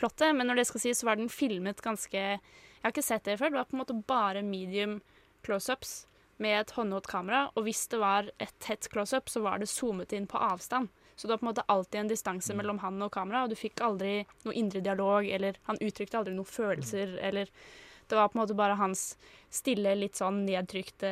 plottet. 0.00 0.34
Men 0.34 0.50
når 0.50 0.58
det 0.58 0.66
skal 0.72 0.82
sies, 0.82 0.98
så 0.98 1.06
var 1.06 1.20
den 1.20 1.30
filmet 1.30 1.84
ganske 1.84 2.18
Jeg 2.18 2.82
har 2.82 2.90
ikke 2.90 3.06
sett 3.06 3.30
det 3.30 3.38
før. 3.38 3.54
Det 3.54 3.60
var 3.60 3.70
på 3.70 3.78
en 3.78 3.82
måte 3.84 4.00
bare 4.10 4.42
medium 4.42 4.98
close-ups 5.46 6.08
med 6.42 6.60
et 6.60 6.72
håndholdt 6.76 7.10
kamera. 7.10 7.46
Og 7.54 7.66
hvis 7.66 7.86
det 7.92 8.00
var 8.02 8.30
et 8.38 8.54
tett 8.64 8.88
close-up, 8.92 9.30
så 9.30 9.42
var 9.44 9.60
det 9.60 9.70
zoomet 9.70 10.14
inn 10.16 10.28
på 10.30 10.40
avstand. 10.40 10.88
Så 11.18 11.26
det 11.26 11.32
var 11.32 11.38
på 11.42 11.46
en 11.46 11.50
måte 11.50 11.66
alltid 11.66 12.00
en 12.00 12.10
distanse 12.12 12.54
mellom 12.54 12.78
han 12.78 13.02
og 13.02 13.10
kamera, 13.12 13.42
og 13.42 13.50
du 13.50 13.58
fikk 13.58 13.82
aldri 13.82 14.20
noe 14.46 14.54
indre 14.54 14.82
dialog, 14.84 15.26
eller 15.26 15.58
han 15.66 15.80
uttrykte 15.82 16.20
aldri 16.20 16.36
noen 16.36 16.46
følelser, 16.46 17.18
eller 17.18 17.50
Det 18.08 18.16
var 18.16 18.28
på 18.28 18.38
en 18.38 18.40
måte 18.40 18.54
bare 18.56 18.76
hans 18.80 19.18
stille, 19.52 19.90
litt 19.94 20.16
sånn 20.16 20.46
nedtrykte 20.46 21.10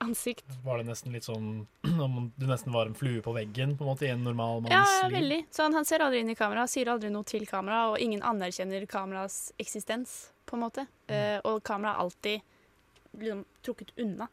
ansikt. 0.00 0.46
Var 0.64 0.78
det 0.78 0.86
nesten 0.88 1.12
litt 1.12 1.26
sånn 1.26 1.66
om 2.06 2.30
du 2.36 2.46
nesten 2.48 2.72
var 2.72 2.88
en 2.88 2.96
flue 2.96 3.20
på 3.20 3.34
veggen 3.36 3.76
på 3.76 3.84
en 3.84 3.90
måte 3.90 4.06
i 4.06 4.12
en 4.14 4.24
normal 4.24 4.62
manns 4.64 4.72
Ja, 4.72 4.84
ja, 5.02 5.10
veldig. 5.12 5.42
Så 5.50 5.66
han, 5.66 5.76
han 5.76 5.84
ser 5.88 6.04
aldri 6.06 6.22
inn 6.22 6.32
i 6.32 6.38
kamera, 6.38 6.64
sier 6.70 6.88
aldri 6.92 7.10
noe 7.12 7.26
til 7.28 7.44
kamera, 7.50 7.82
og 7.90 8.00
ingen 8.00 8.24
anerkjenner 8.24 8.86
kameras 8.88 9.52
eksistens, 9.60 10.30
på 10.46 10.56
en 10.56 10.64
måte. 10.64 10.86
Eh, 11.10 11.36
og 11.44 11.60
kamera 11.66 11.96
er 11.96 12.04
alltid 12.06 12.55
liksom, 13.20 13.44
trukket 13.66 13.94
unna. 14.02 14.28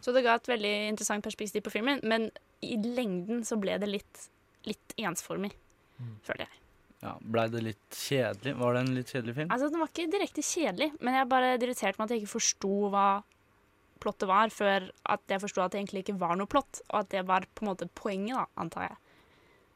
Så 0.00 0.12
det 0.14 0.22
ga 0.22 0.36
et 0.38 0.48
veldig 0.48 0.74
interessant 0.92 1.24
perspektiv 1.26 1.64
på 1.66 1.72
filmen, 1.74 2.02
men 2.06 2.28
i 2.62 2.76
lengden 2.78 3.42
så 3.46 3.58
ble 3.60 3.74
det 3.82 3.88
litt, 3.90 4.26
litt 4.68 4.94
ensformig, 5.02 5.50
føler 6.26 6.46
jeg. 6.46 6.60
Ja, 7.04 7.12
Blei 7.20 7.48
det 7.52 7.60
litt 7.60 7.96
kjedelig? 7.98 8.54
Var 8.56 8.74
det 8.74 8.80
en 8.80 8.94
litt 8.96 9.10
kjedelig 9.12 9.34
film? 9.36 9.50
Altså, 9.52 9.68
Den 9.68 9.82
var 9.82 9.90
ikke 9.90 10.12
direkte 10.12 10.44
kjedelig, 10.46 10.90
men 11.04 11.18
jeg 11.18 11.28
bare 11.28 11.54
irriterte 11.58 12.00
meg 12.00 12.06
at 12.06 12.14
jeg 12.14 12.22
ikke 12.22 12.36
forsto 12.38 12.74
hva 12.94 13.08
plottet 14.04 14.28
var, 14.28 14.52
før 14.52 14.88
at 15.12 15.32
jeg 15.32 15.42
forsto 15.42 15.62
at 15.64 15.74
det 15.74 15.82
egentlig 15.82 16.04
ikke 16.04 16.16
var 16.20 16.38
noe 16.38 16.50
plott, 16.50 16.80
og 16.90 17.02
at 17.02 17.10
det 17.12 17.24
var 17.28 17.46
på 17.52 17.64
en 17.64 17.70
måte 17.70 17.88
poenget, 17.96 18.38
da, 18.38 18.46
antar 18.60 18.88
jeg. 18.88 18.96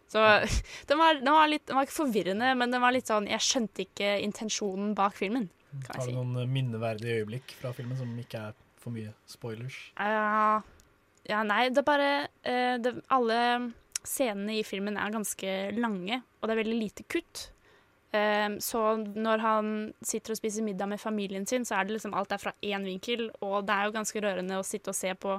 Så 0.08 0.24
den 0.88 1.00
var, 1.00 1.20
den, 1.20 1.32
var 1.36 1.52
litt, 1.52 1.66
den 1.68 1.76
var 1.76 1.88
ikke 1.88 1.98
forvirrende, 1.98 2.54
men 2.56 2.72
den 2.72 2.84
var 2.84 2.96
litt 2.96 3.10
sånn 3.10 3.28
Jeg 3.28 3.44
skjønte 3.44 3.84
ikke 3.84 4.14
intensjonen 4.24 4.94
bak 4.96 5.18
filmen, 5.18 5.50
Har 5.88 6.06
du 6.06 6.14
noen 6.16 6.40
eh, 6.42 6.48
minneverdige 6.48 7.20
øyeblikk 7.20 7.52
fra 7.60 7.74
filmen 7.76 7.98
som 7.98 8.14
ikke 8.20 8.48
er 8.50 8.56
for 8.78 8.94
mye 8.94 9.12
spoilers? 9.28 9.76
Ja, 9.98 10.62
ja, 11.28 11.42
nei, 11.44 11.68
det 11.68 11.82
er 11.82 11.86
bare 11.86 12.10
uh, 12.24 12.76
det, 12.80 12.94
Alle 13.12 13.38
scenene 14.06 14.56
i 14.56 14.64
filmen 14.64 14.96
er 14.96 15.12
ganske 15.12 15.54
lange, 15.76 16.22
og 16.38 16.48
det 16.48 16.54
er 16.54 16.60
veldig 16.62 16.76
lite 16.78 17.04
kutt. 17.10 17.48
Så 18.64 18.80
når 18.96 19.42
han 19.44 19.66
sitter 20.00 20.32
og 20.32 20.38
spiser 20.38 20.64
middag 20.64 20.88
med 20.88 21.00
familien 21.02 21.44
sin, 21.44 21.66
så 21.68 21.74
er 21.76 21.84
det 21.84 21.98
liksom 21.98 22.14
alt 22.16 22.30
er 22.32 22.40
fra 22.40 22.54
én 22.64 22.86
vinkel, 22.88 23.26
og 23.44 23.66
det 23.68 23.74
er 23.74 23.84
jo 23.84 23.92
ganske 23.98 24.22
rørende 24.24 24.56
å 24.56 24.64
sitte 24.64 24.94
og 24.94 24.96
se 24.96 25.12
på 25.12 25.34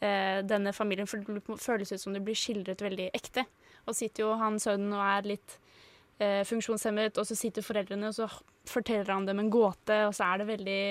eh, 0.00 0.40
denne 0.46 0.72
familien, 0.76 1.08
for 1.08 1.24
det 1.24 1.60
føles 1.60 1.92
ut 1.92 2.02
som 2.02 2.16
det 2.16 2.22
blir 2.24 2.38
skildret 2.38 2.82
veldig 2.84 3.10
ekte. 3.16 3.46
Og 3.88 3.96
sitter 3.96 4.26
jo 4.26 4.36
han 4.40 4.58
sønnen 4.60 4.92
og 4.96 5.04
er 5.04 5.28
litt 5.34 5.56
eh, 6.20 6.40
funksjonshemmet, 6.48 7.18
og 7.18 7.26
så 7.28 7.36
sitter 7.38 7.64
foreldrene, 7.64 8.10
og 8.10 8.16
så 8.16 8.28
forteller 8.70 9.12
han 9.12 9.28
dem 9.28 9.40
en 9.42 9.52
gåte, 9.52 10.04
og 10.08 10.14
så 10.16 10.32
er 10.32 10.42
det 10.42 10.50
veldig 10.54 10.82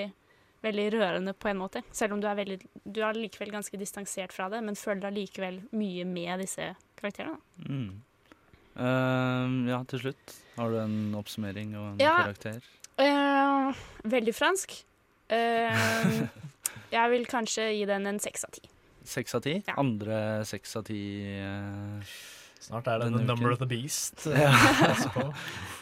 veldig 0.60 0.86
rørende 0.92 1.32
på 1.32 1.48
en 1.48 1.60
måte. 1.60 1.82
Selv 1.92 2.12
om 2.12 2.20
du 2.20 2.28
er, 2.28 2.36
veldig, 2.36 2.58
du 2.84 3.00
er 3.04 3.16
likevel 3.16 3.52
ganske 3.54 3.78
distansert 3.80 4.34
fra 4.36 4.50
det, 4.52 4.62
men 4.64 4.76
føler 4.76 5.08
allikevel 5.08 5.60
likevel 5.62 5.78
mye 5.80 6.04
med 6.04 6.44
disse 6.44 6.66
karakterene. 7.00 7.38
Mm. 7.64 8.02
Uh, 8.76 9.70
ja, 9.70 9.80
til 9.88 10.04
slutt. 10.04 10.34
Har 10.58 10.72
du 10.72 10.78
en 10.82 11.14
oppsummering 11.18 11.72
og 11.78 11.94
en 11.94 12.02
Ja. 12.04 12.16
karakter? 12.24 12.60
Uh, 13.00 13.72
veldig 14.04 14.34
fransk. 14.36 14.76
Uh, 15.32 16.28
jeg 16.96 17.10
vil 17.10 17.26
kanskje 17.26 17.70
gi 17.72 17.86
den 17.88 18.06
en 18.06 18.20
seks 18.20 18.44
av 18.44 18.52
ti. 18.56 18.68
Seks 19.04 19.34
av 19.34 19.42
ti? 19.46 19.56
Andre 19.80 20.44
seks 20.44 20.76
av 20.76 20.84
ti 20.84 21.00
eh, 21.40 22.10
Snart 22.60 22.86
er 22.92 23.00
det 23.00 23.08
The 23.14 23.24
Number 23.24 23.52
of 23.54 23.58
the 23.62 23.66
Beast. 23.70 24.26
Ja. 24.36 25.30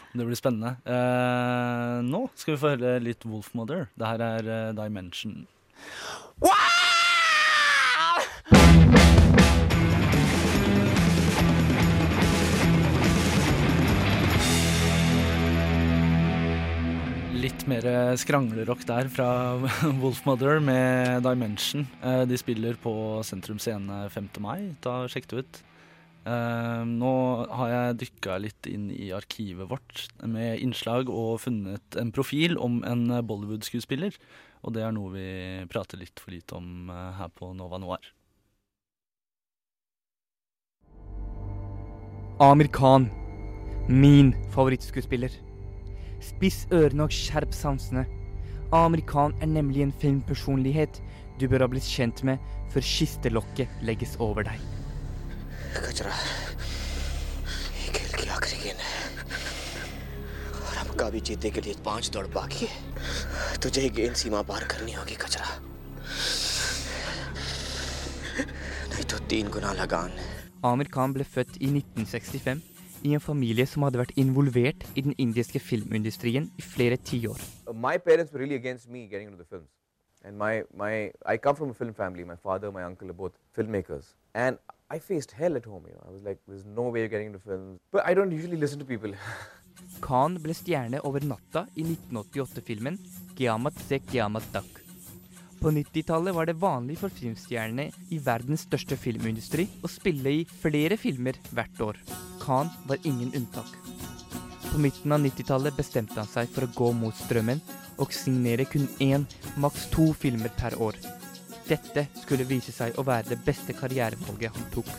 Det 0.09 0.25
blir 0.25 0.35
spennende. 0.39 0.71
Uh, 0.89 1.99
nå 2.01 2.23
skal 2.33 2.55
vi 2.55 2.61
få 2.63 2.71
høre 2.73 2.95
litt 3.03 3.27
Wolfmother. 3.29 3.85
Det 3.99 4.07
her 4.09 4.23
er 4.25 4.47
uh, 4.49 4.73
Dimension. 4.79 5.43
Litt 17.39 17.61
mer 17.71 17.85
skranglerock 18.19 18.81
der 18.89 19.07
fra 19.13 19.27
Wolfmother 20.01 20.59
med 20.63 21.21
Dimension. 21.23 21.85
Eh, 22.03 22.23
De 22.27 22.37
spiller 22.37 22.75
på 22.81 22.91
Sentrum 23.23 23.59
Scene 23.61 24.01
5. 24.11 24.27
mai. 24.43 24.73
Ta 24.83 25.03
Sjekk 25.07 25.29
det 25.31 25.43
ut. 25.45 25.59
Eh, 26.27 26.83
nå 26.83 27.13
har 27.47 27.71
jeg 27.71 27.97
dykka 28.03 28.37
litt 28.43 28.67
inn 28.67 28.89
i 28.91 29.09
arkivet 29.15 29.69
vårt 29.69 30.03
med 30.27 30.59
innslag 30.59 31.09
og 31.09 31.39
funnet 31.45 31.95
en 31.99 32.11
profil 32.11 32.57
om 32.59 32.81
en 32.83 33.07
Bollywood-skuespiller. 33.23 34.17
Og 34.67 34.75
det 34.75 34.83
er 34.83 34.95
noe 34.95 35.13
vi 35.13 35.27
prater 35.71 36.01
litt 36.01 36.19
for 36.19 36.35
lite 36.35 36.57
om 36.57 36.89
uh, 36.91 37.15
her 37.15 37.31
på 37.31 37.53
Nova 37.55 37.79
Noir. 37.79 38.03
Amir 42.43 42.67
Khan. 42.75 43.07
Min 43.87 44.33
favorittskuespiller. 44.53 45.31
Spiss 46.23 46.65
ørene 46.75 47.07
og 47.07 47.15
skjerp 47.15 47.55
sansene. 47.55 48.03
Amir 48.75 49.01
Khan 49.07 49.33
er 49.41 49.49
nemlig 49.49 49.87
en 49.87 49.95
filmpersonlighet 50.03 50.99
du 51.39 51.47
bør 51.47 51.65
ha 51.65 51.71
blitt 51.71 51.87
kjent 51.87 52.21
med 52.27 52.43
før 52.73 52.85
kistelokket 52.85 53.81
legges 53.87 54.19
over 54.23 54.45
deg. 54.47 54.78
कचरा 55.77 56.13
ये 57.79 57.91
खेल 57.95 58.11
की 58.19 58.29
आखिरी 58.37 58.61
गेंद 58.63 58.79
है 58.87 58.93
और 60.65 60.75
हम 60.77 60.95
का 60.99 61.09
भी 61.09 61.19
जीतने 61.29 61.49
के 61.51 61.61
लिए 61.61 61.75
पाँच 61.85 62.09
दौड़ 62.15 62.25
बाकी 62.35 62.65
है 62.65 63.59
तुझे 63.63 63.81
ही 63.81 63.89
गेंद 63.99 64.15
सीमा 64.21 64.41
पार 64.49 64.63
करनी 64.73 64.93
होगी 64.99 65.15
कचरा 65.25 65.47
नहीं 68.89 69.03
तो 69.13 69.17
तीन 69.29 69.49
गुना 69.57 69.73
लगान 69.83 70.11
Amir 70.67 70.89
Khan 70.93 71.13
ble 71.15 71.23
født 71.23 71.53
i 71.63 71.67
1965 71.71 72.63
i 73.07 73.13
en 73.17 73.21
familie 73.23 73.65
som 73.73 73.85
hadde 73.85 73.99
vært 74.01 74.17
involvert 74.23 74.81
i 74.99 75.03
den 75.05 75.13
indiske 75.25 75.59
filmindustrien 75.63 76.49
i 76.59 76.65
flere 76.73 76.97
tiår. 77.09 77.39
Uh, 77.67 77.73
my 77.85 77.97
parents 77.97 78.33
were 78.33 78.41
really 78.41 78.57
against 78.59 78.89
me 78.89 79.05
getting 79.07 79.29
into 79.29 79.37
the 79.37 79.47
films. 79.47 79.69
And 80.25 80.37
my, 80.37 80.63
my, 80.75 81.11
I 81.25 81.37
come 81.37 81.55
from 81.55 81.69
a 81.69 81.73
film 81.73 81.93
family. 81.93 82.25
My 82.25 82.35
father, 82.35 82.73
my 82.73 82.83
uncle 82.83 83.09
are 83.09 83.13
both 83.13 83.37
filmmakers. 83.57 84.09
And 84.35 84.57
I 84.91 84.97
faced 84.97 85.31
hell 85.31 85.55
at 85.55 85.65
home, 85.65 85.83
you 85.87 85.93
know. 85.93 86.05
I 86.07 86.11
was 86.11 86.23
like, 86.23 86.39
there's 86.47 86.65
no 86.65 86.89
way 86.89 87.01
you're 87.01 87.13
getting 87.13 87.27
into 87.27 87.39
films. 87.39 87.79
But 87.91 88.07
I 88.07 88.15
don't 88.15 88.31
usually 88.31 88.57
listen 88.57 88.79
to 88.79 88.85
people. 88.85 89.13
Khan 90.05 90.37
ble 90.41 90.55
stjerne 90.57 90.99
over 91.03 91.21
natta 91.31 91.67
i 91.75 91.83
1988-filmen 91.83 92.97
'Kiamat 93.35 93.77
se 93.87 93.99
kiamat 93.99 94.47
dak'. 94.53 94.79
På 95.59 95.71
90-tallet 95.75 96.35
var 96.35 96.45
det 96.45 96.55
vanlig 96.57 96.97
for 97.01 97.13
filmstjernene 97.13 97.89
i 98.09 98.19
verdens 98.23 98.63
største 98.65 98.97
filmindustri 98.97 99.67
å 99.83 99.91
spille 99.91 100.33
i 100.39 100.45
flere 100.63 100.97
filmer 100.97 101.37
hvert 101.51 101.81
år. 101.83 101.99
Khan 102.41 102.71
var 102.87 102.97
ingen 103.03 103.33
unntak. 103.35 103.69
På 104.71 104.79
midten 104.81 105.11
av 105.11 105.21
90-tallet 105.21 105.77
bestemte 105.77 106.17
han 106.17 106.31
seg 106.31 106.49
for 106.55 106.65
å 106.65 106.73
gå 106.73 106.91
mot 106.95 107.15
strømmen 107.25 107.61
og 107.99 108.15
signere 108.15 108.65
kun 108.65 108.87
én, 109.03 109.27
maks 109.59 109.89
to 109.93 110.13
filmer 110.17 110.53
per 110.57 110.79
år. 110.81 110.97
Dette 111.68 112.08
skulle 112.22 112.44
vise 112.44 112.72
seg 112.72 112.98
å 112.98 113.04
være 113.06 113.34
det 113.34 113.40
beste 113.46 113.72
karrierevalget 113.76 114.56
han 114.56 114.70
tok. 114.74 114.90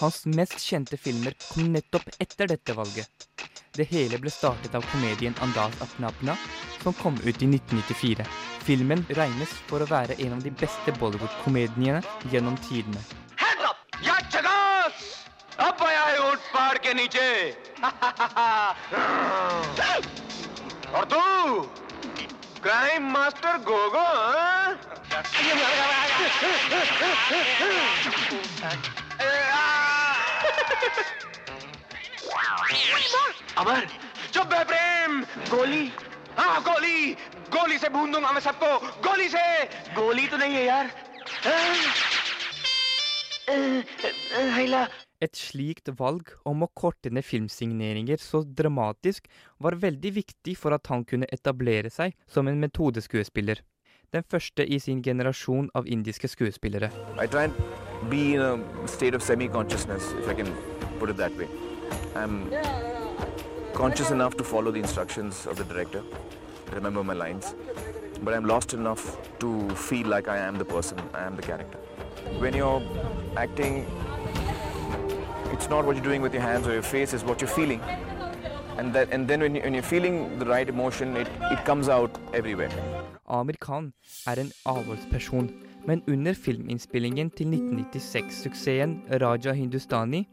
Hans 0.00 0.22
mest 0.26 0.56
kjente 0.64 0.96
filmer 0.96 1.34
kom 1.50 1.72
nettopp 1.74 2.08
etter 2.18 2.48
dette 2.48 2.72
valget. 2.72 3.26
Det 3.76 3.84
hele 3.90 4.18
ble 4.18 4.30
startet 4.32 4.74
av 4.74 4.86
komedien 4.90 5.36
Andaz 5.44 5.76
Apna 5.84 6.08
Apna, 6.08 6.34
som 6.82 6.96
kom 6.98 7.18
ut 7.20 7.42
i 7.44 7.46
1994. 7.46 8.24
Filmen 8.66 9.04
regnes 9.18 9.52
for 9.68 9.84
å 9.84 9.88
være 9.90 10.16
en 10.24 10.34
av 10.38 10.42
de 10.42 10.50
beste 10.62 10.94
Bollywood-komediene 10.98 12.00
gjennom 12.32 12.56
tidene. 12.66 13.02
Hands 13.36 13.68
up! 13.68 13.84
या 14.06 14.16
चगास! 14.32 15.04
अब 15.60 15.82
आया 15.86 16.04
है 16.04 16.18
ऊंट 16.30 16.38
पहाड़ 16.52 16.78
के 16.84 16.94
नीचे 16.94 17.28
और 20.96 21.04
तू 21.12 21.20
क्राइम 22.62 23.10
मास्टर 23.12 23.58
गोगो 23.68 24.06
हाँ? 24.06 24.93
अमर 33.60 33.86
चुप 34.32 34.46
बे 34.52 34.62
प्रेम 34.70 35.20
गोली 35.50 35.84
हाँ 36.38 36.60
गोली 36.68 37.12
गोली 37.56 37.78
से 37.78 37.88
भून 37.96 38.12
दूंगा 38.12 38.32
मैं 38.32 38.40
सबको 38.40 38.78
गोली 39.08 39.28
से 39.28 39.44
गोली 39.94 40.26
तो 40.28 40.36
नहीं 40.36 40.54
है 40.54 40.64
यार 40.64 40.90
हेला 44.56 44.86
Et 45.20 45.36
slikt 45.36 45.90
valg 45.98 46.30
om 46.48 46.62
å 46.64 46.66
korte 46.80 47.10
ned 47.12 47.26
filmsigneringer 47.28 48.22
så 48.24 48.40
dramatisk 48.60 49.26
var 49.60 49.74
veldig 49.82 50.12
viktig 50.16 50.54
for 50.56 50.72
at 50.72 50.88
han 50.88 51.04
kunne 51.04 51.28
etablere 51.36 51.90
seg 51.92 52.14
som 52.26 52.48
en 52.48 52.56
metodeskuespiller. 52.62 53.60
Den 54.13 54.23
første 54.31 54.65
i 54.67 54.79
sin 54.79 55.01
generasjon 55.03 55.69
av 55.75 55.87
indiske 55.87 56.27
skuespillere. 56.27 56.89
I 57.19 57.27
try 57.27 57.43
and 57.43 57.53
be 58.09 58.35
in 58.35 58.41
a 58.41 58.87
state 58.87 59.15
of 59.15 59.23
semi-consciousness, 59.23 60.13
if 60.19 60.29
I 60.29 60.33
can 60.33 60.47
put 60.99 61.09
it 61.09 61.17
that 61.17 61.35
way. 61.37 61.47
I'm 62.15 62.49
conscious 63.73 64.11
enough 64.11 64.37
to 64.37 64.43
follow 64.43 64.71
the 64.71 64.79
instructions 64.79 65.45
of 65.47 65.57
the 65.57 65.63
director, 65.63 66.01
remember 66.73 67.03
my 67.03 67.13
lines, 67.13 67.55
but 68.23 68.33
I'm 68.33 68.45
lost 68.45 68.73
enough 68.73 69.17
to 69.39 69.69
feel 69.75 70.07
like 70.07 70.27
I 70.27 70.37
am 70.37 70.57
the 70.57 70.65
person, 70.65 70.97
I 71.13 71.23
am 71.23 71.35
the 71.35 71.41
character. 71.41 71.77
When 72.39 72.53
you're 72.53 72.81
acting, 73.35 73.85
it's 75.51 75.69
not 75.69 75.85
what 75.85 75.95
you're 75.95 76.05
doing 76.05 76.21
with 76.21 76.33
your 76.33 76.43
hands 76.43 76.67
or 76.67 76.73
your 76.73 76.83
face, 76.83 77.13
it's 77.13 77.23
what 77.23 77.41
you're 77.41 77.49
feeling. 77.49 77.81
And, 78.77 78.93
that, 78.93 79.11
and 79.11 79.27
then 79.27 79.41
when, 79.41 79.55
you, 79.55 79.61
when 79.61 79.73
you're 79.73 79.83
feeling 79.83 80.37
the 80.39 80.45
right 80.45 80.67
emotion, 80.67 81.15
it, 81.17 81.27
it 81.51 81.63
comes 81.65 81.89
out 81.89 82.11
everywhere. 82.33 82.69
Amir 83.25 83.57
Khan 83.57 83.91
er 84.29 84.39
en 84.39 84.51
avholdsperson, 84.69 85.49
men 85.87 86.03
under 86.09 86.37
filminnspillingen 86.37 87.31
til 87.33 87.55
1996-suksessen 87.55 88.99
Raja 89.21 89.53
Hindustani 89.57 90.25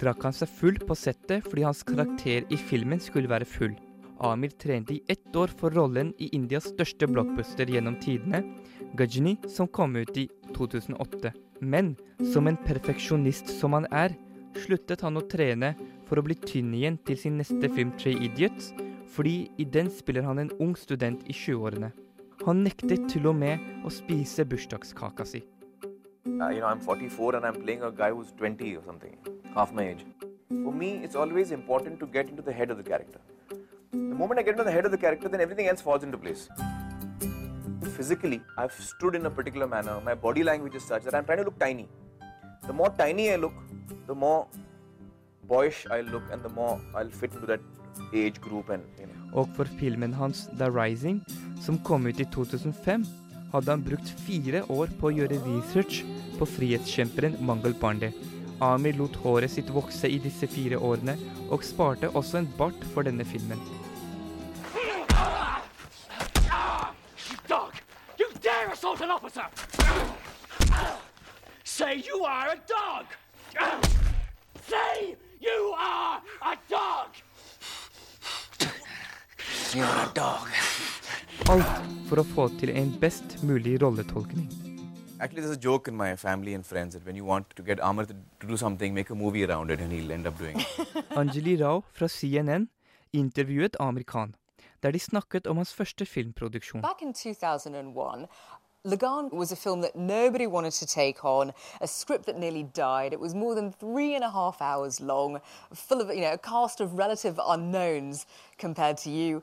drakk 0.00 0.26
han 0.26 0.36
seg 0.36 0.52
full 0.52 0.76
på 0.80 0.96
settet 0.98 1.46
fordi 1.46 1.64
hans 1.64 1.82
karakter 1.86 2.44
i 2.52 2.58
filmen 2.60 3.00
skulle 3.00 3.32
være 3.32 3.48
full. 3.48 3.72
Amir 4.24 4.52
trente 4.60 4.94
i 4.94 5.02
ett 5.08 5.36
år 5.36 5.52
for 5.58 5.74
rollen 5.74 6.12
i 6.22 6.28
Indias 6.36 6.68
største 6.70 7.08
blockbuster 7.10 7.68
gjennom 7.68 7.96
tidene, 8.00 8.44
Gajni, 8.94 9.38
som 9.50 9.66
kom 9.66 9.96
ut 9.96 10.16
i 10.16 10.28
2008. 10.54 11.32
Men 11.60 11.94
som 12.32 12.46
en 12.46 12.60
perfeksjonist 12.60 13.50
som 13.56 13.74
han 13.74 13.88
er, 13.90 14.14
sluttet 14.54 15.02
han 15.02 15.18
å 15.18 15.26
trene 15.26 15.72
for 16.06 16.20
å 16.20 16.26
bli 16.26 16.36
tynn 16.44 16.74
igjen 16.76 17.00
til 17.08 17.18
sin 17.18 17.40
neste 17.40 17.72
film 17.74 17.90
Three 17.98 18.20
Idiots, 18.28 18.70
fordi 19.14 19.48
i 19.58 19.64
den 19.64 19.90
spiller 19.90 20.26
han 20.28 20.42
en 20.42 20.54
ung 20.60 20.76
student 20.78 21.24
i 21.26 21.34
20-årene. 21.34 21.90
Uh, 26.26 26.48
you 26.48 26.60
know, 26.60 26.66
I'm 26.66 26.80
44 26.80 27.36
and 27.36 27.46
I'm 27.46 27.62
playing 27.62 27.82
a 27.82 27.90
guy 27.90 28.10
who's 28.10 28.32
20 28.32 28.76
or 28.76 28.82
something, 28.84 29.16
half 29.54 29.72
my 29.72 29.88
age. 29.88 30.04
For 30.48 30.72
me, 30.72 31.00
it's 31.04 31.14
always 31.14 31.52
important 31.52 32.00
to 32.00 32.06
get 32.06 32.28
into 32.28 32.42
the 32.42 32.52
head 32.52 32.70
of 32.70 32.76
the 32.76 32.82
character. 32.82 33.20
The 33.92 33.98
moment 33.98 34.40
I 34.40 34.42
get 34.42 34.52
into 34.52 34.64
the 34.64 34.72
head 34.72 34.84
of 34.84 34.90
the 34.90 34.98
character, 34.98 35.28
then 35.28 35.40
everything 35.40 35.68
else 35.68 35.80
falls 35.80 36.02
into 36.02 36.18
place. 36.18 36.48
Physically, 37.96 38.40
I've 38.58 38.72
stood 38.72 39.14
in 39.14 39.26
a 39.26 39.30
particular 39.30 39.66
manner. 39.66 40.00
My 40.00 40.14
body 40.14 40.42
language 40.42 40.74
is 40.74 40.84
such 40.84 41.04
that 41.04 41.14
I'm 41.14 41.24
trying 41.24 41.38
to 41.38 41.44
look 41.44 41.58
tiny. 41.58 41.88
The 42.66 42.72
more 42.72 42.90
tiny 42.90 43.30
I 43.32 43.36
look, 43.36 43.52
the 44.06 44.14
more 44.14 44.48
boyish 45.44 45.86
I 45.90 46.00
look, 46.00 46.22
and 46.32 46.42
the 46.42 46.48
more 46.48 46.80
I'll 46.94 47.10
fit 47.10 47.32
into 47.34 47.46
that 47.46 47.60
age 48.12 48.40
group 48.40 48.70
and 48.70 48.82
you 48.98 49.06
know. 49.06 49.14
Og 49.34 49.48
for 49.56 49.64
filmen 49.80 50.14
hans 50.14 50.48
The 50.58 50.70
Rising, 50.70 51.22
som 51.60 51.78
kom 51.78 52.06
ut 52.06 52.20
i 52.20 52.26
2005, 52.34 53.06
hadde 53.54 53.70
han 53.70 53.82
brukt 53.86 54.10
fire 54.26 54.62
år 54.70 54.90
på 55.00 55.10
å 55.10 55.14
gjøre 55.14 55.38
research 55.46 56.02
på 56.38 56.46
frihetskjemperen 56.56 57.38
Mangal 57.46 57.74
Pandey. 57.78 58.10
Amir 58.62 58.94
lot 58.98 59.16
håret 59.22 59.50
sitt 59.50 59.70
vokse 59.74 60.08
i 60.10 60.18
disse 60.22 60.46
fire 60.50 60.78
årene, 60.78 61.16
og 61.50 61.64
sparte 61.66 62.10
også 62.14 62.38
en 62.40 62.50
bart 62.58 62.84
for 62.94 63.02
denne 63.06 63.24
filmen. 63.26 63.60
You 64.74 65.06
dog! 67.48 67.72
You 68.18 68.30
dare 68.42 68.72
assault 68.72 69.00
an 69.02 69.10
officer! 69.10 69.46
Say 71.64 72.02
you 72.06 72.24
are 72.24 72.54
a 72.54 72.58
dog! 72.70 73.06
You're 79.74 79.86
a 79.86 80.10
dog. 80.14 80.46
Alt 81.50 81.86
for 82.06 82.20
å 82.20 82.24
få 82.28 82.44
til 82.60 82.70
en 82.78 82.92
best 83.02 83.40
mulig 83.42 83.72
rolletolkning. 83.82 84.46
Actually, 85.18 85.42
there's 85.42 85.56
a 85.56 85.60
joke 85.64 85.88
in 85.90 85.96
my 85.96 86.14
family 86.14 86.54
and 86.54 86.64
friends 86.64 86.94
that 86.94 87.04
when 87.04 87.16
you 87.16 87.24
want 87.24 87.50
to 87.56 87.62
get 87.62 87.80
Amar 87.82 88.04
to, 88.06 88.14
to 88.38 88.46
do 88.46 88.56
something, 88.56 88.94
make 88.94 89.10
a 89.10 89.16
movie 89.16 89.42
around 89.44 89.72
it, 89.72 89.80
and 89.80 89.90
he'll 89.90 90.12
end 90.12 90.28
up 90.28 90.38
doing 90.38 90.60
it. 90.60 90.66
Anjali 91.18 91.56
Rao 91.60 91.82
fra 91.92 92.06
CNN 92.06 92.68
intervjuet 93.12 93.74
Amir 93.80 94.04
Khan, 94.04 94.36
der 94.80 94.92
de 94.92 95.00
snakket 95.00 95.50
om 95.50 95.56
hans 95.56 95.74
første 95.74 96.06
filmproduksjon. 96.06 96.82
Back 96.82 97.02
in 97.02 97.12
2001, 97.12 98.28
Lagan 98.86 99.30
was 99.32 99.50
a 99.50 99.56
film 99.56 99.80
that 99.80 99.96
nobody 99.96 100.46
wanted 100.46 100.74
to 100.74 100.86
take 100.86 101.24
on, 101.24 101.52
a 101.80 101.88
script 101.88 102.26
that 102.26 102.38
nearly 102.38 102.62
died. 102.62 103.12
It 103.12 103.18
was 103.18 103.34
more 103.34 103.54
than 103.56 103.72
three 103.72 104.14
and 104.14 104.22
a 104.22 104.30
half 104.30 104.62
hours 104.62 105.00
long, 105.00 105.40
full 105.72 106.00
of 106.00 106.14
you 106.14 106.20
know 106.20 106.34
a 106.34 106.38
cast 106.38 106.80
of 106.80 106.98
relative 106.98 107.40
unknowns 107.44 108.26
compared 108.58 108.98
to 108.98 109.10
you. 109.10 109.42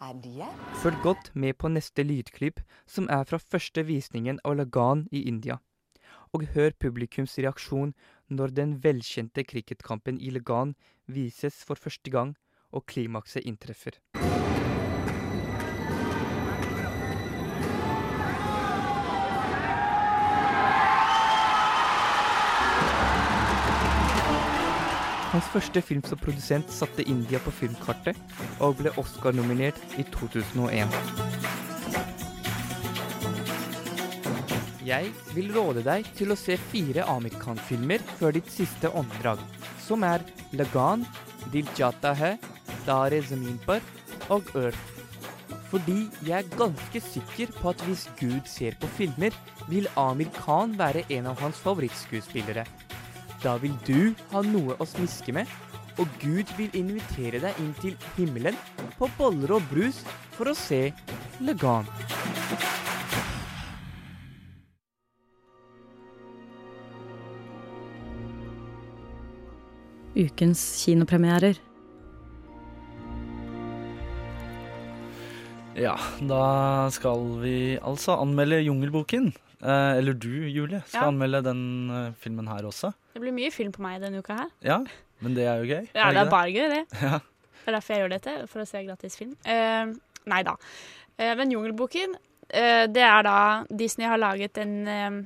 Følg 0.00 1.02
godt 1.02 1.30
med 1.34 1.58
på 1.60 1.68
neste 1.68 2.02
lydklipp, 2.02 2.62
som 2.88 3.08
er 3.12 3.26
fra 3.28 3.36
første 3.36 3.84
visningen 3.84 4.40
av 4.48 4.56
Lagan 4.56 5.02
i 5.12 5.26
India. 5.28 5.58
Og 6.32 6.46
hør 6.54 6.72
publikums 6.80 7.36
reaksjon 7.36 7.92
når 8.32 8.56
den 8.56 8.74
velkjente 8.80 9.44
cricketkampen 9.44 10.16
i 10.16 10.32
Lagan 10.32 10.72
vises 11.04 11.60
for 11.68 11.76
første 11.76 12.08
gang, 12.10 12.32
og 12.72 12.86
klimakset 12.86 13.44
inntreffer. 13.44 14.00
Hans 25.30 25.46
første 25.52 25.78
film 25.86 26.02
som 26.02 26.18
produsent 26.18 26.72
satte 26.74 27.04
India 27.06 27.38
på 27.38 27.52
filmkartet, 27.54 28.16
og 28.58 28.80
ble 28.80 28.90
Oscar-nominert 28.98 29.78
i 29.94 30.02
2001. 30.10 30.90
Jeg 34.82 35.12
vil 35.36 35.52
råde 35.54 35.84
deg 35.86 36.08
til 36.18 36.34
å 36.34 36.38
se 36.38 36.56
fire 36.72 37.06
Amir 37.12 37.36
Khan-filmer 37.38 38.02
før 38.18 38.34
ditt 38.34 38.50
siste 38.50 38.90
åndedrag, 38.90 39.38
som 39.78 40.02
er 40.02 40.26
Lagan, 40.58 41.06
Dil 41.54 41.70
Jata 41.78 42.10
Hai, 42.18 42.34
Dare 42.88 43.22
Zamin 43.22 43.60
og 44.34 44.50
Earth. 44.58 44.82
Fordi 45.70 46.08
jeg 46.26 46.40
er 46.42 46.54
ganske 46.58 47.06
sikker 47.06 47.54
på 47.60 47.70
at 47.70 47.86
hvis 47.86 48.08
Gud 48.18 48.50
ser 48.50 48.74
på 48.82 48.90
filmer, 48.98 49.30
vil 49.70 49.86
Amir 49.94 50.34
Khan 50.42 50.74
være 50.74 51.06
en 51.14 51.30
av 51.30 51.38
hans 51.38 51.62
favorittskuespillere. 51.62 52.66
Da 53.40 53.56
vil 53.56 53.72
du 53.86 54.12
ha 54.34 54.42
noe 54.44 54.76
å 54.76 54.86
smiske 54.88 55.32
med, 55.32 55.48
og 56.00 56.08
Gud 56.20 56.50
vil 56.58 56.74
invitere 56.76 57.40
deg 57.40 57.56
inn 57.62 57.72
til 57.80 57.96
himmelen 58.18 58.56
på 58.98 59.08
boller 59.16 59.56
og 59.56 59.64
brus 59.72 60.02
for 60.36 60.52
å 60.52 60.56
se 60.56 60.90
Legan. 61.40 61.88
Ukens 70.20 70.60
kinopremierer. 70.82 71.56
Ja, 75.80 75.94
da 76.28 76.90
skal 76.92 77.22
vi 77.40 77.78
altså 77.78 78.18
anmelde 78.20 78.58
Jungelboken. 78.66 79.30
Eh, 79.62 79.98
eller 79.98 80.14
du, 80.16 80.30
Julie, 80.48 80.80
skal 80.86 81.02
Ja. 81.02 81.08
anmelde 81.08 81.42
den 81.44 81.62
eh, 81.90 82.12
filmen 82.20 82.46
her 82.48 82.64
også. 82.64 82.92
Det 83.14 83.20
blir 83.20 83.32
mye 83.36 83.50
film 83.52 83.72
på 83.72 83.82
meg 83.84 84.00
denne 84.00 84.18
uka 84.22 84.34
her. 84.38 84.48
Ja, 84.64 84.78
men 85.20 85.34
det 85.36 85.44
er 85.46 85.60
jo 85.60 85.68
gøy. 85.68 85.88
Ja, 85.94 86.08
det 86.10 86.16
ikke 86.16 86.26
er 86.26 86.30
bare 86.30 86.54
gøy, 86.54 86.68
det. 86.76 86.86
Ja. 87.02 87.18
Det 87.60 87.68
er 87.68 87.76
derfor 87.76 87.92
jeg 87.94 88.00
gjør 88.02 88.14
dette, 88.14 88.34
for 88.48 88.62
å 88.62 88.66
se 88.66 88.80
gratis 88.86 89.16
film. 89.20 89.34
Eh, 89.44 89.90
nei 90.32 90.42
da. 90.42 90.54
Eh, 91.18 91.34
men 91.36 91.50
Jungelboken, 91.52 92.14
eh, 92.48 92.86
det 92.88 93.02
er 93.04 93.22
da 93.26 93.64
Disney 93.68 94.08
har 94.08 94.16
laget 94.18 94.56
en 94.58 94.72
eh, 94.88 95.18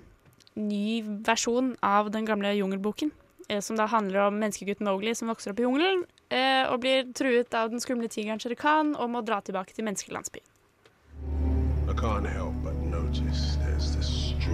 ny 0.58 1.02
versjon 1.24 1.76
av 1.82 2.10
den 2.10 2.26
gamle 2.26 2.50
Jungelboken. 2.58 3.12
Eh, 3.48 3.60
som 3.60 3.76
da 3.78 3.86
handler 3.86 4.26
om 4.26 4.40
menneskegutten 4.40 4.84
Mowgli 4.88 5.14
som 5.14 5.28
vokser 5.30 5.52
opp 5.54 5.60
i 5.60 5.66
jungelen 5.68 6.02
eh, 6.32 6.64
og 6.72 6.80
blir 6.82 7.06
truet 7.14 7.54
av 7.54 7.70
den 7.70 7.78
skumle 7.80 8.08
tigeren 8.10 8.40
Shere 8.42 8.56
Khan 8.58 8.96
og 8.96 9.10
må 9.14 9.22
dra 9.24 9.38
tilbake 9.44 9.72
til 9.76 9.84
menneskelandsbyen. 9.86 10.42
I 11.88 11.92
can't 11.94 12.26
help 12.26 12.54
but 12.64 12.74
notice 12.90 13.56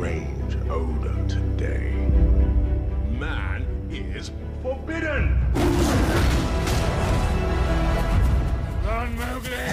strange 0.00 0.56
odor 0.70 1.14
today. 1.28 1.92
Man 3.20 3.66
is 3.90 4.30
forbidden! 4.62 5.36
Run, 8.86 9.14
Mowgli! 9.20 9.66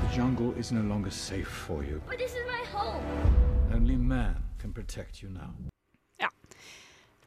The 0.00 0.14
jungle 0.14 0.54
is 0.56 0.70
no 0.70 0.82
longer 0.82 1.10
safe 1.10 1.48
for 1.48 1.82
you. 1.82 2.00
But 2.08 2.18
this 2.18 2.30
is 2.30 2.46
my 2.46 2.62
home. 2.78 3.02
Only 3.74 3.96
man 3.96 4.36
can 4.60 4.72
protect 4.72 5.20
you 5.20 5.30
now. 5.30 5.50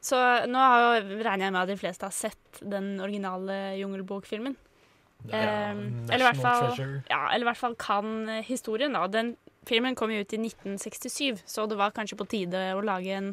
Så 0.00 0.16
nå 0.48 0.60
regner 1.20 1.44
jeg 1.44 1.52
med 1.52 1.60
at 1.60 1.68
de 1.68 1.76
fleste 1.76 2.06
har 2.06 2.14
sett 2.14 2.60
den 2.62 2.94
originale 3.00 3.76
Jungelbok-filmen. 3.76 4.56
Ja, 5.26 5.38
Ehm, 5.38 6.06
eller, 6.10 6.22
i 6.22 6.28
hvert 6.28 6.40
fall, 6.40 7.02
ja, 7.10 7.28
eller 7.34 7.44
i 7.44 7.48
hvert 7.50 7.60
fall 7.60 7.74
kan 7.76 8.28
eh, 8.28 8.44
historien. 8.46 8.92
da. 8.94 9.06
Den 9.06 9.36
filmen 9.66 9.94
kom 9.98 10.10
jo 10.10 10.22
ut 10.22 10.32
i 10.32 10.38
1967, 10.40 11.42
så 11.44 11.66
det 11.68 11.76
var 11.76 11.90
kanskje 11.96 12.16
på 12.16 12.28
tide 12.30 12.62
å 12.76 12.80
lage 12.84 13.12
en, 13.12 13.32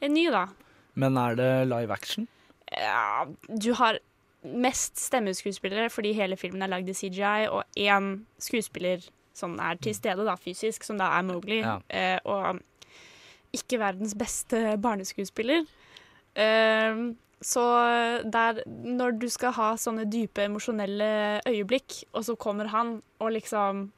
en 0.00 0.14
ny, 0.14 0.26
da. 0.32 0.46
Men 0.94 1.16
er 1.20 1.36
det 1.38 1.50
live 1.68 1.92
action? 1.94 2.26
Ja, 2.72 3.26
du 3.48 3.72
har 3.78 4.00
mest 4.42 4.98
stemmeskuespillere 4.98 5.90
fordi 5.92 6.14
hele 6.16 6.36
filmen 6.40 6.64
er 6.64 6.72
lagd 6.72 6.88
i 6.90 6.96
CGI, 6.96 7.46
og 7.52 7.62
én 7.78 8.24
skuespiller 8.42 9.04
som 9.36 9.54
er 9.62 9.78
til 9.80 9.94
stede 9.96 10.24
da, 10.26 10.34
fysisk, 10.36 10.84
som 10.84 10.98
da 11.00 11.12
er 11.18 11.22
Mowgli. 11.28 11.60
Ja. 11.62 11.78
Eh, 11.88 12.18
og 12.24 12.60
ikke 13.52 13.78
verdens 13.80 14.16
beste 14.18 14.76
barneskuespiller. 14.82 15.64
Eh, 16.34 17.04
så 17.42 17.62
der, 18.24 18.62
når 18.66 19.18
du 19.22 19.28
skal 19.32 19.52
ha 19.56 19.72
sånne 19.80 20.04
dype 20.10 20.44
emosjonelle 20.48 21.40
øyeblikk, 21.48 22.02
og 22.14 22.24
så 22.24 22.36
kommer 22.38 22.70
han 22.72 23.00
og 23.20 23.32
liksom 23.36 23.90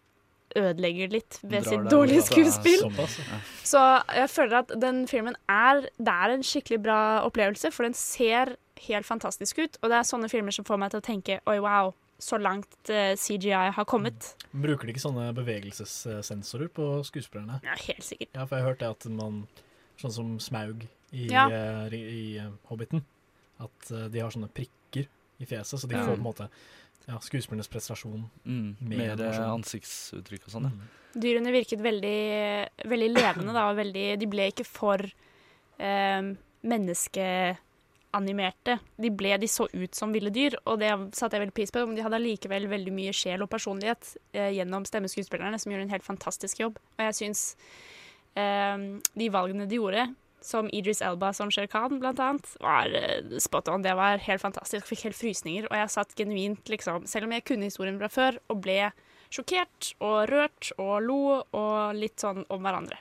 ødelegger 0.55 1.11
litt 1.11 1.39
ved 1.43 1.65
sitt 1.67 1.89
dårlige 1.91 2.23
skuespill. 2.29 2.85
Så 3.67 3.81
jeg 4.15 4.31
føler 4.31 4.61
at 4.61 4.71
den 4.81 5.01
filmen 5.11 5.35
er 5.51 5.81
Det 5.99 6.13
er 6.15 6.35
en 6.35 6.45
skikkelig 6.47 6.79
bra 6.85 6.99
opplevelse, 7.27 7.73
for 7.75 7.89
den 7.89 7.95
ser 7.99 8.55
helt 8.87 9.07
fantastisk 9.07 9.59
ut. 9.59 9.79
Og 9.83 9.91
det 9.91 9.99
er 9.99 10.07
sånne 10.07 10.29
filmer 10.31 10.55
som 10.55 10.67
får 10.69 10.79
meg 10.79 10.93
til 10.95 11.03
å 11.03 11.07
tenke 11.07 11.41
oi, 11.51 11.59
wow, 11.65 11.93
så 12.23 12.39
langt 12.39 12.91
eh, 12.93 13.15
CGI 13.19 13.73
har 13.75 13.85
kommet. 13.91 14.35
Bruker 14.53 14.87
de 14.87 14.95
ikke 14.95 15.03
sånne 15.03 15.33
bevegelsessensorer 15.35 16.71
på 16.75 16.89
skuespillerne? 17.09 17.61
Ja, 17.67 17.75
helt 17.89 18.05
sikkert. 18.07 18.31
Ja, 18.35 18.45
for 18.47 18.57
jeg 18.57 18.65
har 18.65 18.71
hørt 18.75 18.85
det 18.85 18.91
at 18.95 19.11
man 19.11 19.45
Sånn 19.95 20.11
som 20.11 20.31
Smaug 20.43 20.81
i, 21.15 21.29
Ja. 21.31 21.45
eh, 21.47 21.93
i, 21.95 21.99
i 22.03 22.39
eh, 22.43 22.49
Hobbiten. 22.67 23.05
At 23.61 23.91
eh, 23.91 24.09
de 24.11 24.19
har 24.21 24.31
sånne 24.35 24.49
prikker 24.51 25.07
i 25.41 25.45
fjeset, 25.47 25.79
så 25.81 25.87
de 25.89 25.95
Ja. 25.97 26.05
får 26.07 26.17
på 26.17 26.23
en 26.23 26.33
måte 26.33 26.49
ja, 27.07 27.19
skuespillernes 27.21 27.69
prestasjon 27.69 28.25
Mm, 28.47 28.77
med 28.81 28.99
mer 28.99 29.21
eh, 29.21 29.51
ansiktsuttrykk 29.53 30.47
og 30.49 30.53
sånn. 30.55 30.65
ja. 30.71 31.21
Dyrene 31.21 31.53
virket 31.53 31.79
veldig, 31.79 32.69
veldig 32.91 33.11
levende, 33.15 33.53
da, 33.55 33.69
og 33.71 33.77
veldig 33.79 34.19
De 34.19 34.27
ble 34.27 34.49
ikke 34.51 34.65
for 34.67 34.99
eh, 35.79 36.23
menneskeanimerte. 36.65 38.79
De, 38.97 39.11
ble, 39.11 39.37
de 39.39 39.49
så 39.51 39.67
ut 39.73 39.95
som 39.95 40.13
ville 40.15 40.31
dyr, 40.35 40.57
og 40.67 40.79
det 40.83 40.91
satte 41.15 41.37
jeg 41.37 41.45
veldig 41.45 41.57
pris 41.57 41.73
på. 41.75 41.85
Men 41.87 41.97
de 41.99 42.05
hadde 42.07 42.19
allikevel 42.21 42.69
veldig 42.71 42.93
mye 42.95 43.13
sjel 43.17 43.43
og 43.45 43.51
personlighet 43.53 44.15
eh, 44.33 44.51
gjennom 44.59 44.87
stemmeskuespillerne, 44.89 45.59
som 45.61 45.73
gjorde 45.73 45.87
en 45.89 45.95
helt 45.95 46.07
fantastisk 46.07 46.61
jobb. 46.63 46.79
Og 46.99 47.03
jeg 47.09 47.15
syns 47.21 47.41
eh, 48.39 48.77
de 49.15 49.31
valgene 49.35 49.69
de 49.71 49.77
gjorde, 49.81 50.03
som 50.45 50.69
Idris 50.73 51.01
Elba 51.03 51.33
som 51.33 51.51
Shere 51.51 51.71
Khan, 51.73 51.99
blant 52.03 52.21
annet, 52.21 52.51
var 52.61 52.93
eh, 52.93 53.39
spot 53.41 53.69
on. 53.73 53.83
Det 53.83 53.95
var 53.97 54.21
helt 54.27 54.43
fantastisk. 54.43 54.87
Fikk 54.91 55.07
helt 55.09 55.17
frysninger. 55.17 55.69
Og 55.71 55.79
jeg 55.79 55.93
satt 55.95 56.13
genuint, 56.19 56.69
liksom, 56.69 57.09
selv 57.09 57.29
om 57.29 57.33
jeg 57.33 57.47
kunne 57.49 57.71
historien 57.71 57.97
fra 58.01 58.11
før, 58.13 58.39
og 58.53 58.61
ble 58.67 58.79
sjokkert 59.33 59.95
og 60.05 60.29
rørt 60.31 60.71
og 60.77 60.95
lo 61.03 61.23
og 61.41 61.97
litt 61.97 62.21
sånn 62.21 62.45
om 62.53 62.61
hverandre. 62.61 63.01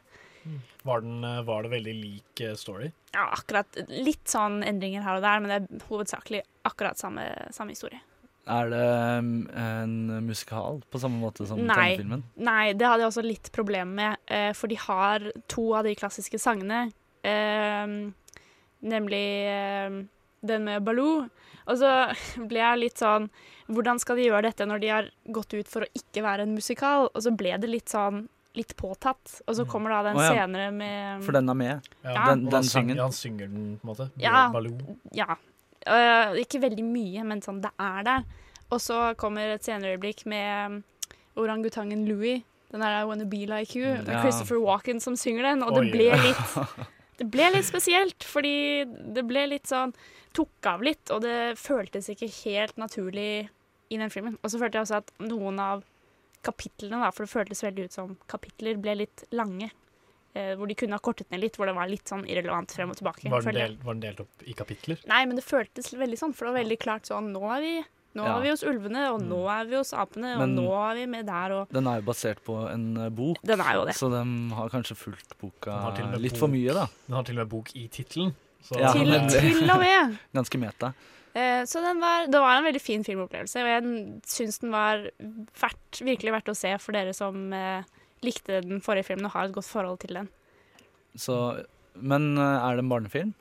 Var, 0.84 1.04
den, 1.04 1.20
eh, 1.28 1.44
var 1.44 1.68
det 1.68 1.74
veldig 1.76 1.98
lik 2.00 2.46
eh, 2.48 2.56
story? 2.60 2.90
Ja, 3.12 3.28
akkurat 3.36 3.78
litt 3.92 4.26
sånn 4.32 4.62
endringer 4.64 5.04
her 5.04 5.20
og 5.20 5.28
der, 5.28 5.44
men 5.44 5.52
det 5.52 5.60
er 5.60 5.86
hovedsakelig 5.92 6.44
akkurat 6.68 7.00
samme, 7.00 7.28
samme 7.56 7.76
historie. 7.76 8.00
Er 8.44 8.68
det 8.68 8.88
um, 9.24 9.36
en 9.56 9.94
musikal 10.26 10.82
på 10.92 11.00
samme 11.00 11.16
måte 11.22 11.46
som 11.48 11.62
tegnefilmen? 11.64 12.26
nei, 12.44 12.74
det 12.76 12.90
hadde 12.90 13.06
jeg 13.06 13.12
også 13.14 13.24
litt 13.24 13.48
problemer 13.56 13.94
med, 13.96 14.34
for 14.60 14.68
de 14.68 14.76
har 14.84 15.30
to 15.48 15.70
av 15.80 15.88
de 15.88 15.94
klassiske 15.96 16.42
sangene, 16.44 16.90
nemlig 18.84 19.26
eh, 19.48 20.04
den 20.44 20.64
med 20.68 20.84
Baloo. 20.84 21.24
Og 21.64 21.80
så 21.80 21.92
ble 22.50 22.60
jeg 22.60 22.82
litt 22.82 23.00
sånn 23.00 23.30
Hvordan 23.72 24.00
skal 24.02 24.20
de 24.20 24.26
gjøre 24.28 24.50
dette 24.50 24.66
når 24.68 24.82
de 24.84 24.90
har 24.92 25.06
gått 25.32 25.54
ut 25.56 25.70
for 25.72 25.86
å 25.86 25.92
ikke 25.96 26.24
være 26.26 26.44
en 26.44 26.56
musikal? 26.58 27.08
Og 27.14 27.24
så 27.24 27.32
ble 27.32 27.56
det 27.62 27.70
litt 27.72 27.94
sånn 27.94 28.26
litt 28.54 28.76
påtatt. 28.78 29.40
Og 29.48 29.56
så 29.58 29.64
kommer 29.66 29.96
da 29.96 30.02
den 30.10 30.20
oh, 30.20 30.26
ja. 30.26 30.34
senere 30.36 30.68
med 30.76 31.24
For 31.26 31.34
den 31.34 31.50
er 31.50 31.58
med? 31.58 31.88
Ja. 32.04 32.28
Den, 32.30 32.44
Og 32.46 32.52
den 32.52 32.60
han, 32.60 32.70
synger, 32.70 33.02
han 33.02 33.16
synger 33.16 33.48
den, 33.50 33.70
på 33.80 33.88
en 33.88 33.94
måte? 33.94 34.10
Ja. 34.22 34.46
Baloo. 34.54 34.98
Ja. 35.16 35.40
Uh, 35.88 36.36
ikke 36.40 36.62
veldig 36.64 36.86
mye, 36.86 37.24
men 37.28 37.42
sånn, 37.44 37.64
det 37.64 37.72
er 37.82 38.06
der. 38.08 38.28
Og 38.70 38.82
så 38.84 39.00
kommer 39.20 39.56
et 39.56 39.66
senere 39.66 39.96
øyeblikk 39.96 40.26
med 40.30 40.84
orangutangen 41.40 42.06
Louie. 42.06 42.44
Den 42.74 42.84
der 42.84 43.00
I 43.00 43.08
Wanna 43.10 43.26
Be 43.30 43.46
Like 43.50 43.80
You. 43.80 43.96
Det 44.04 44.10
er 44.12 44.20
Ja. 44.20 44.22
Christopher 44.22 44.62
Walken 44.62 45.00
som 45.00 45.16
synger 45.16 45.50
den, 45.50 45.64
og 45.64 45.76
det 45.78 45.92
ble 45.94 46.12
litt 46.28 46.58
Det 47.20 47.28
ble 47.34 47.50
litt 47.54 47.68
spesielt, 47.68 48.26
fordi 48.26 48.84
det 49.16 49.26
ble 49.30 49.48
litt 49.56 49.70
sånn 49.70 49.96
Tok 50.34 50.66
av 50.66 50.82
litt, 50.82 51.12
og 51.14 51.20
det 51.22 51.54
føltes 51.62 52.08
ikke 52.10 52.26
helt 52.40 52.80
naturlig 52.82 53.46
i 53.94 53.98
den 54.02 54.10
filmen. 54.10 54.40
Og 54.42 54.50
så 54.50 54.58
følte 54.58 54.80
jeg 54.80 54.88
også 54.88 55.02
at 55.04 55.12
noen 55.22 55.60
av 55.62 55.84
kapitlene, 56.42 57.04
da, 57.04 57.12
for 57.14 57.28
det 57.28 57.34
føltes 57.36 57.62
veldig 57.62 57.86
ut 57.86 57.94
som 57.94 58.16
kapitler, 58.32 58.80
ble 58.82 58.96
litt 59.04 59.26
lange. 59.38 59.70
Eh, 60.34 60.56
hvor 60.58 60.66
de 60.66 60.74
kunne 60.74 60.98
ha 60.98 61.04
kortet 61.06 61.30
ned 61.30 61.44
litt, 61.44 61.60
hvor 61.60 61.70
det 61.70 61.76
var 61.78 61.92
litt 61.92 62.10
sånn 62.10 62.26
irrelevant 62.26 62.74
frem 62.74 62.90
og 62.90 62.98
tilbake. 62.98 63.30
Var 63.30 63.46
den, 63.46 63.60
del, 63.60 63.76
var 63.86 63.94
den 63.94 64.06
delt 64.08 64.24
opp 64.24 64.46
i 64.50 64.56
kapitler? 64.58 65.04
Nei, 65.12 65.22
men 65.30 65.38
det 65.38 65.46
føltes 65.46 65.92
veldig 65.94 66.18
sånn, 66.18 66.34
for 66.34 66.50
det 66.50 66.56
var 66.56 66.64
veldig 66.64 66.80
klart 66.82 67.12
sånn 67.12 67.30
Nå 67.36 67.44
er 67.54 67.62
vi, 67.62 67.74
nå 68.16 68.24
Ja. 68.24 68.38
er 68.38 68.42
vi 68.44 68.50
hos 68.50 68.64
ulvene, 68.64 69.04
og 69.14 69.22
nå 69.22 69.40
er 69.50 69.66
vi 69.66 69.76
hos 69.76 69.92
apene, 69.94 70.34
og 70.36 70.40
Men- 70.44 70.56
nå 70.56 70.68
er 70.92 70.96
vi 70.96 71.06
med 71.08 71.26
der, 71.26 71.52
og 71.54 71.70
Den 71.74 71.88
er 71.88 72.02
jo 72.02 72.06
basert 72.12 72.44
på 72.46 72.72
en 72.72 72.98
eh, 72.98 73.10
bok, 73.10 73.38
Den 73.44 73.60
er 73.62 73.74
jo 73.74 73.86
det. 73.86 73.96
så 73.96 74.10
de 74.12 74.54
har 74.56 74.70
kanskje 74.70 74.96
fulgt 74.96 75.34
boka 75.42 75.94
litt 76.20 76.34
bok- 76.34 76.40
for 76.40 76.48
mye, 76.48 76.74
da. 76.74 76.86
Den 77.08 77.16
har 77.16 77.24
til 77.24 77.40
og 77.40 77.48
med 77.48 77.50
bok 77.50 77.76
i 77.76 77.88
tittelen. 77.88 78.36
Ja, 78.78 78.94
Til- 78.94 79.30
til 79.30 79.70
og 79.70 79.80
med. 79.80 80.18
Ganske 80.34 80.58
meta. 80.60 80.94
eh, 81.36 81.64
Så 81.66 81.82
den 81.82 82.00
var, 82.00 82.26
det 82.28 82.40
var 82.40 82.58
en 82.58 82.64
veldig 82.64 82.82
fin 82.82 83.04
filmopplevelse, 83.04 83.58
og 83.60 83.68
jeg 83.68 84.22
syns 84.26 84.60
den 84.60 84.72
var 84.72 85.10
verdt, 85.60 86.00
virkelig 86.02 86.32
verdt 86.32 86.50
å 86.54 86.56
se 86.56 86.78
for 86.80 86.92
dere 86.94 87.14
som 87.14 87.52
eh, 87.52 87.84
likte 88.22 88.62
den 88.62 88.80
forrige 88.80 89.06
filmen 89.06 89.26
og 89.26 89.32
har 89.32 89.46
et 89.46 89.52
godt 89.54 89.66
forhold 89.66 90.00
til 90.00 90.14
den. 90.14 90.30
Så, 91.18 91.66
men 91.96 92.38
eh, 92.38 92.42
er 92.70 92.76
det 92.78 92.84
en 92.86 92.90
barnefilm? 92.90 93.34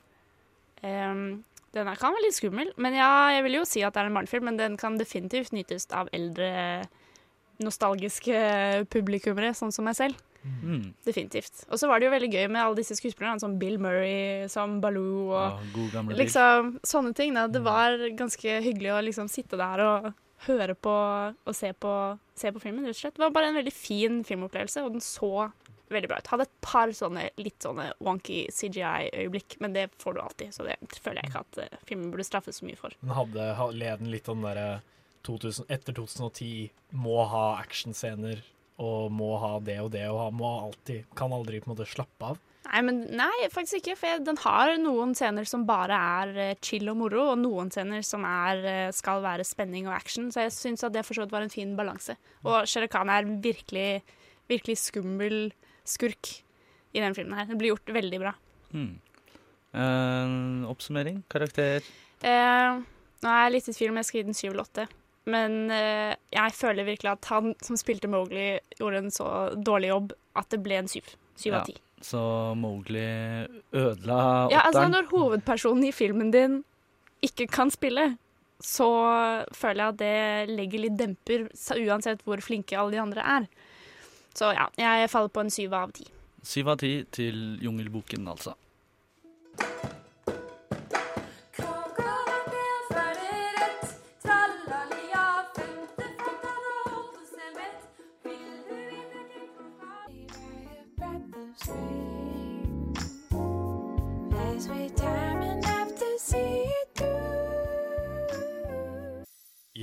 Eh, 0.83 1.37
den 1.73 1.89
kan 1.97 2.13
være 2.13 2.27
litt 2.27 2.37
skummel, 2.37 2.69
men 2.77 2.97
ja, 2.97 3.09
jeg 3.33 3.45
vil 3.47 3.57
jo 3.59 3.63
si 3.65 3.81
at 3.85 3.95
det 3.95 4.03
er 4.03 4.11
en 4.11 4.19
barnefilm, 4.19 4.45
men 4.51 4.59
den 4.59 4.77
kan 4.77 4.99
definitivt 4.99 5.55
nytes 5.55 5.87
av 5.93 6.11
eldre, 6.13 6.83
nostalgiske 7.63 8.85
publikummere, 8.93 9.53
sånn 9.57 9.73
som 9.73 9.87
meg 9.87 9.97
selv. 9.97 10.21
Mm. 10.43 10.91
Definitivt. 11.05 11.63
Og 11.71 11.79
så 11.79 11.87
var 11.87 11.99
det 11.99 12.09
jo 12.09 12.13
veldig 12.13 12.29
gøy 12.33 12.47
med 12.51 12.61
alle 12.61 12.79
disse 12.81 12.97
skuespillerne, 12.99 13.39
som 13.41 13.55
Bill 13.61 13.77
Murray 13.81 14.49
som 14.51 14.79
Baloo 14.83 15.31
og 15.31 15.63
Ja, 15.93 16.03
liksom 16.19 16.75
sånne 16.83 17.13
ting. 17.15 17.33
Da. 17.37 17.47
Det 17.47 17.63
var 17.63 17.95
ganske 18.17 18.59
hyggelig 18.65 18.91
å 18.93 19.01
liksom 19.07 19.31
sitte 19.31 19.59
der 19.59 19.83
og 19.85 20.11
høre 20.47 20.75
på 20.75 20.93
og 20.93 21.55
se 21.55 21.71
på, 21.71 21.93
se 22.35 22.51
på 22.51 22.61
filmen, 22.63 22.83
rett 22.85 22.97
og 22.97 23.01
slett. 23.05 23.15
Det 23.15 23.23
var 23.23 23.35
bare 23.35 23.53
en 23.53 23.59
veldig 23.61 23.75
fin 23.75 24.23
filmopplevelse, 24.27 24.83
og 24.83 24.97
den 24.97 25.05
så 25.05 25.47
veldig 25.95 26.11
bra 26.11 26.19
ut. 26.21 26.31
Hadde 26.33 26.47
et 26.47 26.55
par 26.65 26.93
sånne 26.97 27.27
litt 27.41 27.65
sånne 27.65 27.89
wonky 28.03 28.43
CGI-øyeblikk, 28.53 29.59
men 29.63 29.75
det 29.77 29.89
får 30.01 30.17
du 30.17 30.23
alltid, 30.23 30.55
så 30.55 30.67
det 30.67 30.77
føler 30.99 31.21
jeg 31.21 31.31
ikke 31.31 31.43
at 31.45 31.61
uh, 31.63 31.83
filmen 31.89 32.09
burde 32.13 32.27
straffes 32.27 32.61
så 32.61 32.67
mye 32.67 32.79
for. 32.79 32.95
Den 33.01 33.15
hadde 33.17 33.51
leden 33.53 33.79
led 33.83 34.03
den 34.03 34.13
litt 34.13 34.29
den 34.29 34.45
derre 34.45 34.67
2000 35.23 35.69
Etter 35.71 35.95
2010 35.95 36.97
må 36.99 37.21
ha 37.31 37.45
actionscener 37.61 38.41
og 38.83 39.13
må 39.13 39.35
ha 39.39 39.53
det 39.63 39.77
og 39.83 39.91
det 39.93 40.07
og 40.09 40.17
ha, 40.19 40.31
må 40.33 40.49
alltid 40.49 41.05
Kan 41.15 41.35
aldri 41.35 41.61
på 41.61 41.69
en 41.69 41.75
måte 41.75 41.87
slappe 41.87 42.33
av. 42.33 42.41
Nei, 42.63 42.79
men 42.87 43.01
nei, 43.19 43.47
faktisk 43.53 43.81
ikke. 43.81 43.97
For 43.99 44.23
den 44.23 44.39
har 44.41 44.71
noen 44.81 45.11
scener 45.17 45.45
som 45.47 45.65
bare 45.67 45.97
er 46.23 46.37
eh, 46.41 46.53
chill 46.63 46.87
og 46.89 46.97
moro, 47.01 47.25
og 47.33 47.41
noen 47.41 47.69
scener 47.73 48.05
som 48.07 48.23
er, 48.25 48.63
eh, 48.69 48.93
skal 48.95 49.21
være 49.25 49.45
spenning 49.45 49.89
og 49.89 49.93
action. 49.97 50.31
Så 50.33 50.45
jeg 50.45 50.55
syns 50.55 50.85
at 50.87 50.95
det 50.95 51.03
for 51.05 51.17
så 51.17 51.25
vidt 51.25 51.35
var 51.35 51.45
en 51.45 51.53
fin 51.53 51.75
balanse. 51.77 52.15
Og 52.47 52.63
Shere 52.69 52.89
Khan 52.91 53.11
er 53.13 53.27
virkelig, 53.43 54.01
virkelig 54.49 54.79
skummel 54.87 55.37
skurk 55.87 56.31
i 56.93 57.01
den 57.01 57.15
filmen 57.17 57.37
her. 57.37 57.47
Det 57.49 57.57
blir 57.59 57.73
gjort 57.73 57.93
veldig 57.95 58.19
bra. 58.21 58.33
Mm. 58.73 58.95
Uh, 59.73 60.69
oppsummering? 60.69 61.23
Karakter? 61.31 61.85
Uh, 62.23 62.83
nå 63.23 63.31
er 63.31 63.47
jeg 63.47 63.55
litt 63.55 63.71
i 63.71 63.77
tvil 63.77 63.93
om 63.93 64.01
jeg 64.01 64.09
skal 64.09 64.19
gi 64.19 64.27
den 64.27 64.37
7 64.37 64.45
eller 64.51 64.65
8. 64.67 64.85
Men 65.33 65.57
uh, 65.71 66.11
jeg 66.35 66.57
føler 66.57 66.87
virkelig 66.87 67.13
at 67.15 67.31
han 67.31 67.53
som 67.63 67.79
spilte 67.79 68.11
Mowgli, 68.11 68.51
gjorde 68.77 69.05
en 69.05 69.13
så 69.13 69.29
dårlig 69.55 69.93
jobb 69.93 70.13
at 70.39 70.49
det 70.53 70.61
ble 70.65 70.81
en 70.81 70.91
syv. 70.91 71.15
Syv 71.39 71.57
av 71.57 71.69
ti. 71.69 71.77
Så 72.03 72.19
Mowgli 72.59 73.05
ødela 73.71 74.19
Ja, 74.51 74.65
altså. 74.67 74.85
Når 74.91 75.07
hovedpersonen 75.09 75.87
i 75.87 75.93
filmen 75.95 76.33
din 76.33 76.61
ikke 77.23 77.47
kan 77.47 77.71
spille, 77.71 78.17
så 78.59 78.89
føler 79.55 79.79
jeg 79.79 79.93
at 79.93 80.01
det 80.01 80.55
legger 80.57 80.83
litt 80.83 80.97
demper, 80.99 81.47
uansett 81.79 82.21
hvor 82.27 82.43
flinke 82.43 82.77
alle 82.79 82.97
de 82.97 83.01
andre 83.01 83.23
er. 83.37 83.47
Så 84.33 84.51
ja, 84.55 84.67
jeg 84.77 85.09
faller 85.09 85.33
på 85.33 85.43
en 85.45 85.51
syv 85.53 85.73
av 85.77 85.91
ti. 85.95 86.07
Syv 86.43 86.73
av 86.73 86.79
ti 86.81 86.93
til 87.13 87.59
Jungelboken, 87.63 88.27
altså. 88.27 88.55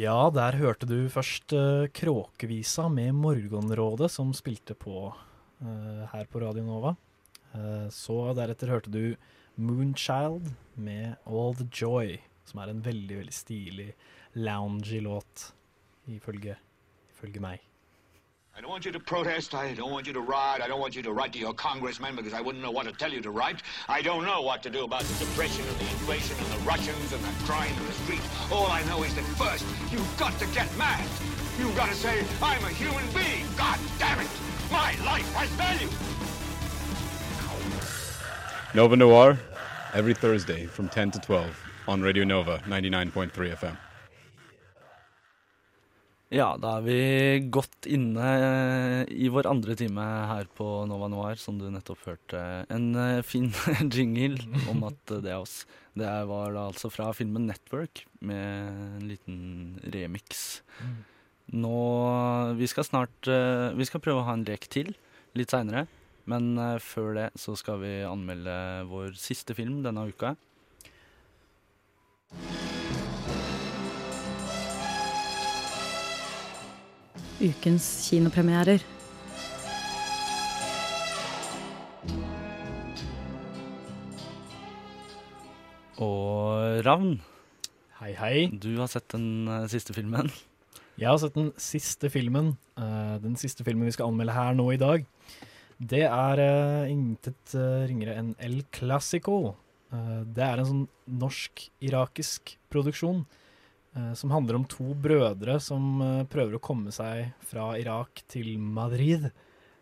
Ja, 0.01 0.31
der 0.33 0.57
hørte 0.57 0.87
du 0.89 1.11
først 1.13 1.53
uh, 1.53 1.85
Kråkevisa 1.93 2.87
med 2.89 3.11
Morgenrådet, 3.19 4.09
som 4.09 4.31
spilte 4.33 4.73
på 4.73 5.11
uh, 5.11 6.05
her 6.09 6.25
på 6.31 6.41
Radio 6.41 6.65
Nova. 6.65 6.95
Uh, 7.53 7.85
så 7.93 8.31
deretter 8.39 8.73
hørte 8.73 8.93
du 8.95 9.13
Moonchild 9.61 10.55
med 10.81 11.19
All 11.29 11.53
The 11.59 11.69
Joy, 11.69 12.15
som 12.49 12.63
er 12.63 12.73
en 12.73 12.81
veldig, 12.87 13.19
veldig 13.19 13.37
stilig, 13.43 13.91
loungy 14.41 15.03
låt, 15.05 15.51
ifølge, 16.09 16.57
ifølge 17.13 17.45
meg. 17.45 17.70
I 18.61 18.63
don't 18.63 18.73
want 18.73 18.85
you 18.85 18.93
to 18.93 19.01
protest. 19.01 19.55
I 19.55 19.73
don't 19.73 19.91
want 19.91 20.07
you 20.07 20.13
to 20.13 20.21
riot. 20.21 20.61
I 20.61 20.69
don't 20.69 20.81
want 20.81 20.95
you 20.95 21.01
to 21.05 21.13
write 21.15 21.33
to 21.33 21.39
your 21.39 21.55
congressman 21.55 22.15
because 22.15 22.35
I 22.35 22.43
wouldn't 22.43 22.63
know 22.63 22.71
what 22.71 22.85
to 22.85 22.93
tell 22.93 23.11
you 23.11 23.23
to 23.23 23.31
write. 23.31 23.63
I 23.89 24.03
don't 24.03 24.23
know 24.23 24.43
what 24.43 24.63
to 24.65 24.69
do 24.69 24.85
about 24.85 25.01
the 25.05 25.25
depression 25.25 25.67
and 25.67 25.77
the 25.79 25.85
inflation 25.85 26.37
and 26.37 26.47
the 26.49 26.59
Russians 26.67 27.15
and 27.15 27.25
the 27.25 27.33
crime 27.47 27.73
in 27.73 27.87
the 27.87 27.93
street. 27.93 28.21
All 28.53 28.67
I 28.67 28.83
know 28.83 29.03
is 29.03 29.15
that 29.15 29.25
first, 29.41 29.65
you've 29.91 30.15
got 30.19 30.39
to 30.41 30.47
get 30.49 30.69
mad. 30.77 31.03
You've 31.59 31.75
got 31.75 31.89
to 31.89 31.95
say, 31.95 32.23
I'm 32.43 32.63
a 32.63 32.69
human 32.69 33.07
being. 33.15 33.47
God 33.57 33.81
damn 33.99 34.21
it. 34.21 34.29
My 34.71 34.95
life 35.07 35.33
has 35.33 35.49
value. 35.53 35.89
Nova 38.75 38.95
Noir, 38.95 39.39
every 39.95 40.13
Thursday 40.13 40.67
from 40.67 40.91
10 40.91 41.13
to 41.13 41.19
12 41.21 41.65
on 41.89 42.03
Radio 42.03 42.25
Nova 42.25 42.59
99.3 42.67 43.31
FM. 43.31 43.90
Ja, 46.31 46.53
da 46.63 46.77
er 46.79 46.85
vi 46.87 46.97
godt 47.51 47.89
inne 47.91 48.27
i 49.11 49.27
vår 49.35 49.49
andre 49.51 49.75
time 49.75 50.05
her 50.31 50.47
på 50.55 50.67
Nova 50.87 51.09
Noir, 51.11 51.41
som 51.43 51.57
du 51.59 51.65
nettopp 51.75 52.05
hørte. 52.07 52.43
En 52.71 52.93
eh, 52.95 53.19
fin 53.27 53.49
jingle 53.97 54.39
om 54.71 54.85
at 54.87 55.11
det 55.11 55.33
er 55.33 55.41
oss. 55.41 55.65
Det 55.99 56.07
var 56.31 56.55
da 56.55 56.69
altså 56.71 56.87
fra 56.95 57.09
filmen 57.19 57.49
Network 57.51 58.05
med 58.23 58.39
en 59.01 59.09
liten 59.11 59.41
remix. 59.91 60.61
Nå 61.51 61.75
Vi 62.61 62.69
skal 62.71 62.87
snart 62.87 63.27
eh, 63.27 63.75
Vi 63.75 63.89
skal 63.89 63.99
prøve 64.05 64.23
å 64.23 64.29
ha 64.29 64.37
en 64.39 64.47
lek 64.47 64.71
til 64.71 64.95
litt 65.35 65.51
seinere. 65.51 65.89
Men 66.31 66.53
eh, 66.55 66.79
før 66.79 67.11
det 67.19 67.29
så 67.43 67.59
skal 67.59 67.83
vi 67.83 67.95
anmelde 68.07 68.55
vår 68.87 69.19
siste 69.19 69.59
film 69.59 69.83
denne 69.83 70.07
uka. 70.15 70.37
Ukens 77.41 77.87
kinopremierer. 78.09 78.83
Og 86.01 86.81
Ravn, 86.87 87.19
Hei, 88.01 88.13
hei. 88.17 88.37
du 88.49 88.71
har 88.79 88.89
sett 88.89 89.11
den 89.13 89.49
eh, 89.49 89.67
siste 89.69 89.93
filmen. 89.97 90.31
Jeg 91.01 91.09
har 91.11 91.19
sett 91.21 91.37
den 91.37 91.51
siste 91.61 92.09
filmen. 92.13 92.55
eh, 92.81 93.17
den 93.21 93.37
siste 93.37 93.65
filmen 93.65 93.89
vi 93.89 93.93
skal 93.93 94.09
anmelde 94.09 94.33
her 94.37 94.55
nå 94.57 94.71
i 94.73 94.81
dag. 94.81 95.05
Det 95.81 96.03
er 96.05 96.41
uh, 96.45 96.91
intet 96.93 97.55
eh, 97.57 97.87
ringere 97.89 98.13
enn 98.21 98.35
El 98.39 98.59
Clásico. 98.69 99.55
Eh, 99.93 100.23
det 100.29 100.45
er 100.45 100.61
en 100.61 100.69
sånn 100.69 100.83
norsk-irakisk 101.09 102.53
produksjon 102.73 103.23
eh, 103.25 103.37
som 104.15 104.31
handler 104.31 104.61
om 104.61 104.67
to 104.71 104.93
brødre 104.95 105.57
som 105.63 106.03
eh, 106.05 106.27
prøver 106.31 106.57
å 106.57 106.63
komme 106.63 106.93
seg 106.95 107.33
fra 107.43 107.73
Irak 107.81 108.23
til 108.31 108.55
Madrid 108.59 109.31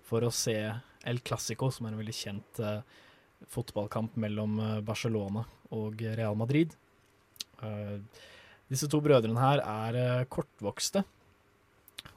for 0.08 0.24
å 0.24 0.32
se 0.32 0.56
El 1.04 1.20
Clásico, 1.20 1.68
som 1.72 1.86
er 1.86 1.94
en 1.94 2.00
veldig 2.00 2.16
kjent 2.16 2.60
eh, 2.64 2.80
fotballkamp 3.52 4.16
mellom 4.20 4.58
eh, 4.64 4.80
Barcelona 4.86 5.44
og 5.76 6.00
Real 6.00 6.38
Madrid. 6.40 6.72
Eh, 7.62 7.98
disse 8.68 8.88
to 8.90 9.00
brødrene 9.04 9.40
her 9.40 9.62
er 9.64 10.00
eh, 10.00 10.26
kortvokste, 10.32 11.04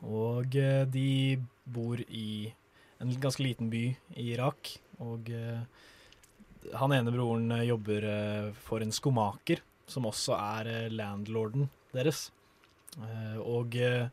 og 0.08 0.56
eh, 0.56 0.86
de 0.90 1.38
bor 1.68 2.00
i 2.08 2.52
en 3.02 3.12
ganske 3.22 3.44
liten 3.44 3.70
by 3.72 3.84
i 4.16 4.32
Irak. 4.32 4.74
Og 5.04 5.30
eh, 5.34 5.60
han 6.78 6.96
ene 6.96 7.14
broren 7.14 7.52
eh, 7.58 7.68
jobber 7.68 8.10
eh, 8.16 8.50
for 8.64 8.84
en 8.84 8.96
skomaker, 8.96 9.62
som 9.92 10.08
også 10.08 10.40
er 10.40 10.72
eh, 10.72 10.90
landlorden 10.94 11.68
deres. 11.96 12.30
Eh, 13.00 13.38
og 13.40 13.76
eh, 13.80 14.08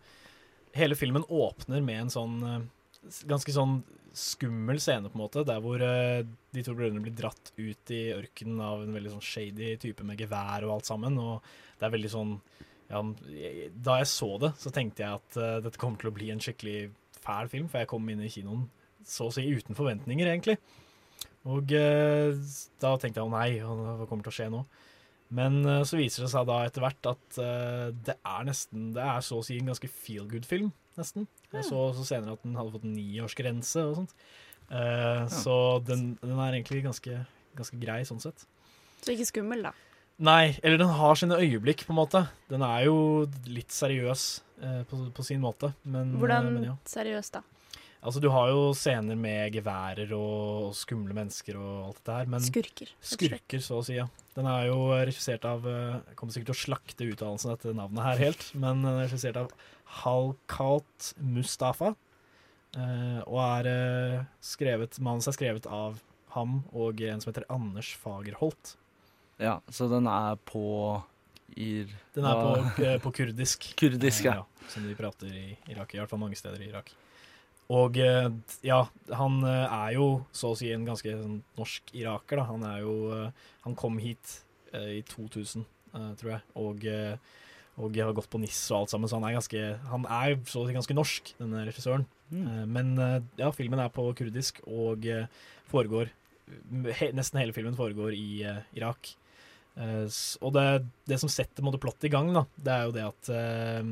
hele 0.79 0.99
filmen 0.99 1.27
åpner 1.29 1.83
med 1.85 2.05
en 2.05 2.13
sånn 2.13 2.37
eh, 2.47 2.67
ganske 3.29 3.55
sånn 3.55 3.81
skummel 4.19 4.81
scene, 4.83 5.11
på 5.11 5.19
en 5.19 5.23
måte, 5.23 5.45
der 5.47 5.61
hvor 5.63 5.79
de 5.79 6.63
to 6.65 6.73
brødrene 6.75 7.03
blir 7.05 7.15
dratt 7.15 7.53
ut 7.55 7.93
i 7.95 8.01
ørkenen 8.17 8.63
av 8.65 8.81
en 8.83 8.97
veldig 8.97 9.13
sånn 9.13 9.23
shady 9.23 9.77
type 9.79 10.03
med 10.07 10.19
gevær 10.19 10.67
og 10.67 10.73
alt 10.75 10.89
sammen. 10.89 11.19
Og 11.23 11.45
det 11.79 11.87
er 11.87 11.93
veldig 11.93 12.11
sånn 12.11 12.33
ja, 12.89 13.03
Da 13.85 13.99
jeg 14.01 14.09
så 14.11 14.31
det, 14.43 14.51
så 14.59 14.73
tenkte 14.75 15.05
jeg 15.05 15.21
at 15.21 15.39
uh, 15.39 15.61
dette 15.63 15.79
kommer 15.79 16.01
til 16.01 16.11
å 16.11 16.17
bli 16.17 16.33
en 16.33 16.43
skikkelig 16.43 16.89
fæl 17.21 17.53
film, 17.53 17.69
for 17.71 17.85
jeg 17.85 17.91
kom 17.93 18.11
inn 18.11 18.25
i 18.25 18.33
kinoen 18.33 18.67
så 19.07 19.29
å 19.29 19.35
si 19.37 19.45
uten 19.47 19.79
forventninger, 19.79 20.33
egentlig. 20.33 20.57
Og 21.47 21.71
uh, 21.79 22.35
da 22.83 22.97
tenkte 22.99 23.23
jeg 23.23 23.29
å 23.29 23.35
nei, 23.37 23.51
hva 23.63 24.09
kommer 24.09 24.27
til 24.27 24.35
å 24.35 24.39
skje 24.41 24.51
nå? 24.57 24.65
Men 25.35 25.61
eh, 25.67 25.83
så 25.89 25.99
viser 26.01 26.25
det 26.25 26.33
seg 26.33 26.47
da 26.49 26.63
etter 26.65 26.85
hvert 26.85 27.09
at 27.11 27.41
eh, 27.43 27.89
det 28.07 28.17
er 28.17 28.47
nesten 28.49 28.93
Det 28.97 29.03
er 29.05 29.25
så 29.25 29.41
å 29.41 29.45
si 29.45 29.59
en 29.61 29.69
ganske 29.69 29.91
feel 29.93 30.29
good-film, 30.31 30.71
nesten. 30.99 31.27
Jeg 31.53 31.67
så, 31.69 31.89
også 31.91 32.07
senere 32.09 32.37
at 32.37 32.45
den 32.47 32.57
hadde 32.59 32.73
fått 32.75 32.87
en 32.89 32.97
niårsgrense 32.97 33.85
og 33.91 33.99
sånt. 34.03 34.15
Eh, 34.69 35.27
Så 35.33 35.59
den, 35.89 36.15
den 36.23 36.39
er 36.39 36.57
egentlig 36.57 36.85
ganske, 36.87 37.21
ganske 37.59 37.81
grei 37.81 38.01
sånn 38.09 38.23
sett. 38.25 38.47
Så 39.05 39.13
ikke 39.15 39.29
skummel, 39.29 39.69
da. 39.69 39.75
Nei, 40.19 40.59
eller 40.67 40.81
den 40.81 40.91
har 40.99 41.15
sine 41.15 41.37
øyeblikk, 41.39 41.85
på 41.87 41.95
en 41.95 42.01
måte. 42.01 42.25
Den 42.51 42.65
er 42.67 42.89
jo 42.89 42.97
litt 43.47 43.71
seriøs 43.71 44.25
uh, 44.65 44.81
på, 44.91 45.05
på 45.15 45.23
sin 45.23 45.39
måte, 45.39 45.71
men, 45.87 46.17
Hvordan 46.19 46.49
men 46.57 46.65
ja. 46.67 46.75
seriøs, 46.91 47.31
da? 47.37 47.45
Altså, 47.99 48.21
du 48.23 48.29
har 48.31 48.53
jo 48.53 48.69
scener 48.79 49.19
med 49.19 49.57
geværer 49.57 50.13
og, 50.15 50.69
og 50.69 50.75
skumle 50.79 51.17
mennesker 51.17 51.57
og 51.59 51.89
alt 51.89 51.99
dette 51.99 52.19
her, 52.21 52.29
men 52.31 52.45
Skurker. 52.47 52.93
Skurker, 53.03 53.63
så 53.65 53.81
å 53.81 53.87
si, 53.87 53.97
ja. 53.99 54.07
Den 54.37 54.47
er 54.47 54.69
jo 54.69 54.77
regissert 54.95 55.43
av 55.49 55.67
eh, 55.67 55.97
Jeg 56.13 56.19
kommer 56.19 56.35
sikkert 56.37 56.53
til 56.53 56.55
å 56.55 56.63
slakte 56.63 57.09
uttalelsen 57.11 57.51
av 57.51 57.57
dette 57.59 57.75
navnet 57.75 58.07
her 58.07 58.23
helt, 58.29 58.45
men 58.55 58.85
den 58.85 58.93
er 58.93 59.09
regissert 59.09 59.41
av 59.41 59.51
Halkat 60.05 61.13
Mustafa. 61.19 61.95
eh, 62.79 63.19
og 63.25 63.41
er 63.43 63.71
eh, 63.73 64.29
skrevet 64.45 65.01
Manus 65.03 65.27
er 65.27 65.35
skrevet 65.35 65.67
av 65.67 65.99
ham 66.37 66.61
og 66.77 67.03
en 67.03 67.23
som 67.25 67.33
heter 67.33 67.49
Anders 67.51 67.91
Fagerholt. 67.99 68.77
Ja, 69.43 69.59
så 69.71 69.89
den 69.91 70.07
er 70.11 70.39
på 70.47 71.03
ir... 71.57 71.91
Den 72.15 72.27
er 72.29 72.43
på, 72.45 72.85
eh, 72.85 72.97
på 73.03 73.13
kurdisk. 73.23 73.71
Kurdisk, 73.81 74.25
ja. 74.29 74.43
ja. 74.43 74.69
Som 74.71 74.87
de 74.87 74.95
prater 74.99 75.35
i 75.35 75.47
Irak, 75.73 75.95
i 75.95 76.01
hvert 76.03 76.11
fall 76.11 76.23
mange 76.23 76.39
steder 76.39 76.63
i 76.63 76.71
Irak. 76.71 76.95
Og 77.75 77.99
eh, 78.01 78.29
ja, 78.65 78.79
han 79.13 79.43
eh, 79.45 79.65
er 79.67 79.97
jo 79.99 80.07
så 80.33 80.55
å 80.55 80.59
si 80.59 80.71
en 80.73 80.87
ganske 80.89 81.13
sånn, 81.13 81.41
norsk 81.59 81.93
iraker, 82.01 82.41
da. 82.41 82.47
Han 82.49 82.65
er 82.65 82.79
jo 82.81 82.95
eh, 83.13 83.51
Han 83.67 83.77
kom 83.77 83.99
hit 84.01 84.39
i 84.77 85.01
2000, 85.09 85.65
eh, 85.97 86.09
tror 86.21 86.33
jeg, 86.35 86.43
og, 86.61 86.83
og 87.81 87.95
har 87.97 88.13
gått 88.17 88.29
på 88.29 88.41
NIS 88.41 88.59
og 88.69 88.83
alt 88.83 88.93
sammen, 88.93 89.09
så 89.09 89.17
han 89.17 89.25
er 89.29 89.37
ganske 89.39 89.63
Han 89.93 90.05
er 90.13 90.35
så 90.49 90.63
å 90.63 90.69
si 90.69 90.77
ganske 90.77 90.97
norsk, 90.97 91.35
denne 91.41 91.65
regissøren. 91.69 92.05
Eh, 92.33 92.65
men 92.69 92.95
ja, 93.41 93.53
filmen 93.57 93.81
er 93.85 93.93
på 93.93 94.07
kurdisk 94.17 94.61
og 94.69 95.09
foregår 95.69 96.13
he, 96.97 97.11
Nesten 97.17 97.41
hele 97.43 97.55
filmen 97.57 97.77
foregår 97.79 98.15
i 98.17 98.45
uh, 98.49 98.61
Irak. 98.77 99.13
Uh, 99.79 100.07
og 100.43 100.55
det, 100.57 100.67
det 101.09 101.19
som 101.21 101.31
setter 101.31 101.65
måte, 101.65 101.81
plottet 101.83 102.09
i 102.09 102.13
gang, 102.13 102.31
da, 102.35 102.47
det 102.57 102.75
er 102.75 102.87
jo 102.87 102.95
det 102.97 103.05
at 103.07 103.31
eh, 103.35 103.91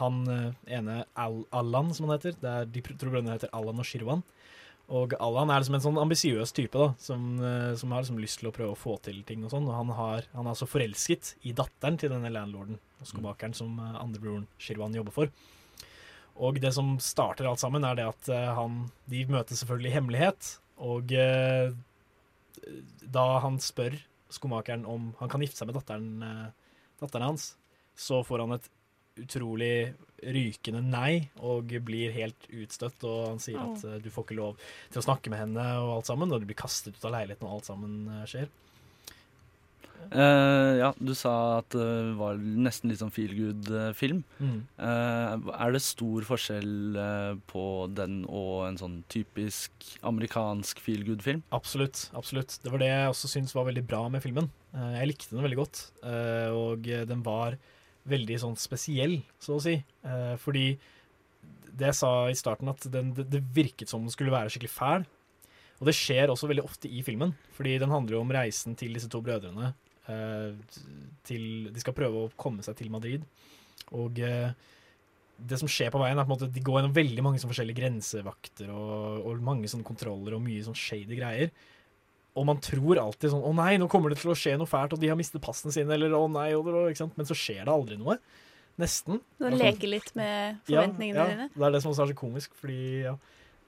han 0.00 0.22
eh, 0.32 0.76
ene 0.78 1.02
Al 1.18 1.42
Allan, 1.54 1.92
som 1.94 2.08
han 2.08 2.18
heter 2.18 2.36
er, 2.40 2.68
De 2.70 2.82
tror 2.86 3.10
brødrene 3.12 3.36
heter 3.36 3.52
Allan 3.56 3.82
og 3.82 3.88
Shirwan. 3.88 4.24
Og 4.86 5.16
Allan 5.18 5.50
er 5.50 5.58
liksom 5.58 5.76
en 5.80 5.82
sånn 5.82 5.98
ambisiøs 5.98 6.52
type 6.54 6.78
da, 6.78 6.92
som, 7.02 7.22
eh, 7.42 7.72
som 7.78 7.90
har 7.90 8.04
liksom 8.04 8.20
lyst 8.22 8.38
til 8.38 8.50
å 8.50 8.54
prøve 8.54 8.76
å 8.76 8.78
få 8.78 8.94
til 9.02 9.18
ting. 9.26 9.42
og 9.44 9.50
sånn, 9.50 9.66
og 9.66 9.74
Han, 9.74 9.90
har, 9.98 10.28
han 10.32 10.46
er 10.46 10.52
altså 10.54 10.68
forelsket 10.70 11.34
i 11.42 11.52
datteren 11.52 11.98
til 11.98 12.12
denne 12.14 12.30
landlorden 12.30 12.78
og 13.00 13.10
skomakeren 13.10 13.54
som 13.54 13.80
eh, 13.82 13.98
andrebroren 13.98 14.46
Shirwan 14.62 14.94
jobber 14.94 15.16
for. 15.16 15.32
Og 16.36 16.60
det 16.60 16.72
som 16.76 16.98
starter 17.00 17.48
alt 17.48 17.58
sammen, 17.58 17.82
er 17.82 17.96
det 17.96 18.04
at 18.04 18.28
han, 18.28 18.90
de 19.08 19.22
møtes 19.24 19.62
selvfølgelig 19.62 19.88
i 19.88 19.94
hemmelighet. 19.94 20.50
Og 20.84 21.12
eh, 21.16 21.72
da 23.00 23.26
han 23.40 23.56
spør 23.58 23.96
skomakeren 24.30 24.84
om 24.84 25.14
han 25.18 25.32
kan 25.32 25.40
gifte 25.40 25.62
seg 25.62 25.70
med 25.70 25.78
datteren, 25.78 26.52
datteren 27.00 27.30
hans, 27.30 27.54
så 27.96 28.20
får 28.26 28.44
han 28.44 28.58
et 28.58 28.68
utrolig 29.20 29.94
rykende 30.24 30.82
nei 30.84 31.28
og 31.44 31.72
blir 31.84 32.14
helt 32.16 32.46
utstøtt. 32.50 33.02
Og 33.06 33.32
han 33.32 33.42
sier 33.42 33.62
at 33.62 33.84
uh, 33.86 33.96
du 34.02 34.10
får 34.12 34.28
ikke 34.28 34.38
lov 34.40 34.60
til 34.90 35.02
å 35.02 35.06
snakke 35.08 35.32
med 35.32 35.44
henne 35.44 35.66
og 35.82 35.98
alt 35.98 36.12
sammen, 36.12 36.32
og 36.32 36.42
du 36.42 36.48
blir 36.48 36.58
kastet 36.58 36.96
ut 36.96 37.08
av 37.08 37.18
leiligheten 37.18 37.48
og 37.48 37.58
alt 37.58 37.68
sammen 37.70 37.98
uh, 38.12 38.22
skjer. 38.28 38.48
Uh, 40.06 40.78
ja, 40.78 40.92
du 41.02 41.10
sa 41.18 41.32
at 41.58 41.74
det 41.74 42.12
var 42.14 42.38
nesten 42.38 42.92
litt 42.92 43.00
sånn 43.00 43.10
feel 43.10 43.32
good-film. 43.34 44.20
Mm. 44.38 44.60
er 44.78 45.72
det 45.74 45.80
stor 45.82 46.26
forskjell 46.28 47.00
på 47.50 47.64
den 47.96 48.20
og 48.28 48.68
en 48.68 48.78
sånn 48.78 49.00
typisk 49.10 49.88
amerikansk 50.06 50.78
feel 50.84 51.02
good-film? 51.08 51.42
Absolutt. 51.56 52.06
absolutt. 52.14 52.60
Det 52.62 52.70
var 52.70 52.84
det 52.84 52.92
jeg 52.92 53.10
også 53.10 53.32
syntes 53.32 53.56
var 53.56 53.66
veldig 53.66 53.82
bra 53.88 54.04
med 54.12 54.22
filmen. 54.22 54.52
Eh, 54.76 54.98
Jeg 55.00 55.10
likte 55.12 55.34
den 55.34 55.46
veldig 55.46 55.62
godt, 55.64 55.82
eh, 56.04 56.50
og 56.54 56.86
den 56.86 57.24
var 57.26 57.58
veldig 58.10 58.38
sånn 58.42 58.56
spesiell, 58.60 59.18
så 59.42 59.56
å 59.56 59.62
si. 59.62 59.76
Eh, 60.06 60.34
fordi 60.42 60.68
det 61.76 61.90
jeg 61.90 61.98
sa 61.98 62.12
i 62.30 62.38
starten, 62.38 62.70
at 62.72 62.86
den, 62.92 63.12
det, 63.16 63.26
det 63.32 63.42
virket 63.56 63.90
som 63.90 64.04
den 64.04 64.14
skulle 64.14 64.34
være 64.34 64.52
skikkelig 64.52 64.72
fæl. 64.72 65.06
Og 65.76 65.90
det 65.90 65.96
skjer 65.96 66.32
også 66.32 66.48
veldig 66.48 66.64
ofte 66.64 66.88
i 66.88 67.02
filmen, 67.04 67.34
fordi 67.56 67.76
den 67.82 67.92
handler 67.92 68.16
jo 68.16 68.22
om 68.24 68.32
reisen 68.32 68.76
til 68.78 68.94
disse 68.96 69.10
to 69.12 69.20
brødrene. 69.24 69.74
Eh, 70.06 70.54
til, 71.26 71.44
de 71.74 71.82
skal 71.82 71.96
prøve 71.96 72.24
å 72.24 72.32
komme 72.38 72.64
seg 72.64 72.78
til 72.78 72.92
Madrid. 72.94 73.26
Og 73.98 74.20
eh, 74.24 74.54
det 75.36 75.58
som 75.60 75.68
skjer 75.70 75.92
på 75.92 76.00
veien, 76.00 76.16
er 76.16 76.24
på 76.24 76.32
en 76.32 76.36
måte 76.36 76.50
de 76.52 76.64
går 76.64 76.80
gjennom 76.80 76.96
veldig 76.96 77.24
mange 77.26 77.42
sånn 77.42 77.52
forskjellige 77.52 77.80
grensevakter 77.82 78.70
og, 78.72 79.26
og 79.26 79.44
mange 79.44 79.68
sånne 79.70 79.86
kontroller 79.86 80.38
og 80.38 80.44
mye 80.46 80.64
sånn 80.64 80.78
shady 80.78 81.18
greier. 81.18 81.52
Og 82.36 82.44
man 82.44 82.58
tror 82.60 82.98
alltid 83.00 83.30
sånn 83.32 83.42
'Å 83.42 83.54
nei, 83.56 83.76
nå 83.80 83.88
kommer 83.88 84.10
det 84.12 84.18
til 84.20 84.30
å 84.30 84.36
skje 84.36 84.58
noe 84.58 84.68
fælt', 84.68 84.92
og 84.92 85.00
de 85.00 85.08
har 85.08 85.16
mistet 85.16 85.40
passene 85.40 85.72
sine, 85.72 85.90
eller 85.94 86.10
'Å 86.10 86.26
nei', 86.30 86.52
og, 86.54 86.66
ikke 86.90 86.96
sant? 87.04 87.16
men 87.16 87.26
så 87.26 87.34
skjer 87.34 87.64
det 87.64 87.72
aldri 87.72 87.96
noe. 87.96 88.18
Nesten. 88.78 89.22
Du 89.38 89.46
er 89.46 89.56
leker 89.56 89.88
litt 89.88 90.10
med 90.14 90.58
forventningene 90.68 91.16
ja, 91.16 91.24
ja, 91.24 91.30
dine. 91.32 91.48
Det 91.54 91.64
er 91.64 91.72
det 91.72 91.82
som 91.82 91.92
også 91.92 92.02
er 92.04 92.12
så 92.12 92.14
komisk, 92.20 92.52
fordi 92.60 93.04
ja, 93.06 93.14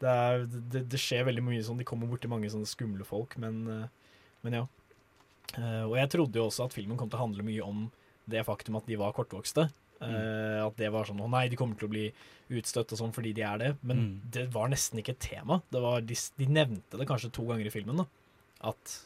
det, 0.01 0.09
er, 0.09 0.45
det, 0.45 0.89
det 0.93 1.01
skjer 1.01 1.25
veldig 1.25 1.43
mye 1.43 1.63
sånn 1.65 1.79
De 1.81 1.85
kommer 1.89 2.07
borti 2.07 2.29
mange 2.29 2.51
sånne 2.53 2.69
skumle 2.69 3.05
folk, 3.09 3.39
men, 3.41 3.63
eh, 3.73 3.89
men 4.45 4.53
ja. 4.53 4.67
Eh, 5.57 5.85
og 5.89 5.97
jeg 5.97 6.11
trodde 6.13 6.37
jo 6.37 6.45
også 6.51 6.67
at 6.69 6.77
filmen 6.77 6.99
kom 6.99 7.09
til 7.09 7.17
å 7.19 7.25
handle 7.25 7.43
mye 7.43 7.65
om 7.65 7.91
det 8.29 8.45
faktum 8.45 8.77
at 8.77 8.87
de 8.87 8.97
var 9.01 9.13
kortvokste. 9.17 9.71
Mm. 9.99 10.63
at 10.63 10.77
det 10.77 10.93
var 10.93 11.05
sånn 11.09 11.19
'Å 11.19 11.29
nei, 11.29 11.49
de 11.49 11.57
kommer 11.57 11.77
til 11.77 11.89
å 11.89 11.91
bli 11.91 12.13
utstøtt 12.51 12.93
og 12.93 12.99
sånn 13.01 13.13
fordi 13.13 13.33
de 13.35 13.43
er 13.43 13.59
det'. 13.59 13.77
Men 13.83 13.97
Mm. 13.99 14.31
det 14.31 14.53
var 14.53 14.69
nesten 14.69 15.01
ikke 15.01 15.11
et 15.11 15.19
tema. 15.19 15.61
Det 15.73 15.81
var, 15.83 16.01
de, 16.03 16.15
de 16.15 16.47
nevnte 16.47 16.97
det 16.97 17.09
kanskje 17.09 17.33
to 17.33 17.43
ganger 17.43 17.67
i 17.67 17.71
filmen, 17.71 17.97
da. 17.97 18.07
At, 18.61 18.97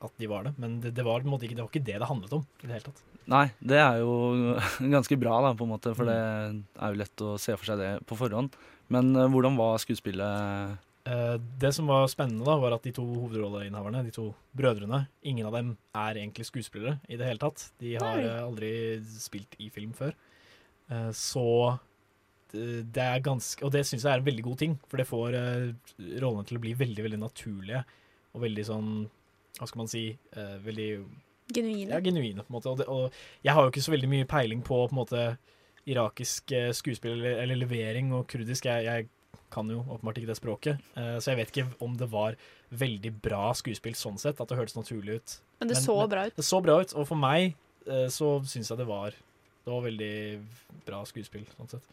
at 0.00 0.12
de 0.20 0.28
var 0.30 0.48
det. 0.48 0.54
Men 0.60 0.80
det, 0.82 0.94
det, 0.96 1.06
var, 1.06 1.22
på 1.22 1.30
en 1.30 1.34
måte 1.36 1.48
ikke, 1.48 1.56
det 1.58 1.64
var 1.64 1.72
ikke 1.72 1.86
det 1.86 2.00
det 2.02 2.10
handlet 2.10 2.36
om 2.36 2.44
i 2.60 2.66
det 2.66 2.76
hele 2.76 2.88
tatt. 2.90 3.06
Nei, 3.30 3.46
det 3.62 3.78
er 3.78 4.00
jo 4.02 4.12
ganske 4.96 5.18
bra, 5.20 5.38
da, 5.46 5.54
på 5.56 5.66
en 5.66 5.74
måte, 5.74 5.94
for 5.96 6.08
det 6.08 6.18
er 6.18 6.94
jo 6.94 7.00
lett 7.00 7.26
å 7.26 7.34
se 7.40 7.56
for 7.56 7.72
seg 7.72 7.82
det 7.82 7.90
på 8.08 8.18
forhånd. 8.18 8.56
Men 8.90 9.12
eh, 9.14 9.28
hvordan 9.30 9.58
var 9.60 9.80
skuespillet? 9.82 10.78
Eh, 11.08 11.36
det 11.60 11.72
som 11.72 11.88
var 11.88 12.08
spennende, 12.12 12.44
da, 12.44 12.56
var 12.60 12.76
at 12.76 12.84
de 12.84 12.92
to 12.94 13.04
hovedrolleinnehaverne, 13.06 14.02
de 14.04 14.12
to 14.14 14.26
brødrene, 14.56 15.04
ingen 15.24 15.48
av 15.48 15.56
dem 15.56 15.70
er 15.96 16.18
egentlig 16.20 16.48
skuespillere 16.50 16.98
i 17.08 17.16
det 17.20 17.28
hele 17.28 17.40
tatt. 17.40 17.70
De 17.80 17.94
har 17.96 18.18
Nei. 18.18 18.26
eh, 18.26 18.42
aldri 18.44 18.72
spilt 19.08 19.56
i 19.58 19.70
film 19.72 19.94
før. 19.96 20.12
Eh, 20.90 21.08
så 21.16 21.78
det, 22.50 22.98
er 22.98 23.22
ganske 23.22 23.62
Og 23.62 23.70
det 23.70 23.84
syns 23.86 24.02
jeg 24.02 24.10
er 24.10 24.18
en 24.18 24.26
veldig 24.26 24.42
god 24.42 24.58
ting, 24.58 24.72
for 24.90 24.98
det 24.98 25.06
får 25.06 25.36
rollene 26.18 26.48
til 26.48 26.58
å 26.58 26.62
bli 26.64 26.72
veldig, 26.74 27.04
veldig 27.06 27.20
naturlige 27.22 27.84
og 28.34 28.44
veldig 28.44 28.66
sånn 28.66 28.90
Hva 29.58 29.66
skal 29.66 29.82
man 29.82 29.90
si 29.90 30.04
eh, 30.10 30.56
Veldig 30.64 30.90
Genuine. 31.50 31.90
ja, 31.90 31.98
genuine, 32.00 32.44
på 32.46 32.52
en 32.52 32.56
måte. 32.56 32.70
Og, 32.70 32.78
det, 32.78 32.86
og 32.86 33.42
jeg 33.42 33.54
har 33.56 33.64
jo 33.64 33.72
ikke 33.72 33.82
så 33.82 33.90
veldig 33.90 34.10
mye 34.12 34.26
peiling 34.30 34.60
på 34.62 34.76
på 34.86 34.94
en 34.94 35.00
måte 35.00 35.22
irakisk 35.90 36.52
eh, 36.54 36.70
skuespill 36.76 37.16
eller, 37.16 37.40
eller 37.42 37.58
levering 37.58 38.12
og 38.14 38.28
kurdisk. 38.30 38.68
Jeg, 38.70 38.84
jeg 38.86 39.08
kan 39.50 39.70
jo 39.70 39.80
åpenbart 39.82 40.20
ikke 40.20 40.30
det 40.30 40.38
språket, 40.38 40.84
eh, 40.94 41.16
så 41.18 41.32
jeg 41.32 41.40
vet 41.40 41.50
ikke 41.50 41.66
om 41.82 41.96
det 41.98 42.06
var 42.12 42.36
veldig 42.70 43.12
bra 43.24 43.48
skuespill 43.58 43.96
sånn 43.98 44.20
sett, 44.20 44.38
at 44.38 44.50
det 44.50 44.58
hørtes 44.60 44.78
naturlig 44.78 45.18
ut. 45.18 45.34
Men 45.58 45.72
det 45.72 45.80
så 45.82 45.96
bra 46.06 46.28
ut. 46.28 46.36
Det 46.36 46.46
så 46.46 46.60
bra 46.62 46.78
ut, 46.84 46.94
og 46.94 47.08
for 47.08 47.18
meg 47.18 47.56
eh, 47.90 48.06
så 48.14 48.36
syns 48.46 48.70
jeg 48.70 48.80
det 48.80 48.86
var 48.88 49.16
Det 49.60 49.68
var 49.74 49.82
veldig 49.84 50.14
bra 50.86 51.02
skuespill, 51.04 51.44
sånn 51.58 51.74
sett. 51.74 51.90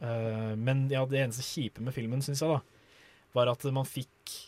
Eh, 0.00 0.54
men 0.58 0.86
ja, 0.90 1.04
det 1.06 1.20
eneste 1.20 1.44
kjipe 1.44 1.84
med 1.84 1.94
filmen, 1.94 2.24
syns 2.24 2.42
jeg, 2.42 2.56
da, 2.56 2.62
var 3.36 3.52
at 3.52 3.68
man 3.76 3.86
fikk 3.86 4.38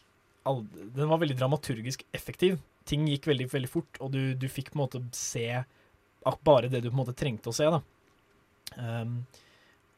all, 0.48 0.62
Den 0.96 1.10
var 1.10 1.20
veldig 1.22 1.36
dramaturgisk 1.38 2.04
effektiv. 2.16 2.58
Ting 2.88 3.06
gikk 3.10 3.28
veldig, 3.28 3.48
veldig 3.52 3.70
fort, 3.70 4.00
og 4.00 4.12
du, 4.14 4.22
du 4.34 4.48
fikk 4.50 4.72
på 4.72 4.78
en 4.78 4.84
måte 4.86 5.02
se 5.16 5.46
bare 6.44 6.68
det 6.68 6.82
du 6.82 6.90
på 6.90 6.96
en 6.96 7.02
måte 7.02 7.16
trengte 7.16 7.52
å 7.52 7.56
se, 7.56 7.68
da. 7.70 7.80
Um, 8.76 9.22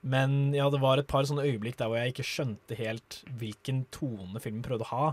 men 0.01 0.55
ja, 0.55 0.68
det 0.72 0.80
var 0.80 1.01
et 1.01 1.09
par 1.11 1.26
sånne 1.28 1.44
øyeblikk 1.44 1.76
der 1.80 1.90
hvor 1.90 2.01
jeg 2.01 2.14
ikke 2.14 2.28
skjønte 2.28 2.78
helt 2.78 3.18
hvilken 3.40 3.82
tone 3.92 4.40
filmen 4.40 4.62
prøvde 4.64 4.86
å 4.86 4.92
ha. 4.92 5.09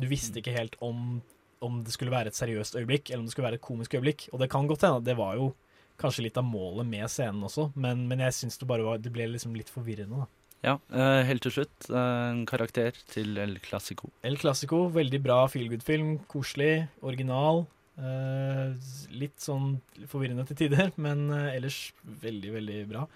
Du 0.00 0.06
visste 0.10 0.40
ikke 0.40 0.54
helt 0.54 0.78
om, 0.84 1.18
om 1.64 1.82
det 1.84 1.92
skulle 1.94 2.14
være 2.14 2.32
et 2.32 2.38
seriøst 2.38 2.78
øyeblikk, 2.80 3.10
eller 3.10 3.24
om 3.24 3.28
det 3.28 3.34
skulle 3.34 3.48
være 3.50 3.60
et 3.60 3.66
komisk 3.66 3.98
øyeblikk. 3.98 4.28
Og 4.32 4.40
det 4.40 4.48
kan 4.52 4.70
godt 4.70 4.86
hende, 4.86 5.04
det 5.06 5.18
var 5.18 5.36
jo 5.40 5.50
kanskje 6.00 6.24
litt 6.26 6.40
av 6.40 6.46
målet 6.48 6.88
med 6.88 7.10
scenen 7.12 7.44
også, 7.46 7.68
men, 7.78 8.06
men 8.10 8.24
jeg 8.24 8.34
syns 8.34 8.58
det 8.58 8.66
bare 8.66 8.82
var 8.82 8.98
Det 8.98 9.12
ble 9.14 9.28
liksom 9.30 9.54
litt 9.54 9.70
forvirrende, 9.70 10.24
da. 10.24 10.43
Ja, 10.64 10.78
eh, 10.96 11.20
helt 11.28 11.44
til 11.44 11.52
slutt, 11.52 11.90
eh, 11.90 12.30
en 12.30 12.46
karakter 12.48 12.96
til 13.12 13.36
El 13.36 13.58
Clásico. 13.60 14.08
El 14.24 14.38
Clásico, 14.40 14.88
veldig 14.88 15.20
bra 15.22 15.44
feelgood-film. 15.46 16.24
Koselig, 16.26 16.88
original. 17.02 17.66
Eh, 17.98 18.72
litt 19.12 19.36
sånn 19.44 19.76
forvirrende 20.08 20.46
til 20.48 20.64
tider, 20.64 20.92
men 21.04 21.28
ellers 21.30 21.92
veldig, 22.24 22.54
veldig 22.56 22.80
bra. 22.88 23.06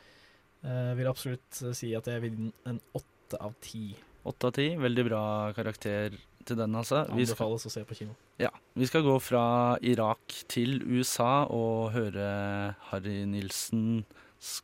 Vil 0.99 1.07
absolutt 1.07 1.61
si 1.78 1.92
at 1.94 2.09
jeg 2.11 2.20
vil 2.20 2.34
den 2.34 2.53
en 2.66 2.80
åtte 2.99 3.38
av 3.40 3.55
ti. 3.62 3.94
Åtte 4.26 4.51
av 4.51 4.57
ti, 4.57 4.72
veldig 4.76 5.05
bra 5.07 5.22
karakter 5.57 6.16
til 6.44 6.59
den, 6.59 6.74
altså. 6.74 7.05
Vi 7.14 7.24
skal, 7.30 7.55
å 7.55 7.72
se 7.72 7.84
på 7.86 7.96
kino. 7.96 8.16
ja, 8.42 8.51
vi 8.74 8.88
skal 8.90 9.07
gå 9.07 9.14
fra 9.22 9.78
Irak 9.80 10.34
til 10.51 10.82
USA 10.82 11.46
og 11.46 11.92
høre 11.94 12.74
Harry 12.90 13.22
Nilsens 13.24 14.05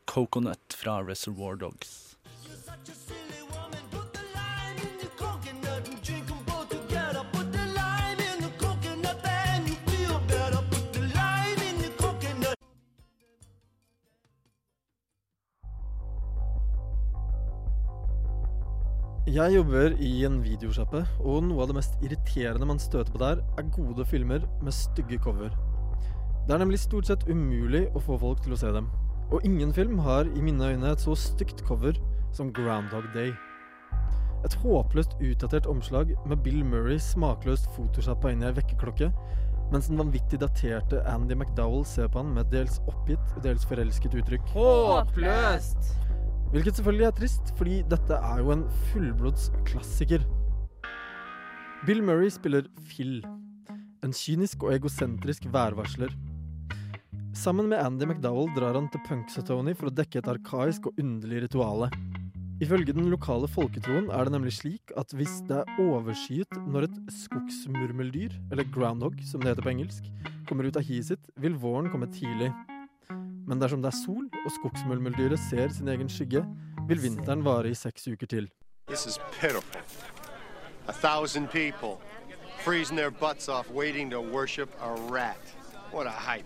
'Coconut' 0.06 0.74
fra 0.74 0.98
Reservoir 1.00 1.56
Dogs. 1.56 2.13
Jeg 19.34 19.50
jobber 19.50 19.96
i 19.98 20.10
en 20.28 20.36
videosjappe, 20.44 21.00
og 21.26 21.40
noe 21.42 21.64
av 21.64 21.70
det 21.72 21.74
mest 21.74 21.96
irriterende 22.06 22.68
man 22.70 22.78
støter 22.78 23.10
på 23.10 23.18
der, 23.18 23.40
er 23.58 23.70
gode 23.74 24.04
filmer 24.06 24.44
med 24.62 24.76
stygge 24.76 25.18
cover. 25.24 25.50
Det 26.46 26.54
er 26.54 26.60
nemlig 26.62 26.78
stort 26.78 27.08
sett 27.08 27.24
umulig 27.26 27.88
å 27.98 28.02
få 28.04 28.14
folk 28.22 28.44
til 28.44 28.54
å 28.54 28.58
se 28.60 28.70
dem. 28.76 28.86
Og 29.34 29.42
ingen 29.48 29.72
film 29.74 29.98
har 30.04 30.30
i 30.30 30.44
mine 30.44 30.68
øyne 30.76 30.92
et 30.92 31.02
så 31.02 31.16
stygt 31.18 31.64
cover 31.66 31.98
som 32.36 32.52
Groundhog 32.54 33.08
Day. 33.16 33.32
Et 34.46 34.56
håpløst 34.62 35.18
utdatert 35.18 35.66
omslag 35.66 36.14
med 36.30 36.46
Bill 36.46 36.62
Murray 36.62 37.02
smakløst 37.02 37.66
photoshoppa 37.74 38.30
inn 38.30 38.46
i 38.46 38.52
ei 38.52 38.54
vekkerklokke, 38.60 39.10
mens 39.74 39.90
den 39.90 39.98
vanvittig 39.98 40.44
daterte 40.44 41.02
Andy 41.10 41.34
McDowell 41.34 41.82
ser 41.88 42.06
på 42.06 42.22
han 42.22 42.36
med 42.36 42.46
et 42.46 42.60
dels 42.60 42.78
oppgitt 42.86 43.34
og 43.34 43.42
dels 43.48 43.66
forelsket 43.66 44.14
uttrykk. 44.22 44.54
Håpløst! 44.54 46.03
Hvilket 46.54 46.76
selvfølgelig 46.78 47.06
er 47.08 47.14
trist, 47.18 47.48
fordi 47.58 47.76
dette 47.90 48.14
er 48.14 48.36
jo 48.38 48.52
en 48.54 48.60
fullblods 48.92 49.48
klassiker. 49.66 50.22
Bill 51.82 51.98
Murray 52.06 52.28
spiller 52.30 52.68
Phil, 52.86 53.16
en 54.06 54.12
kynisk 54.14 54.62
og 54.62 54.76
egosentrisk 54.76 55.48
værvarsler. 55.50 56.14
Sammen 57.34 57.66
med 57.72 57.80
Andy 57.82 58.06
McDowell 58.06 58.52
drar 58.54 58.78
han 58.78 58.86
til 58.92 59.02
Punxsutawney 59.08 59.74
for 59.74 59.90
å 59.90 59.94
dekke 59.98 60.20
et 60.20 60.30
arkaisk 60.30 60.86
og 60.86 61.00
underlig 61.02 61.42
rituale. 61.48 61.88
Ifølge 62.62 62.94
den 62.94 63.10
lokale 63.10 63.50
folketroen 63.50 64.06
er 64.14 64.22
det 64.22 64.36
nemlig 64.36 64.54
slik 64.54 64.94
at 64.94 65.10
hvis 65.18 65.40
det 65.48 65.58
er 65.58 65.82
overskyet 65.82 66.54
når 66.70 66.86
et 66.86 67.00
skogsmurmeldyr, 67.16 68.38
eller 68.54 68.70
groundhog 68.70 69.18
som 69.26 69.42
det 69.42 69.56
heter 69.56 69.66
på 69.66 69.74
engelsk, 69.74 70.06
kommer 70.46 70.70
ut 70.70 70.78
av 70.78 70.86
hiet 70.86 71.10
sitt, 71.10 71.26
vil 71.34 71.58
våren 71.58 71.90
komme 71.90 72.06
tidlig. 72.14 72.52
Men 73.46 73.60
dersom 73.60 73.82
det 73.84 73.90
er 73.92 73.98
sol, 73.98 74.24
og 74.44 74.52
skogsmøllmølldyret 74.58 75.40
ser 75.50 75.68
sin 75.68 75.88
egen 75.92 76.08
skygge, 76.08 76.44
vil 76.88 77.02
vinteren 77.02 77.44
vare 77.44 77.70
i 77.70 77.76
seks 77.76 78.08
uker 78.08 78.26
til. 78.26 78.50
This 78.88 79.06
is 79.06 79.18
pitiful. 79.40 79.80
A 80.88 80.92
thousand 80.92 81.48
people 81.50 81.98
freezing 82.64 82.96
their 82.96 83.10
butts 83.10 83.48
off 83.48 83.70
waiting 83.70 84.10
to 84.10 84.20
worship 84.20 84.70
a 84.80 84.94
rat. 85.12 85.40
What 85.92 86.06
a 86.06 86.10
hype. 86.10 86.44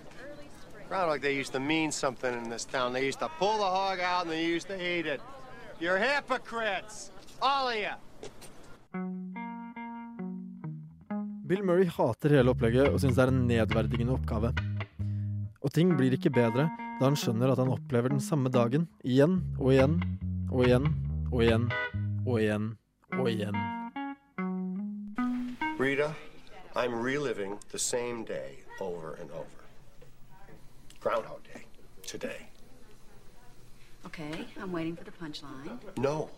Groundhog 0.89 1.21
Day 1.23 1.41
used 1.41 1.53
to 1.53 1.61
mean 1.61 1.93
something 1.93 2.33
in 2.33 2.51
this 2.51 2.65
town. 2.65 2.93
They 2.93 3.07
used 3.07 3.21
to 3.21 3.29
pull 3.39 3.59
the 3.59 3.71
hog 3.79 4.01
out 4.01 4.23
and 4.23 4.31
they 4.31 4.45
used 4.45 4.69
to 4.69 4.77
eat 4.77 5.07
it. 5.07 5.21
You're 5.81 5.99
hypocrites! 5.99 7.11
All 7.41 7.69
of 7.69 7.77
you! 7.77 7.95
Bill 11.47 11.63
Murray 11.63 11.87
hater 11.87 12.35
hele 12.35 12.53
opplegget 12.53 12.91
og 12.91 12.99
syns 13.01 13.17
det 13.17 13.25
er 13.25 13.31
en 13.33 13.47
nedverdigende 13.49 14.13
oppgave. 14.19 14.51
Og 15.61 15.73
ting 15.75 15.91
blir 15.99 16.15
ikke 16.15 16.31
bedre 16.31 16.69
da 16.99 17.07
han 17.07 17.17
skjønner 17.19 17.53
at 17.53 17.59
han 17.59 17.71
opplever 17.73 18.13
den 18.13 18.23
samme 18.23 18.51
dagen 18.55 18.87
igjen 19.03 19.41
og 19.59 19.73
igjen 19.75 19.99
og 20.51 20.65
igjen 20.67 20.87
og 21.33 21.43
igjen 21.43 21.67
og 22.27 22.41
igjen 22.43 22.69
og 23.19 23.31
igjen. 23.31 23.59
Rita, 25.79 26.15
I'm 26.75 26.95
reliving 26.95 27.59
the 27.71 27.79
same 27.79 28.25
day 28.25 28.63
over 28.81 29.15
and 29.21 29.31
over. 29.31 29.59
Groundhog 31.01 31.43
Day. 31.45 31.63
Today. 32.03 32.47
Okay, 34.07 34.47
I'm 34.61 34.73
waiting 34.73 34.97
for 34.97 35.05
the 35.05 35.13
punchline. 35.13 35.79
No. 35.97 36.31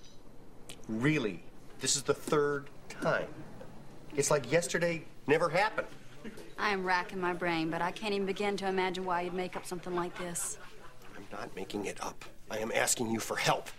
Really. 0.89 1.43
This 1.81 1.97
is 1.97 2.03
the 2.03 2.15
third 2.15 2.69
time. 2.89 3.29
It's 4.17 4.31
like 4.31 4.51
yesterday 4.51 5.05
never 5.27 5.49
happened. 5.49 5.89
I 6.61 6.71
am 6.71 6.85
racking 6.85 7.21
my 7.21 7.33
brain, 7.33 7.71
but 7.71 7.81
I 7.81 7.91
can't 7.91 8.13
even 8.13 8.27
begin 8.27 8.57
to 8.59 8.69
imagine 8.69 9.05
why 9.07 9.23
you'd 9.23 9.35
make 9.35 9.57
up 9.57 9.65
something 9.65 9.95
like 9.95 10.17
this. 10.19 10.59
I'm 11.17 11.25
not 11.33 11.57
making 11.57 11.87
it 11.87 11.99
up. 12.05 12.25
I 12.51 12.59
am 12.59 12.71
asking 12.71 13.11
you 13.11 13.21
for 13.21 13.37
help. 13.37 13.71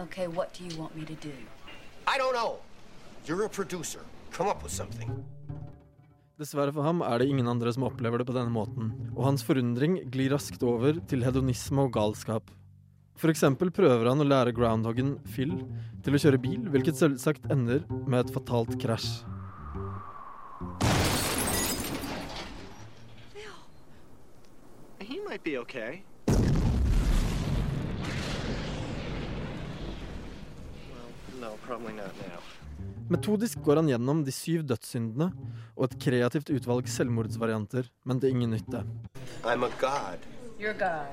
Okay, 0.00 0.26
what 0.26 0.54
do 0.54 0.64
you 0.64 0.74
want 0.80 0.96
me 0.96 1.04
to 1.04 1.14
do? 1.14 1.34
I 2.06 2.16
don't 2.16 2.32
know. 2.32 2.60
You're 3.26 3.44
a 3.44 3.48
producer. 3.48 4.00
Come 4.32 4.48
up 4.48 4.62
with 4.62 4.72
something. 4.72 5.10
Dessverre 6.40 6.72
for 6.72 6.82
ham 6.82 7.02
er 7.04 7.20
det 7.20 7.28
ingen 7.28 7.46
andre 7.46 7.72
som 7.72 7.84
opplever 7.86 8.18
det 8.18 8.26
på 8.26 8.34
denne 8.34 8.50
måten, 8.50 8.88
og 9.12 9.26
hans 9.28 9.44
forundring 9.46 10.00
glir 10.10 10.32
raskt 10.32 10.64
over 10.64 10.96
til 11.06 11.22
hedonisme 11.22 11.84
og 11.84 11.92
galskap. 11.94 12.48
For 13.20 13.30
eksempel 13.30 13.70
prøver 13.70 14.08
han 14.08 14.24
å 14.24 14.26
lære 14.26 14.54
groundhoggen 14.56 15.18
Phil 15.28 15.52
til 16.02 16.16
å 16.16 16.22
kjøre 16.24 16.40
bil, 16.42 16.64
hvilket 16.72 16.98
selvsagt 16.98 17.46
ender 17.52 17.84
med 18.08 18.24
et 18.24 18.34
fatalt 18.34 18.74
krasj. 18.82 19.20
Might 25.42 25.50
be 25.50 25.58
okay. 25.58 26.02
Well, 26.28 26.38
no, 31.40 31.58
probably 31.66 31.92
not 31.92 32.14
now. 32.28 32.38
Metodisk 33.08 33.58
går 33.64 33.76
han 33.76 33.88
gjennom 33.88 34.24
de 34.24 34.32
syv 34.32 34.62
dødssyndene 34.62 35.32
og 35.76 35.84
et 35.84 35.96
kreativt 36.00 36.50
utvalg 36.50 36.88
selvmordsvarianter, 36.88 37.90
men 38.04 38.20
til 38.20 38.30
ingen 38.30 38.50
nytte. 38.50 38.84
I'm 39.44 39.64
a 39.64 39.70
god. 39.80 40.18
You're 40.60 40.78
God. 40.78 41.10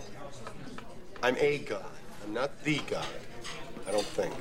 I'm 1.24 1.36
a 1.38 1.58
god. 1.58 1.92
I'm 2.24 2.34
not 2.34 2.52
the 2.64 2.80
god. 2.90 3.06
I 3.88 3.92
don't 3.92 4.12
think. 4.16 4.34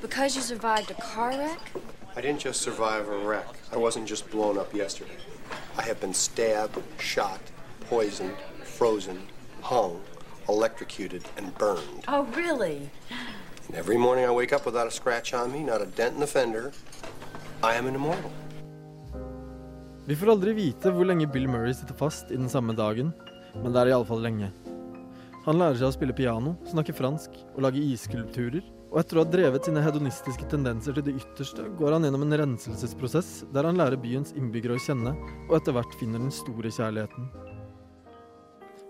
Because 0.00 0.36
you 0.36 0.42
survived 0.42 0.90
a 0.90 0.94
car 0.94 1.30
wreck? 1.30 1.72
I 2.16 2.20
didn't 2.20 2.40
just 2.40 2.62
survive 2.62 3.08
a 3.08 3.18
wreck. 3.28 3.50
I 3.72 3.76
wasn't 3.76 4.08
just 4.08 4.30
blown 4.30 4.56
up 4.58 4.72
yesterday. 4.74 5.18
I 5.76 5.82
have 5.82 6.00
been 6.00 6.14
stabbed, 6.14 6.78
shot, 6.98 7.40
poisoned, 7.90 8.36
frozen, 8.78 9.18
hung, 9.62 9.96
electrocuted, 10.48 11.22
and 11.38 11.58
burned. 11.58 12.04
Oh, 12.08 12.26
really? 12.36 12.90
And 13.66 13.74
every 13.74 13.96
morning 13.96 14.24
I 14.24 14.30
wake 14.30 14.52
up 14.52 14.66
without 14.66 14.86
a 14.86 14.90
scratch 14.90 15.34
on 15.34 15.50
me, 15.52 15.60
not 15.60 15.80
a 15.80 15.86
dent 15.86 16.14
in 16.14 16.20
the 16.20 16.26
fender. 16.26 16.72
I 17.62 17.74
am 17.74 17.86
an 17.86 17.94
immortal. 17.94 18.30
Vi 20.06 20.16
får 20.16 20.30
aldri 20.30 20.52
vite 20.54 20.92
hvor 20.94 21.08
lenge 21.08 21.26
Bill 21.32 21.48
Murray 21.48 21.74
sitter 21.74 21.96
fast 21.98 22.30
i 22.30 22.36
den 22.36 22.48
samme 22.48 22.76
dagen, 22.78 23.10
men 23.56 23.72
det 23.72 23.80
er 23.80 23.90
iallfall 23.94 24.22
lenge. 24.22 24.52
Han 25.46 25.58
lærer 25.58 25.80
seg 25.80 25.88
å 25.88 25.94
spille 25.96 26.14
piano, 26.14 26.54
snakke 26.68 26.94
fransk 26.94 27.34
og 27.56 27.64
lage 27.64 27.82
isskulpturer, 27.82 28.62
og 28.92 29.00
etter 29.02 29.18
å 29.18 29.24
ha 29.24 29.30
drevet 29.32 29.66
sine 29.66 29.82
hedonistiske 29.82 30.46
tendenser 30.52 30.94
til 30.94 31.08
det 31.08 31.16
ytterste, 31.18 31.66
går 31.80 31.96
han 31.96 32.06
gjennom 32.06 32.28
en 32.28 32.38
renselsesprosess 32.42 33.32
der 33.54 33.66
han 33.66 33.80
lærer 33.80 33.98
byens 33.98 34.36
innbyggere 34.36 34.78
å 34.78 34.84
kjenne, 34.84 35.16
og 35.48 35.58
etter 35.58 35.74
hvert 35.74 35.98
finner 35.98 36.22
den 36.22 36.34
store 36.34 36.70
kjærligheten. 36.70 37.45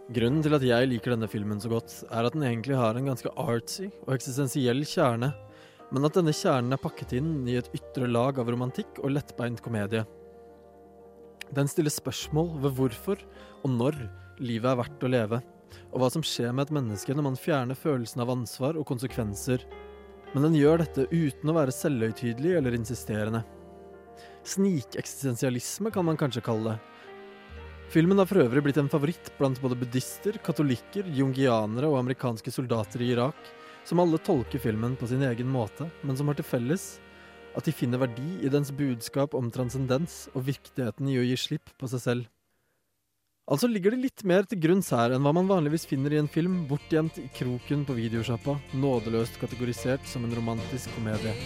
Grunnen 0.06 0.38
til 0.38 0.54
at 0.54 0.62
jeg 0.62 0.86
liker 0.86 1.16
denne 1.16 1.26
filmen 1.26 1.58
så 1.58 1.70
godt, 1.72 1.90
er 2.14 2.28
at 2.28 2.34
den 2.36 2.44
egentlig 2.46 2.76
har 2.78 2.94
en 2.94 3.08
ganske 3.10 3.30
artsy 3.42 3.88
og 4.04 4.12
eksistensiell 4.14 4.84
kjerne, 4.86 5.32
men 5.90 6.06
at 6.06 6.14
denne 6.14 6.34
kjernen 6.34 6.76
er 6.76 6.82
pakket 6.82 7.16
inn 7.18 7.40
i 7.50 7.56
et 7.58 7.72
ytre 7.74 8.06
lag 8.06 8.38
av 8.38 8.46
romantikk 8.50 9.00
og 9.02 9.10
lettbeint 9.16 9.62
komedie. 9.64 10.04
Den 11.54 11.66
stiller 11.70 11.90
spørsmål 11.90 12.54
ved 12.62 12.78
hvorfor 12.78 13.26
og 13.64 13.74
når 13.74 13.98
livet 14.38 14.70
er 14.70 14.78
verdt 14.78 15.06
å 15.06 15.10
leve, 15.10 15.42
og 15.90 15.98
hva 15.98 16.12
som 16.14 16.22
skjer 16.22 16.54
med 16.54 16.68
et 16.68 16.76
menneske 16.78 17.14
når 17.14 17.26
man 17.32 17.42
fjerner 17.42 17.78
følelsen 17.78 18.22
av 18.22 18.30
ansvar 18.30 18.78
og 18.78 18.86
konsekvenser. 18.86 19.66
Men 20.34 20.46
den 20.46 20.58
gjør 20.58 20.84
dette 20.84 21.10
uten 21.10 21.50
å 21.50 21.58
være 21.58 21.74
selvhøytidelig 21.74 22.54
eller 22.60 22.78
insisterende. 22.78 23.42
Snikeksistensialisme 24.46 25.90
kan 25.90 26.06
man 26.06 26.18
kanskje 26.20 26.46
kalle 26.46 26.76
det. 26.76 26.95
Filmen 27.92 28.18
har 28.18 28.26
for 28.26 28.42
øvrig 28.42 28.64
blitt 28.66 28.78
en 28.80 28.90
favoritt 28.90 29.28
blant 29.38 29.60
både 29.62 29.76
buddhister, 29.78 30.36
katolikker, 30.42 31.06
jungianere 31.14 31.86
og 31.86 32.00
amerikanske 32.00 32.50
soldater 32.50 33.04
i 33.04 33.12
Irak, 33.14 33.38
som 33.86 34.02
alle 34.02 34.18
tolker 34.18 34.58
filmen 34.58 34.96
på 34.98 35.06
sin 35.06 35.22
egen 35.22 35.46
måte, 35.46 35.86
men 36.02 36.18
som 36.18 36.26
har 36.26 36.38
til 36.38 36.48
felles 36.48 36.96
at 37.56 37.64
de 37.64 37.72
finner 37.72 38.02
verdi 38.02 38.40
i 38.44 38.50
dens 38.52 38.72
budskap 38.74 39.36
om 39.38 39.52
transcendens 39.54 40.26
og 40.34 40.44
viktigheten 40.50 41.08
i 41.08 41.20
å 41.20 41.24
gi 41.24 41.38
slipp 41.40 41.72
på 41.78 41.88
seg 41.92 42.02
selv. 42.02 42.26
Altså 43.46 43.70
ligger 43.70 43.94
det 43.94 44.02
litt 44.02 44.24
mer 44.26 44.42
til 44.50 44.58
grunns 44.58 44.90
her 44.90 45.14
enn 45.14 45.22
hva 45.22 45.30
man 45.36 45.46
vanligvis 45.46 45.86
finner 45.86 46.12
i 46.12 46.18
en 46.18 46.28
film 46.28 46.64
bortgjemt 46.66 47.20
i 47.22 47.28
kroken 47.38 47.86
på 47.86 47.94
videosjappa, 47.94 48.58
nådeløst 48.74 49.38
kategorisert 49.38 50.02
som 50.10 50.26
en 50.26 50.34
romantisk 50.34 50.90
komedie. 50.98 51.36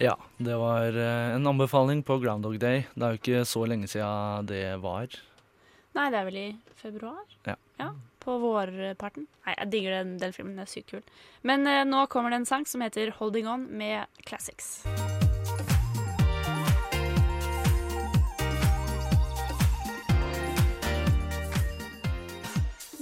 Ja, 0.00 0.14
det 0.38 0.56
var 0.56 0.96
eh, 0.96 1.34
en 1.34 1.46
anbefaling 1.46 2.02
på 2.02 2.18
Groundhog 2.22 2.56
Day. 2.58 2.86
Det 2.94 3.04
er 3.04 3.16
jo 3.16 3.20
ikke 3.20 3.42
så 3.44 3.66
lenge 3.68 3.88
siden 3.90 4.48
det 4.48 4.62
var. 4.80 5.12
Nei, 5.92 6.06
det 6.08 6.20
er 6.22 6.24
vel 6.24 6.38
i 6.40 6.48
februar? 6.80 7.20
Ja. 7.44 7.58
Ja, 7.76 7.90
På 8.20 8.38
vårparten. 8.40 9.26
Nei, 9.44 9.56
jeg 9.58 9.72
digger 9.74 9.98
den, 9.98 10.16
den 10.22 10.32
filmen. 10.32 10.56
Den 10.56 10.64
er 10.64 10.72
sykt 10.72 10.94
kul. 10.94 11.04
Men 11.44 11.68
eh, 11.68 11.84
nå 11.84 12.06
kommer 12.08 12.32
det 12.32 12.40
en 12.40 12.48
sang 12.48 12.64
som 12.64 12.80
heter 12.80 13.12
'Holding 13.18 13.48
On' 13.48 13.68
med 13.68 14.24
Classics. 14.24 14.80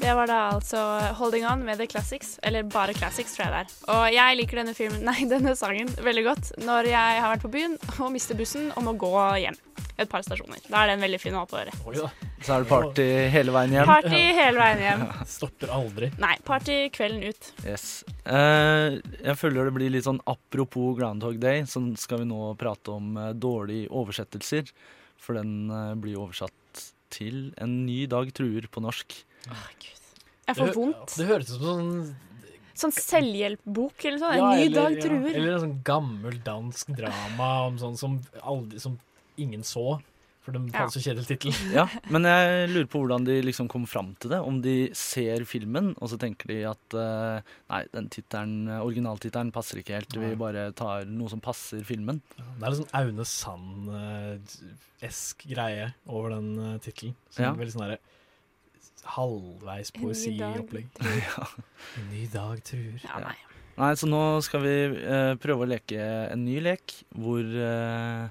Det 0.08 0.14
var 0.16 0.26
da 0.26 0.36
altså 0.54 0.78
'Holding 1.18 1.44
On' 1.44 1.64
med 1.64 1.76
The 1.76 1.86
Classics. 1.86 2.38
Eller 2.42 2.62
bare 2.62 2.94
Classics, 2.96 3.34
tror 3.36 3.44
jeg 3.44 3.52
det 3.52 3.58
er. 3.60 3.72
Og 3.92 4.04
jeg 4.14 4.36
liker 4.38 4.56
denne 4.62 4.72
filmen, 4.72 5.02
nei, 5.10 5.26
denne 5.28 5.52
sangen 5.52 5.90
veldig 6.00 6.22
godt 6.24 6.46
når 6.64 6.88
jeg 6.88 7.18
har 7.20 7.34
vært 7.34 7.44
på 7.44 7.50
byen 7.52 7.74
og 7.98 8.14
mister 8.14 8.38
bussen 8.38 8.70
og 8.72 8.86
må 8.86 8.94
gå 8.96 9.10
hjem 9.42 9.58
et 10.00 10.08
par 10.08 10.24
stasjoner. 10.24 10.62
Da 10.64 10.80
er 10.80 10.88
det 10.88 10.94
en 10.96 11.04
veldig 11.04 11.18
fin 11.20 11.36
å 11.36 11.42
ha 11.42 11.60
Oh, 11.84 11.92
ja. 11.92 12.08
Så 12.40 12.54
er 12.54 12.64
det 12.64 12.70
party 12.70 13.06
hele 13.34 13.52
veien 13.52 13.74
hjem. 13.76 13.90
Party 13.90 14.22
hele 14.38 14.62
veien 14.62 14.80
hjem. 14.86 15.04
Stopper 15.28 15.74
aldri. 15.76 16.08
Nei, 16.24 16.32
party 16.46 16.78
kvelden 16.94 17.28
ut. 17.28 17.50
Yes. 17.66 17.86
Eh, 18.24 18.96
jeg 19.26 19.36
føler 19.36 19.68
det 19.68 19.76
blir 19.76 19.92
litt 19.92 20.08
sånn 20.08 20.22
apropos 20.24 20.96
Groundhog 20.96 21.36
Day, 21.42 21.66
så 21.68 21.84
skal 22.00 22.24
vi 22.24 22.30
nå 22.32 22.54
prate 22.56 22.96
om 22.96 23.12
eh, 23.12 23.34
dårlige 23.36 23.92
oversettelser. 23.92 24.72
For 25.20 25.36
den 25.36 25.68
eh, 25.68 25.92
blir 26.00 26.16
oversatt 26.24 26.54
til 27.12 27.54
En 27.60 27.84
ny 27.84 28.06
dag 28.08 28.32
truer 28.36 28.72
på 28.72 28.84
norsk. 28.84 29.20
Jeg 30.48 30.56
får 30.58 30.74
vondt. 30.74 31.14
Det 31.18 31.26
høres 31.28 31.52
ut 31.52 31.58
som 31.60 31.68
sånn 31.68 32.16
Sånn 32.78 32.92
selvhjelpbok 32.94 34.04
eller 34.06 34.18
sånn. 34.22 34.32
En 34.36 34.38
Ja, 34.38 34.50
ny 34.54 34.66
eller- 34.68 34.74
dag 34.84 34.92
ja, 34.94 35.00
truer. 35.02 35.34
Eller 35.34 35.52
en 35.56 35.60
sånn 35.64 35.82
gammel 35.82 36.36
dansk 36.46 36.86
drama 36.94 37.48
om 37.66 37.76
sånn 37.80 37.96
som, 37.98 38.20
aldri, 38.40 38.78
som 38.80 38.94
ingen 39.36 39.62
så. 39.66 40.00
For 40.42 40.52
den 40.52 40.68
Ja. 40.72 40.86
så 40.86 41.00
kjedelig 41.02 41.26
tittel. 41.26 41.52
Ja, 41.74 41.88
men 42.08 42.22
jeg 42.22 42.70
lurer 42.70 42.86
på 42.86 43.00
hvordan 43.02 43.24
de 43.26 43.42
liksom 43.42 43.68
kom 43.68 43.84
fram 43.84 44.14
til 44.20 44.30
det. 44.30 44.38
Om 44.40 44.62
de 44.62 44.94
ser 44.94 45.44
filmen, 45.44 45.94
og 46.00 46.08
så 46.08 46.16
tenker 46.22 46.46
de 46.46 46.64
at 46.70 46.94
uh, 46.94 47.40
nei, 47.68 47.84
den 47.92 48.68
originaltittelen 48.78 49.50
passer 49.52 49.78
ikke 49.82 49.94
helt. 49.98 50.14
Vi 50.14 50.34
bare 50.36 50.72
tar 50.72 51.04
noe 51.04 51.28
som 51.28 51.40
passer 51.40 51.82
filmen. 51.84 52.22
Det 52.38 52.62
er 52.62 52.70
litt 52.70 52.78
sånn 52.80 52.94
Aune 52.94 53.24
Sand-esk 54.22 55.44
greie 55.50 55.90
over 56.06 56.30
den 56.36 56.48
uh, 56.58 56.78
tittelen. 56.78 57.14
Sånn 57.34 57.44
Ja. 57.44 57.52
Veldig 57.58 57.72
sånn 57.74 57.84
derre 57.88 57.98
halvveis 59.04 59.92
poesiopplegg. 59.96 60.88
Ja. 61.28 61.46
En 61.98 62.08
ny 62.12 62.26
dag 62.32 62.62
truer. 62.66 62.98
Ja, 63.04 63.20
nei. 63.24 63.36
Nei, 63.78 63.92
så 63.94 64.08
nå 64.10 64.20
skal 64.42 64.64
vi 64.64 64.74
uh, 65.06 65.34
prøve 65.38 65.62
å 65.62 65.68
leke 65.70 66.02
en 66.32 66.42
ny 66.44 66.56
lek, 66.64 66.96
hvor 67.14 67.44
uh, 67.46 68.26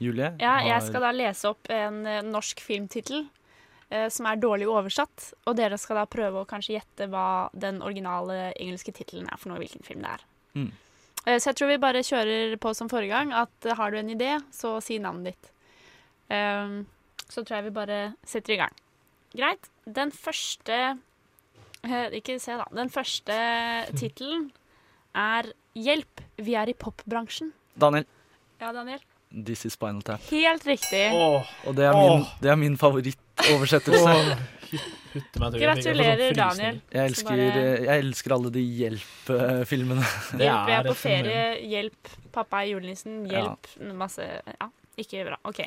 Julie 0.00 0.30
Ja, 0.40 0.54
jeg 0.64 0.72
har- 0.72 0.86
skal 0.86 1.04
da 1.04 1.10
lese 1.12 1.50
opp 1.52 1.68
en 1.68 1.98
uh, 2.08 2.22
norsk 2.24 2.62
filmtittel 2.64 3.26
eh, 3.90 4.08
som 4.12 4.26
er 4.26 4.40
dårlig 4.40 4.66
oversatt. 4.72 5.34
Og 5.46 5.56
dere 5.58 5.76
skal 5.78 6.00
da 6.00 6.06
prøve 6.10 6.40
å 6.42 6.48
kanskje 6.48 6.78
gjette 6.78 7.10
hva 7.12 7.48
den 7.52 7.82
originale 7.84 8.50
engelske 8.56 8.92
tittelen 8.96 9.28
er 9.28 9.36
for 9.40 9.52
noe, 9.52 9.60
hvilken 9.62 9.84
film 9.86 10.00
det 10.04 10.14
er. 10.16 10.24
Mm. 10.56 10.70
Eh, 11.26 11.36
så 11.38 11.50
jeg 11.52 11.58
tror 11.60 11.70
vi 11.74 11.78
bare 11.84 12.02
kjører 12.06 12.56
på 12.62 12.72
som 12.74 12.88
forrige 12.92 13.12
gang, 13.14 13.32
at 13.36 13.68
har 13.78 13.92
du 13.92 14.00
en 14.00 14.10
idé, 14.16 14.32
så 14.54 14.78
si 14.84 14.98
navnet 15.02 15.34
ditt. 15.34 15.52
Um, 16.32 16.80
så 17.28 17.42
tror 17.44 17.60
jeg 17.60 17.68
vi 17.68 17.76
bare 17.76 18.00
setter 18.26 18.56
i 18.56 18.60
gang. 18.64 18.74
Greit. 19.36 19.68
Den 19.86 20.10
første 20.14 20.76
eh, 21.84 22.08
Ikke 22.18 22.38
se, 22.42 22.56
da. 22.58 22.64
Den 22.74 22.90
første 22.90 23.36
tittelen 23.98 24.48
er 25.16 25.52
'Hjelp, 25.76 26.22
vi 26.40 26.54
er 26.56 26.68
i 26.68 26.74
popbransjen'. 26.74 27.52
Daniel. 27.78 28.06
Ja, 28.60 28.72
Daniel? 28.72 29.00
This 29.30 29.66
is 29.66 29.74
Spinal 29.76 30.00
Tap. 30.02 30.20
Helt 30.30 30.64
riktig. 30.64 31.10
Og 31.12 31.74
det 31.76 31.84
er 31.84 31.92
min, 31.92 32.24
det 32.40 32.50
er 32.50 32.56
min 32.56 32.76
favorittoversettelse. 32.80 34.08
Åh, 34.08 34.38
Gratulerer, 35.36 36.32
sånn. 36.32 36.36
Daniel. 36.36 36.80
Jeg 36.92 37.10
elsker, 37.10 37.36
bare- 37.36 37.84
jeg 37.84 38.02
elsker 38.04 38.32
alle 38.36 38.50
de 38.52 38.62
hjelp-filmene. 38.80 40.04
Hjelp, 40.40 40.66
vi 40.66 40.72
er 40.76 40.82
på 40.88 40.94
ferie. 40.96 41.44
Hjelp, 41.68 42.10
pappa 42.32 42.62
er 42.64 42.72
julenissen. 42.74 43.22
Ja. 43.30 43.42
Hjelp, 43.42 43.70
masse 43.96 44.26
Ja, 44.60 44.68
ikke 44.96 45.24
bra. 45.28 45.38
OK. 45.44 45.60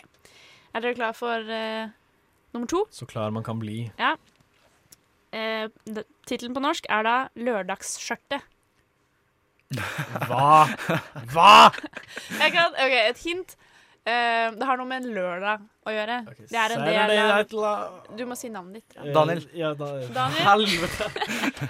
Er 0.74 0.82
dere 0.82 0.95
klar 0.97 1.13
for 1.17 1.38
eh, 1.49 1.89
nummer 2.53 2.67
to? 2.67 2.85
Så 2.91 3.07
klar 3.09 3.31
man 3.35 3.43
kan 3.43 3.59
bli. 3.61 3.91
Ja. 3.99 4.15
Eh, 5.31 5.67
Tittelen 6.25 6.55
på 6.55 6.61
norsk 6.63 6.85
er 6.89 7.03
da 7.05 7.17
'Lørdagsskjørtet'. 7.37 8.41
Hva? 10.25 10.65
Hva?! 11.29 11.69
Jeg 12.39 12.53
kan, 12.55 12.73
ok, 12.73 12.95
Et 13.09 13.19
hint. 13.27 13.55
Eh, 14.09 14.47
det 14.55 14.65
har 14.65 14.79
noe 14.79 14.87
med 14.89 15.03
en 15.03 15.11
lørdag 15.13 15.65
å 15.85 15.93
gjøre. 15.93 16.15
det 16.49 16.57
er 16.57 16.73
en 16.73 16.85
del 16.87 17.61
av 17.67 18.15
Du 18.17 18.23
må 18.25 18.37
si 18.39 18.49
navnet 18.49 18.79
ditt. 18.79 18.95
Da. 18.95 19.05
Daniel. 19.13 19.43
Ja, 19.53 19.73
da, 19.77 19.89
Daniel. 20.15 20.41
Helvete! 20.47 21.09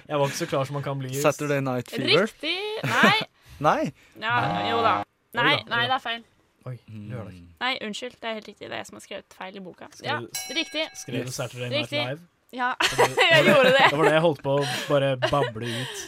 Jeg 0.07 0.15
var 0.21 0.25
ikke 0.29 0.39
så 0.39 0.47
klar 0.53 0.69
som 0.69 0.77
man 0.79 0.85
kan 0.85 1.01
bli. 1.01 1.11
Saturday 1.19 1.59
Night 1.65 1.91
Fever. 1.91 2.27
Riktig. 2.29 2.55
Nei. 2.85 3.15
Nei. 3.59 3.91
Ja, 4.21 4.35
jo 4.69 4.79
da. 4.85 4.93
Nei, 5.35 5.55
nei, 5.67 5.83
det 5.89 5.97
er 5.97 6.03
feil. 6.05 6.23
Oi, 6.69 6.77
lørdag. 7.09 7.37
Nei, 7.63 7.71
unnskyld. 7.85 8.17
Det 8.21 8.29
er 8.29 8.35
helt 8.37 8.49
riktig. 8.51 8.67
Det 8.67 8.75
er 8.75 8.81
jeg 8.83 8.89
som 8.89 8.99
har 8.99 9.05
skrevet 9.05 9.37
feil 9.39 9.55
i 9.57 9.61
boka. 9.65 9.87
Skrev 9.95 10.09
Ja, 10.09 10.17
riktig. 10.57 10.83
Skrev 10.99 11.25
du 11.25 11.31
Saturday 11.33 11.69
Night 11.71 11.87
Riktig. 11.87 12.03
Live? 12.05 12.27
Ja, 12.53 12.73
jeg 13.31 13.45
gjorde 13.45 13.71
det. 13.73 13.85
Det 13.89 13.97
var 13.97 14.09
det 14.09 14.13
jeg 14.13 14.25
holdt 14.25 14.43
på 14.45 14.57
å 14.57 14.67
bare 14.89 15.13
bable 15.29 15.71
ut. 15.79 16.03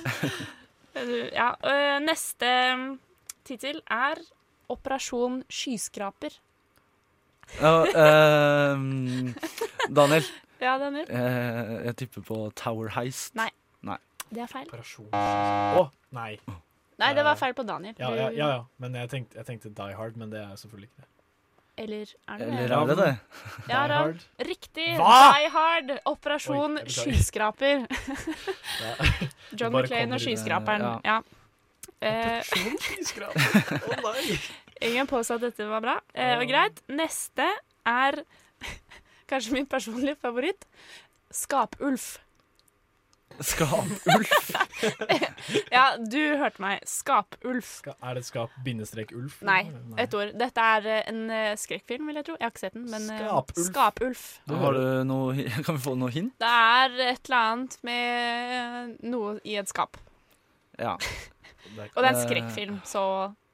Ja, 1.31 1.53
øh, 1.63 2.01
neste 2.03 2.47
mm, 2.75 2.87
tittel 3.47 3.77
er 3.87 4.19
Operasjon 4.69 5.37
skyskraper. 5.47 6.35
Ja, 7.61 7.71
uh, 7.87 8.83
Daniel. 9.99 10.27
Ja, 10.59 10.75
Daniel. 10.79 11.07
Uh, 11.07 11.79
jeg 11.87 11.95
tipper 12.03 12.25
på 12.27 12.41
Tower 12.59 12.91
Heist. 12.97 13.31
Nei. 13.39 13.47
Nei. 13.87 13.97
Det 14.29 14.43
er 14.43 14.51
feil. 14.51 14.67
Å, 15.15 15.87
nei. 16.15 16.33
Nei, 17.01 17.13
det 17.17 17.23
var 17.25 17.39
feil 17.39 17.55
på 17.57 17.65
Daniel. 17.67 17.95
Ja, 17.99 18.11
ja, 18.15 18.27
ja, 18.35 18.49
ja. 18.55 18.59
Men 18.83 18.95
jeg 18.99 19.09
tenkte, 19.11 19.39
jeg 19.41 19.47
tenkte 19.49 19.71
Die 19.81 19.95
Hard, 19.97 20.19
men 20.21 20.29
det 20.33 20.39
er 20.43 20.53
selvfølgelig 20.61 20.89
ikke 20.91 21.01
det. 21.01 21.07
Eller 21.81 22.09
er 22.29 22.37
det 22.37 22.47
Eller 22.47 22.73
er 22.77 22.89
det 22.89 22.97
det? 22.99 23.11
Ja, 23.71 23.81
Die 23.81 23.89
da. 23.89 23.99
Hard. 24.03 24.25
Riktig. 24.51 24.87
Hva? 24.99 25.19
Die 25.37 25.51
Hard. 25.53 25.93
Operasjon 26.11 26.77
Oi, 26.81 26.87
skyskraper. 26.93 27.85
John 29.57 29.73
McClane 29.73 30.17
og 30.17 30.21
skyskraperen. 30.21 30.81
ja. 30.81 30.99
Ja. 31.05 31.19
Eh, 32.01 32.41
Operasjon 32.41 32.77
skyskraper. 32.85 33.79
Å 33.81 33.99
nei. 34.07 34.37
Ingen 34.91 35.09
påstod 35.09 35.39
at 35.41 35.51
dette 35.51 35.67
var 35.69 35.83
bra. 35.85 35.95
Eh, 36.13 36.35
og 36.41 36.45
greit. 36.49 36.81
Neste 36.91 37.47
er 37.87 38.19
kanskje 39.31 39.53
min 39.55 39.67
personlige 39.69 40.17
favoritt. 40.21 40.65
Skapulf. 41.31 42.17
Skapulf? 43.43 44.31
ja, 45.75 45.83
du 45.97 46.19
hørte 46.39 46.61
meg. 46.63 46.83
Skapulf. 46.87 47.69
Ska- 47.81 47.95
Er 48.01 48.17
det 48.19 48.23
skap 48.27 48.53
bindestrek 48.65 49.11
ulf? 49.17 49.39
Nei, 49.47 49.63
ett 50.01 50.13
ord. 50.17 50.33
Dette 50.39 50.65
er 50.77 50.87
eh, 50.97 51.01
en 51.11 51.21
eh, 51.33 51.51
skrekkfilm, 51.59 52.07
vil 52.09 52.19
jeg 52.21 52.27
tro. 52.29 52.37
Jeg 52.39 52.45
har 52.47 52.53
ikke 52.53 52.63
sett 52.65 52.77
den, 52.77 52.87
men 52.91 53.09
eh, 53.09 53.21
Skapulf. 53.25 53.65
Skapulf. 53.69 54.23
Har 54.51 54.77
du 54.77 54.85
noe, 55.09 55.47
kan 55.65 55.77
vi 55.79 55.83
få 55.85 55.95
noe 55.99 56.13
hint? 56.13 56.33
Det 56.41 56.51
er 56.51 56.97
et 57.11 57.29
eller 57.29 57.39
annet 57.51 57.77
med 57.87 58.95
noe 59.11 59.35
i 59.47 59.57
et 59.61 59.71
skap. 59.71 59.99
Ja. 60.81 60.95
Og 60.97 61.99
det 62.01 62.07
er 62.07 62.11
en 62.15 62.23
skrekkfilm, 62.25 62.79
så 62.89 63.03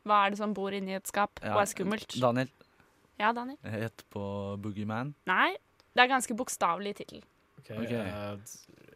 hva 0.08 0.22
er 0.26 0.32
det 0.34 0.40
som 0.40 0.54
bor 0.56 0.72
inni 0.72 0.94
et 0.96 1.10
skap 1.10 1.42
Ja, 1.44 1.58
og 1.58 1.64
er 1.66 1.68
skummelt? 1.68 2.14
Daniel. 2.24 2.48
Ja, 3.20 3.34
Daniel? 3.36 3.58
Jeg 3.66 3.88
het 3.90 4.04
på 4.14 4.22
Boogeyman. 4.62 5.10
Nei, 5.28 5.50
det 5.98 6.04
er 6.06 6.12
ganske 6.14 6.36
bokstavelig 6.38 6.94
tittel. 7.02 7.24
Ok, 7.58 7.72
okay. 7.74 8.06
eh, 8.06 8.87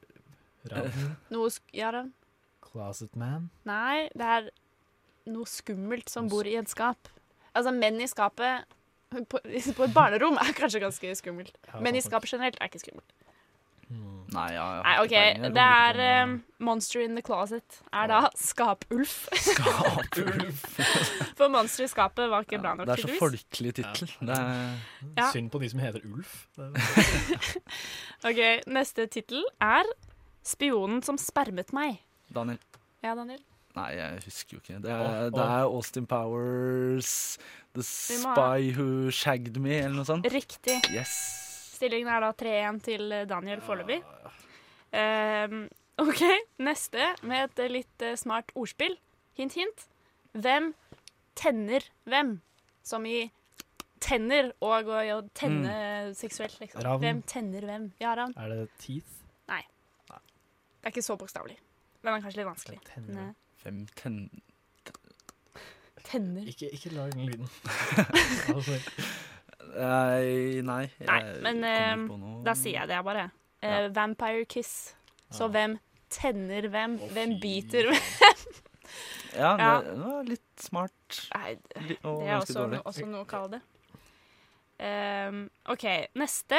Noe 1.33 1.49
sk 1.53 1.63
Ja, 1.73 1.91
Ravn? 1.95 2.11
Closet 2.71 3.15
Man. 3.19 3.49
Nei, 3.67 4.07
det 4.15 4.27
er 4.27 4.51
noe 5.31 5.45
skummelt 5.49 6.09
som 6.09 6.29
bor 6.31 6.47
i 6.47 6.55
et 6.59 6.69
skap. 6.71 7.09
Altså, 7.53 7.73
menn 7.75 7.99
i 8.01 8.07
skapet 8.07 8.63
på, 9.11 9.41
på 9.77 9.87
et 9.87 9.93
barnerom 9.95 10.37
er 10.39 10.53
kanskje 10.55 10.79
ganske 10.83 11.15
skummelt. 11.19 11.57
Ja, 11.67 11.81
Men 11.83 11.97
i 11.99 12.03
skapet 12.05 12.31
generelt 12.31 12.61
er 12.61 12.71
ikke 12.71 12.79
skummelt. 12.85 13.11
Nei, 14.31 14.45
ja, 14.55 14.65
ja. 14.77 14.83
Nei, 14.85 14.91
OK. 15.03 15.13
Det 15.51 15.63
er 15.63 15.97
um, 16.23 16.37
Monster 16.63 17.01
in 17.03 17.17
the 17.17 17.23
Closet. 17.25 17.81
Er 17.91 18.07
da 18.07 18.21
Skapulf. 18.39 19.25
Skapulf. 19.35 20.61
For 21.35 21.51
Monster 21.51 21.83
i 21.83 21.89
skapet 21.91 22.29
var 22.31 22.45
ikke 22.47 22.61
bra 22.63 22.71
nok, 22.79 22.87
Det 22.87 22.95
er 22.95 23.03
så 23.09 23.17
folkelig 23.19 23.73
tittel. 23.81 24.13
Er 24.23 24.77
Ja. 25.17 25.27
Synd 25.33 25.51
på 25.51 25.59
de 25.59 25.69
som 25.73 25.83
heter 25.83 26.07
Ulf. 26.07 26.45
OK, 28.23 28.39
neste 28.71 29.09
tittel 29.11 29.43
er 29.59 29.83
Spionen 30.45 31.01
som 31.05 31.19
spermet 31.21 31.73
meg. 31.75 32.01
Daniel. 32.33 32.59
Ja, 33.03 33.15
Daniel? 33.17 33.41
Nei, 33.77 33.89
jeg 33.95 34.23
husker 34.25 34.57
jo 34.57 34.61
ikke. 34.61 34.79
Det 34.83 34.91
er, 34.91 35.01
er, 35.01 35.27
oh. 35.29 35.35
det 35.35 35.43
er 35.45 35.67
Austin 35.69 36.07
Powers, 36.09 37.11
The 37.75 37.85
Spy 37.87 38.71
Who 38.75 39.11
Shagged 39.15 39.59
Me, 39.63 39.77
eller 39.79 40.01
noe 40.01 40.07
sånt. 40.09 40.27
Riktig. 40.33 40.81
Yes. 40.91 41.13
Stillingen 41.77 42.11
er 42.11 42.25
da 42.25 42.31
3-1 42.37 42.81
til 42.85 43.15
Daniel 43.29 43.63
foreløpig. 43.65 44.01
Um, 44.91 45.63
OK, 46.01 46.23
neste 46.59 47.13
med 47.27 47.47
et 47.47 47.71
litt 47.71 48.03
eh, 48.05 48.17
smart 48.19 48.51
ordspill. 48.57 48.97
Hint, 49.39 49.55
hint. 49.55 49.85
Hvem 50.35 50.73
tenner 51.39 51.85
hvem? 52.09 52.35
Som 52.83 53.05
i 53.07 53.29
tenner 54.01 54.51
og 54.65 54.89
å 54.89 54.99
tenne 55.05 55.23
tenne 55.37 56.13
seksuelt, 56.17 56.57
liksom. 56.59 56.81
Ravn. 56.83 57.05
Hvem 57.05 57.25
tenner 57.29 57.67
hvem? 57.69 57.89
Ja, 58.01 58.15
Ravn? 58.17 58.35
Er 58.35 58.51
det 58.51 58.63
Teeth? 58.81 59.20
Det 60.81 60.89
er 60.89 60.93
ikke 60.95 61.05
så 61.05 61.15
bokstavelig. 61.21 61.57
Den 62.01 62.09
er 62.15 62.21
kanskje 62.23 62.41
litt 62.41 62.49
vanskelig. 62.49 62.79
Tenner. 62.89 63.13
Nei. 63.13 63.33
Fem 63.61 63.83
ten... 63.95 64.15
Tenner. 66.03 66.47
Ikke, 66.49 66.69
ikke 66.73 66.89
lag 66.95 67.11
den 67.13 67.27
lyden. 67.29 67.49
Altså, 68.55 68.79
Nei, 69.71 70.59
nei. 70.65 70.81
Nei, 71.07 71.19
men 71.45 71.61
eh, 71.63 72.01
da 72.43 72.55
sier 72.57 72.81
jeg 72.81 72.89
det 72.89 72.97
bare. 73.05 73.27
Eh, 73.63 73.85
Vampire 73.95 74.43
kiss. 74.49 74.95
Så 75.31 75.45
Ja. 75.47 75.51
hvem 75.53 75.77
tenner 76.11 76.67
hvem? 76.73 76.97
hvem 77.13 77.37
biter 77.39 77.87
hvem? 77.91 78.01
Ja, 79.37 79.53
det, 79.55 79.63
Ja. 79.63 79.75
det 79.85 79.93
var 80.01 80.23
litt 80.27 80.59
smart. 80.59 81.21
Nei, 81.37 81.53
det, 81.71 81.95
og 82.03 82.17
det 82.19 82.27
er 82.33 82.41
også, 82.41 82.65
også 82.83 83.05
noe 83.07 83.21
å 83.23 83.29
kalle 83.29 83.53
det. 83.53 83.61
Um, 84.81 85.45
OK, 85.71 85.85
neste 86.19 86.57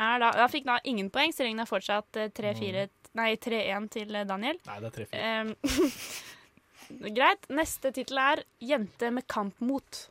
er 0.00 0.18
da 0.24 0.30
Da 0.42 0.46
fikk 0.48 0.64
da 0.68 0.78
ingen 0.84 1.10
poeng. 1.14 1.32
Stillingen 1.36 1.60
er 1.64 1.70
fortsatt 1.70 2.16
eh, 2.16 2.28
3-4 2.36 2.88
Nei, 3.18 3.32
3-1 3.42 3.88
til 3.90 4.14
eh, 4.14 4.24
Daniel. 4.28 4.58
Nei, 4.68 4.76
det 4.80 4.90
er 4.92 4.98
3-4. 5.00 5.24
Ehm, 5.24 5.56
greit. 7.16 7.48
Neste 7.50 7.90
tittel 7.94 8.18
er 8.22 8.44
'Jente 8.62 9.10
med 9.14 9.26
kampmot'. 9.30 10.06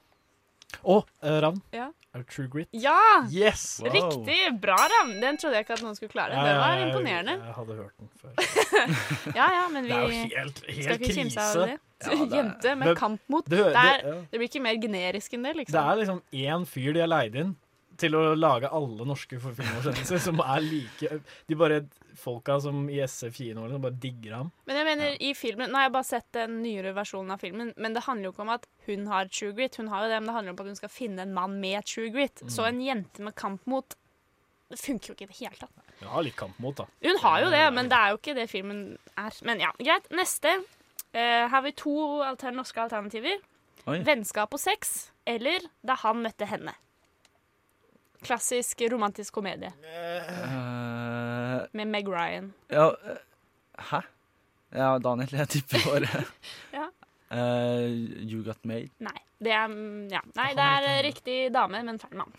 Å, 0.85 0.99
eh, 1.23 1.39
Ravn. 1.41 1.61
Ja. 1.73 1.89
True 2.29 2.47
Grit? 2.51 2.67
Ja! 2.73 3.25
Yes! 3.31 3.79
Riktig! 3.85 4.37
Bra, 4.61 4.75
Ravn. 4.75 5.15
Den 5.21 5.37
trodde 5.37 5.55
jeg 5.59 5.65
ikke 5.65 5.75
at 5.77 5.83
noen 5.85 5.95
skulle 5.97 6.11
klare. 6.11 6.33
Ja, 6.33 6.43
det 6.43 6.55
var 6.59 6.73
jeg- 6.75 6.87
imponerende. 6.89 7.35
Jeg 7.45 7.53
hadde 7.55 7.75
hørt 7.77 7.95
den 7.97 8.09
før. 8.19 8.33
Ja, 9.39 9.47
ja, 9.55 9.67
men 9.69 9.83
vi 9.85 9.91
helt- 9.93 10.33
helt 10.33 10.83
skal 10.83 10.97
ikke 10.99 11.13
kimse 11.15 11.39
av 11.39 11.55
det. 11.55 11.77
Ja, 11.79 12.09
det 12.09 12.19
er- 12.19 12.35
Jente 12.37 12.75
med 12.75 12.87
Det- 12.87 12.97
kampmot. 12.97 13.45
det 13.49 13.57
Det, 13.73 14.27
det 14.31 14.39
blir 14.39 14.47
ikke 14.49 14.61
mer 14.61 14.75
generisk 14.81 15.33
enn 15.33 15.43
det, 15.43 15.55
liksom. 15.55 15.73
Det 15.73 15.85
er 15.85 15.95
liksom 16.01 16.21
én 16.33 16.65
fyr 16.65 16.93
de 16.93 16.99
har 16.99 17.07
leid 17.07 17.35
inn 17.35 17.55
til 17.99 18.15
å 18.17 18.21
lage 18.37 18.69
alle 18.75 19.05
norske 19.07 19.39
filmoversettelser, 19.41 20.21
som 20.23 20.41
er 20.43 20.63
like 20.63 21.19
De 21.49 21.57
bare 21.59 21.81
folka 22.19 22.57
som 22.63 22.87
i 22.91 22.99
SF 23.03 23.37
kino 23.37 23.65
liksom, 23.65 23.83
bare 23.83 23.99
digger 24.01 24.35
ham. 24.37 24.51
Men 24.67 24.79
jeg 24.79 24.87
mener, 24.89 25.17
i 25.23 25.33
filmen 25.37 25.71
Nå 25.71 25.79
har 25.79 25.87
jeg 25.87 25.95
bare 25.95 26.09
sett 26.09 26.27
den 26.35 26.59
nyere 26.63 26.93
versjonen 26.97 27.35
av 27.35 27.43
filmen, 27.43 27.73
men 27.77 27.95
det 27.95 28.05
handler 28.07 28.29
jo 28.29 28.33
ikke 28.35 28.45
om 28.45 28.53
at 28.55 28.67
hun 28.87 29.05
har 29.11 29.31
true 29.31 29.55
grit. 29.57 29.77
Hun 29.79 29.91
har 29.91 30.05
jo 30.05 30.11
det, 30.13 30.19
men 30.19 30.31
det 30.31 30.37
handler 30.37 30.55
om 30.55 30.63
at 30.63 30.71
hun 30.71 30.79
skal 30.79 30.93
finne 30.93 31.25
en 31.25 31.35
mann 31.35 31.59
med 31.61 31.87
true 31.87 32.09
grit. 32.15 32.43
Mm. 32.43 32.53
Så 32.55 32.65
en 32.67 32.81
jente 32.83 33.25
med 33.25 33.37
kampmot 33.39 33.97
Det 34.69 34.77
funker 34.77 35.09
jo 35.09 35.13
ikke 35.15 35.25
i 35.25 35.29
det 35.31 35.37
hele 35.39 35.57
tatt. 35.57 35.85
Hun 35.99 36.11
har 36.13 36.23
litt 36.27 36.35
kampmot, 36.37 36.77
da. 36.77 36.85
Hun 37.01 37.17
har 37.23 37.39
jo 37.41 37.47
det, 37.49 37.63
men 37.73 37.87
det 37.89 37.97
er 37.97 38.11
jo 38.13 38.19
ikke 38.19 38.35
det 38.37 38.49
filmen 38.51 38.83
er. 39.17 39.39
Men 39.47 39.63
ja, 39.63 39.71
greit. 39.79 40.05
Neste. 40.13 40.59
Uh, 41.09 41.17
her 41.17 41.47
har 41.49 41.63
vi 41.65 41.73
to 41.73 41.95
alter 42.21 42.53
norske 42.53 42.83
alternativer. 42.83 43.41
Oi. 43.89 43.97
Vennskap 44.05 44.53
og 44.53 44.61
sex, 44.61 45.09
eller 45.25 45.65
Da 45.81 45.97
han 46.03 46.21
møtte 46.21 46.45
henne. 46.45 46.75
Klassisk 48.25 48.81
romantisk 48.91 49.33
komedie 49.37 49.71
Uh, 49.79 51.65
med 51.73 51.87
Meg 51.87 52.07
Ryan. 52.11 52.49
ja, 52.69 52.89
eh, 53.07 53.17
hæ? 53.91 54.01
Ja, 54.75 54.89
Daniel, 55.01 55.31
jeg 55.39 55.47
tipper 55.49 55.85
bare 55.87 56.25
Ja. 56.77 56.85
uh, 57.31 57.87
You 58.25 58.43
Got 58.45 58.65
Made. 58.69 58.91
Nei. 58.99 59.15
Det 59.39 59.53
er, 59.55 59.67
mm, 59.71 60.09
ja. 60.11 60.19
Nei, 60.35 60.49
det 60.57 60.65
er 60.67 61.03
riktig 61.05 61.37
dame, 61.55 61.79
men 61.87 61.97
feil 62.01 62.17
mann. 62.19 62.33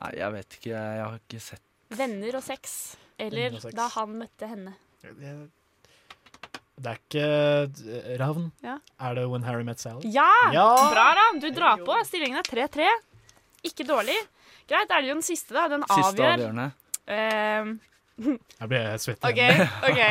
Nei, 0.00 0.12
jeg 0.20 0.32
vet 0.36 0.56
ikke. 0.60 0.70
Jeg 0.76 1.02
har 1.02 1.18
ikke 1.18 1.40
sett 1.42 1.62
Venner 1.98 2.36
og 2.38 2.42
sex. 2.46 2.76
Eller 3.18 3.54
og 3.56 3.62
sex. 3.64 3.74
da 3.74 3.88
han 3.96 4.14
møtte 4.20 4.46
henne. 4.50 4.72
Det 6.76 6.90
er 6.92 6.98
ikke 7.00 7.26
Ravn. 8.20 8.50
Ja. 8.62 8.76
Er 9.00 9.14
det 9.16 9.26
When 9.32 9.44
Harry 9.48 9.64
Met 9.64 9.80
Sally? 9.80 10.06
Ja! 10.12 10.28
Ja! 10.52 10.66
Bra, 10.92 11.06
Ravn. 11.18 11.40
Du 11.40 11.48
drar 11.56 11.80
på. 11.86 11.96
Stillingen 12.06 12.38
er 12.42 12.46
3-3. 12.48 12.88
Ikke 13.66 13.86
dårlig. 13.88 14.16
Greit, 14.66 14.90
er 14.90 15.00
det 15.04 15.08
jo 15.12 15.14
den 15.14 15.22
siste, 15.26 15.54
da. 15.54 15.68
Den 15.70 15.84
Siste 15.86 16.10
avgjør. 16.10 16.32
avgjørende. 16.32 16.68
Uh, 17.06 17.76
Jeg 18.60 18.68
ble 18.72 18.82
helt 18.88 19.04
svett. 19.04 19.22
OK. 19.22 19.38
igjen. 19.38 19.68
ok. 19.90 20.02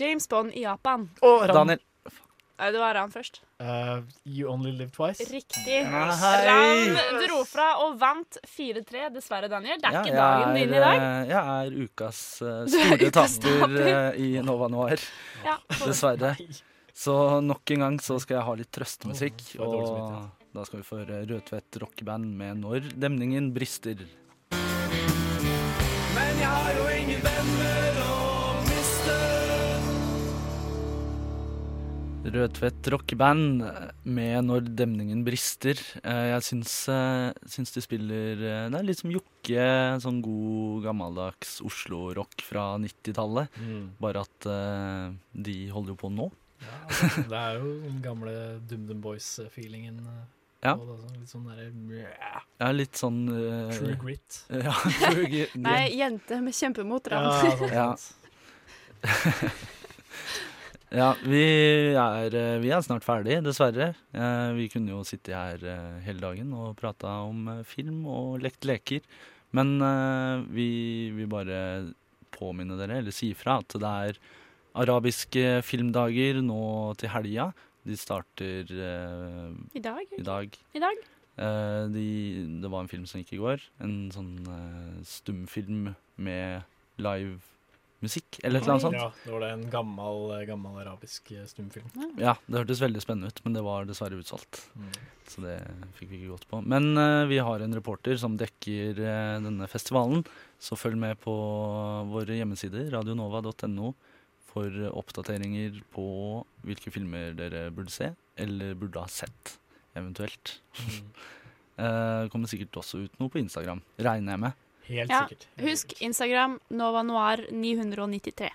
James 0.00 0.26
Bond 0.28 0.52
i 0.58 0.64
Japan. 0.66 1.08
Oh, 1.22 1.44
Daniel. 1.46 1.80
Nei, 2.54 2.68
det 2.70 2.78
var 2.78 2.94
Ran 2.94 3.10
først. 3.10 3.40
Uh, 3.58 4.02
you 4.24 4.46
Only 4.50 4.70
Live 4.76 4.92
Twice. 4.94 5.24
Riktig. 5.30 5.80
Ran 5.90 6.12
Ram 6.46 7.18
dro 7.24 7.40
fra 7.50 7.64
og 7.82 7.96
vant 7.98 8.38
4-3. 8.46 9.08
Dessverre, 9.14 9.48
Daniel. 9.50 9.80
Det 9.82 9.88
er 9.90 9.96
Ja, 9.96 10.02
ikke 10.04 10.20
dagen 10.20 10.54
din 10.60 10.74
i 10.76 10.82
dag. 10.84 11.00
eh, 11.02 11.32
Jeg 11.32 11.56
er 11.64 11.74
ukas 11.88 12.20
uh, 12.46 12.60
store 12.70 13.10
taper 13.16 13.74
eh, 13.82 14.20
i 14.22 14.28
Nova 14.46 14.68
Noir. 14.70 15.02
Ja. 15.46 15.56
Dessverre. 15.82 16.36
Så 16.94 17.16
nok 17.42 17.74
en 17.74 17.82
gang 17.88 17.98
så 18.02 18.20
skal 18.22 18.38
jeg 18.38 18.46
ha 18.46 18.54
litt 18.62 18.70
trøstemusikk. 18.74 19.42
Oh, 19.58 19.74
og 19.74 20.43
Da 20.54 20.62
skal 20.62 20.80
vi 20.80 20.86
få 20.86 21.00
høre 21.00 21.24
rødtvett 21.26 21.76
rockeband 21.82 22.28
med 22.38 22.60
Når 22.62 22.84
demningen 23.02 23.48
brister. 23.56 23.98
Men 26.14 26.38
jeg 26.38 26.46
har 26.46 26.76
jo 26.78 26.84
ingen 26.94 27.24
venner 27.24 27.96
å 28.04 28.18
miste. 28.68 29.16
Rødtvet 32.36 32.90
rockeband 32.94 33.64
med 34.06 34.46
Når 34.46 34.70
demningen 34.78 35.24
brister. 35.26 35.74
Eh, 36.04 36.30
Jeg 36.36 36.46
syns, 36.46 36.76
eh, 36.88 37.32
syns 37.50 37.74
de 37.74 37.82
spiller 37.84 38.38
eh, 38.38 38.68
Det 38.70 38.78
er 38.78 38.86
litt 38.86 39.02
som 39.02 39.10
Jokke, 39.10 39.66
sånn 40.06 40.22
god 40.22 40.86
gammeldags 40.86 41.58
Oslo-rock 41.66 42.46
fra 42.46 42.78
90-tallet. 42.78 43.50
Mm. 43.58 43.90
Bare 43.98 44.22
at 44.22 44.48
de 45.34 45.58
holder 45.74 45.96
jo 45.96 45.98
på 46.06 46.14
nå. 46.14 46.30
Det 47.26 47.42
er 47.42 47.58
jo 47.58 47.74
den 47.82 48.00
gamle 48.06 48.32
DumDum 48.70 49.02
Boys-feelingen. 49.02 49.98
Eh, 50.64 50.70
Ja. 50.70 50.74
på 50.80 50.94
altså. 50.96 51.10
Litt 51.14 51.30
sånn 51.30 51.44
derre 51.48 52.10
Ja, 52.60 52.70
litt 52.72 52.98
sånn 53.00 53.20
uh, 53.28 53.70
True 53.76 53.96
grit. 54.00 54.40
Ja, 54.64 54.74
true 55.04 55.28
grit. 55.28 55.54
Nei, 55.60 55.84
jente 55.98 56.40
med 56.44 56.56
kjempemotram. 56.56 57.28
Ja, 57.30 57.56
sånn 57.60 57.72
Ja. 57.72 57.88
Ja, 60.94 61.08
vi 61.26 61.40
er, 61.98 62.34
eh, 62.38 62.58
vi 62.62 62.68
er 62.70 62.82
snart 62.86 63.02
ferdig, 63.02 63.40
dessverre. 63.42 63.94
Eh, 64.14 64.50
Vi 64.54 64.68
kunne 64.70 64.92
jo 64.92 65.00
sitte 65.02 65.34
her 65.34 65.58
eh, 65.66 65.96
hele 66.06 66.22
dagen 66.22 66.52
og 66.54 66.76
prata 66.78 67.16
om 67.26 67.48
film 67.66 68.04
og 68.06 68.38
lekt 68.44 68.62
leker. 68.68 69.00
Men 69.54 69.78
vi 70.50 71.10
vil 71.14 71.28
bare 71.30 71.58
påminne 72.34 72.74
dere, 72.74 72.96
eller 72.98 73.14
si 73.14 73.28
ifra, 73.30 73.60
at 73.62 73.76
det 73.78 73.90
er 74.10 74.16
arabiske 74.82 75.60
filmdager 75.62 76.40
nå 76.42 76.94
til 76.98 77.12
helga. 77.12 77.52
De 77.84 77.96
starter 78.00 78.70
eh, 78.72 79.50
I 79.76 79.82
dag? 79.84 80.14
I 80.16 80.24
dag. 80.24 80.60
I 80.72 80.82
dag? 80.82 81.02
Eh, 81.36 81.82
de, 81.92 82.06
det 82.62 82.70
var 82.72 82.84
en 82.84 82.92
film 82.92 83.04
som 83.10 83.20
gikk 83.20 83.34
i 83.36 83.42
går. 83.42 83.64
En 83.84 83.96
sånn 84.14 84.36
eh, 84.48 85.02
stumfilm 85.08 85.90
med 86.16 86.64
live 87.02 87.40
musikk, 88.04 88.38
eller 88.42 88.60
et 88.60 88.64
eller 88.64 88.74
annet 88.74 88.84
sånt. 88.84 88.98
Ja, 88.98 89.08
det 89.24 89.32
var 89.32 89.42
det 89.44 89.50
en 89.54 89.64
gammel, 89.72 90.32
gammel 90.48 90.78
arabisk 90.82 91.32
eh, 91.34 91.46
stumfilm. 91.48 91.88
Ja, 92.20 92.36
det 92.46 92.60
hørtes 92.60 92.82
veldig 92.84 93.02
spennende 93.02 93.32
ut, 93.32 93.42
men 93.46 93.56
det 93.56 93.64
var 93.64 93.88
dessverre 93.88 94.18
utsolgt. 94.20 94.60
Mm. 94.76 94.90
Så 95.30 95.44
det 95.44 95.56
fikk 95.98 96.10
vi 96.12 96.20
ikke 96.20 96.34
gått 96.34 96.48
på. 96.50 96.60
Men 96.74 96.92
eh, 97.00 97.24
vi 97.30 97.40
har 97.44 97.64
en 97.64 97.76
reporter 97.76 98.18
som 98.20 98.36
dekker 98.40 99.00
eh, 99.00 99.36
denne 99.44 99.68
festivalen, 99.70 100.24
så 100.60 100.78
følg 100.78 101.00
med 101.00 101.20
på 101.24 101.34
våre 102.12 102.38
hjemmesider, 102.38 102.90
radionova.no, 102.94 103.94
for 104.54 104.70
oppdateringer 104.94 105.80
på 105.94 106.06
hvilke 106.64 106.92
filmer 106.94 107.34
dere 107.36 107.66
burde 107.74 107.90
se, 107.92 108.12
eller 108.38 108.74
burde 108.78 109.02
ha 109.02 109.10
sett, 109.10 109.56
eventuelt. 109.98 110.58
Mm. 110.80 111.08
Eh, 111.74 112.28
kommer 112.30 112.46
sikkert 112.46 112.76
også 112.78 113.00
ut 113.02 113.16
noe 113.18 113.26
på 113.34 113.40
Instagram, 113.40 113.80
regner 113.98 114.36
jeg 114.36 114.40
med. 114.44 114.58
Helt 114.86 115.10
Ja, 115.10 115.24
sikkert. 115.26 115.46
husk 115.58 115.94
Instagram 116.06 116.52
Nova 116.70 117.00
Noir 117.02 117.40
993. 117.50 118.46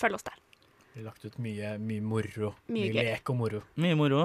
Følg 0.00 0.16
oss 0.16 0.24
der. 0.24 0.38
Vi 0.94 1.02
har 1.02 1.10
lagt 1.10 1.26
ut 1.26 1.36
mye, 1.36 1.74
mye 1.76 2.00
moro. 2.00 2.54
Mye 2.72 2.88
Mye, 2.88 3.04
lek 3.10 3.28
og 3.28 3.36
moro. 3.42 3.60
Mye 3.76 3.98
moro. 4.00 4.22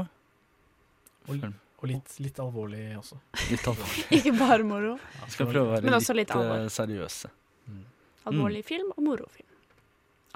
Og, 1.27 1.43
og 1.43 1.85
litt, 1.91 2.15
litt 2.23 2.39
alvorlig 2.39 2.85
også. 3.01 3.19
Litt 3.51 3.67
alvorlig. 3.67 4.05
Ikke 4.21 4.33
bare 4.39 4.63
moro. 4.63 4.95
Vi 5.25 5.35
skal 5.35 5.51
prøve 5.51 5.65
å 5.65 5.73
være 5.75 5.91
litt, 5.91 6.09
litt 6.21 6.71
seriøse. 6.77 7.33
Mm. 7.67 7.83
Alvorlig 8.31 8.63
film 8.67 8.95
og 8.95 9.03
morofilm. 9.09 9.51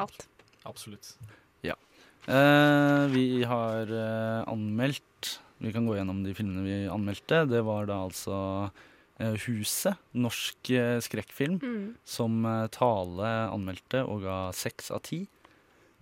Alt. 0.04 0.28
Absolutt. 0.66 1.16
Ja. 1.66 1.76
Eh, 2.28 3.06
vi 3.14 3.44
har 3.50 3.90
eh, 3.90 4.44
anmeldt 4.52 5.40
Vi 5.62 5.72
kan 5.74 5.86
gå 5.86 5.96
gjennom 5.98 6.24
de 6.26 6.34
filmene 6.38 6.64
vi 6.66 6.76
anmeldte. 6.90 7.44
Det 7.50 7.60
var 7.66 7.86
da 7.90 8.00
altså 8.08 8.36
eh, 9.22 9.36
Huset, 9.48 9.98
norsk 10.18 10.72
eh, 10.74 10.98
skrekkfilm, 11.06 11.60
Mm. 11.62 11.84
som 12.06 12.40
eh, 12.46 12.68
Tale 12.74 13.34
anmeldte 13.54 14.02
og 14.06 14.24
ga 14.26 14.40
seks 14.58 14.90
av 14.92 15.02
ti. 15.06 15.28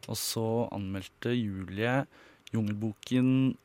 Og 0.08 0.16
så 0.16 0.46
anmeldte 0.72 1.34
Julie 1.36 2.06
Jungelboken 2.54 3.58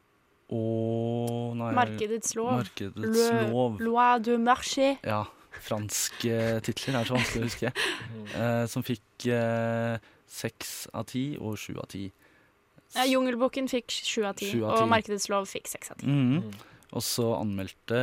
og 0.54 1.54
nei, 1.56 1.70
Markedets 1.78 2.34
lov. 2.36 2.52
Markedets 2.58 3.22
Le- 3.30 3.46
lov. 3.50 3.78
Loi 3.80 4.18
du 4.22 4.34
marché. 4.38 4.96
Ja. 5.06 5.22
Franske 5.64 6.58
titler 6.66 6.98
er 7.00 7.06
så 7.08 7.14
vanskelig 7.16 7.44
å 7.44 7.48
huske. 7.48 7.72
Eh, 8.34 8.64
som 8.66 8.82
fikk 8.82 9.28
eh, 9.30 9.94
seks 10.34 10.74
av 10.92 11.06
ti 11.10 11.26
og 11.38 11.56
sju 11.60 11.74
av 11.78 11.88
ti. 11.94 12.08
Ja, 12.94 13.06
Jungelboken 13.10 13.66
fikk 13.70 13.90
sju 14.06 14.22
av 14.28 14.36
ti, 14.38 14.52
og 14.62 14.84
Markedets 14.90 15.26
lov 15.32 15.48
fikk 15.50 15.70
seks 15.70 15.94
av 15.94 16.02
ti. 16.02 16.10
Mhm. 16.10 16.54
Og 16.94 17.02
så 17.02 17.24
anmeldte 17.40 17.96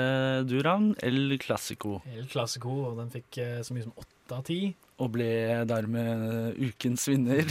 du, 0.43 0.57
Ravn, 0.65 0.89
El 0.99 1.37
Classico. 1.39 2.01
El 2.11 2.25
Classico, 2.27 2.73
og 2.89 2.97
den 2.97 3.07
fikk 3.13 3.37
eh, 3.39 3.61
så 3.63 3.71
mye 3.71 3.85
som 3.85 3.93
åtte 3.95 4.35
av 4.35 4.41
ti. 4.43 4.57
Og 4.99 5.13
ble 5.13 5.29
dermed 5.69 6.57
ukens 6.59 7.07
vinner. 7.07 7.47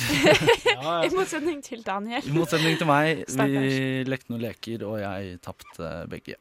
I 1.07 1.09
motsetning 1.17 1.63
til 1.65 1.81
Daniel. 1.87 2.29
I 2.29 2.35
motsetning 2.37 2.77
til 2.77 2.91
meg. 2.91 3.25
Vi 3.25 4.05
lekte 4.05 4.35
noen 4.35 4.45
leker, 4.45 4.85
og 4.85 5.01
jeg 5.01 5.41
tapte 5.41 5.95
begge. 6.13 6.37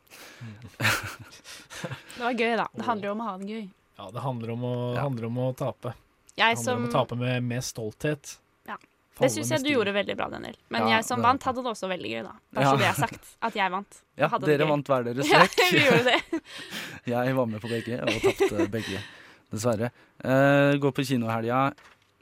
Det 0.83 2.19
var 2.25 2.35
gøy, 2.35 2.53
da. 2.59 2.67
Det 2.75 2.89
handler 2.91 3.09
jo 3.09 3.15
om 3.15 3.23
å 3.23 3.29
ha 3.29 3.37
det 3.39 3.49
gøy. 3.53 3.65
Ja, 3.99 4.11
det 4.15 4.27
handler 4.27 4.53
om 4.57 4.67
å, 4.67 4.75
handler 4.99 5.31
om 5.31 5.41
å 5.47 5.49
tape. 5.63 5.95
Jeg 6.39 6.55
det 6.55 6.57
handler 6.57 6.63
som- 6.71 6.83
om 6.83 6.89
å 6.89 6.93
tape 6.93 7.17
med, 7.19 7.43
med 7.43 7.61
stolthet. 7.67 8.37
Ja. 8.67 8.77
Det 9.19 9.27
syns 9.33 9.49
jeg 9.51 9.63
du 9.65 9.69
gjorde 9.73 9.91
veldig 9.91 10.15
bra, 10.15 10.29
Daniel. 10.31 10.55
Men 10.71 10.87
Ja, 10.87 10.95
jeg 10.97 11.05
som 11.05 11.19
det- 11.19 11.25
vant, 11.27 11.43
hadde 11.43 11.63
det 11.63 11.71
også 11.73 11.89
veldig 11.91 12.09
gøy, 12.13 12.23
da. 12.23 12.33
Bare 12.53 12.63
Ja. 12.63 12.71
så 12.71 12.77
det 12.79 12.87
er 12.87 12.93
sagt. 13.07 13.25
At 13.41 13.53
jeg 13.59 13.71
vant. 13.71 14.01
Ja, 14.17 14.27
hadde 14.31 14.45
dere 14.47 14.67
vant 14.69 14.87
hver 14.87 15.03
deres 15.03 15.27
Ja, 15.33 15.43
vi 15.71 15.79
gjorde 15.83 16.03
det. 16.07 16.41
jeg 17.13 17.35
var 17.35 17.45
med 17.45 17.61
på 17.61 17.67
begge, 17.69 17.99
og 18.01 18.21
tapte 18.23 18.69
begge. 18.71 19.01
Dessverre. 19.51 19.91
Uh, 20.23 20.77
gå 20.79 20.91
på 20.93 21.03
kino 21.05 21.27
i 21.27 21.31
helga. 21.33 21.73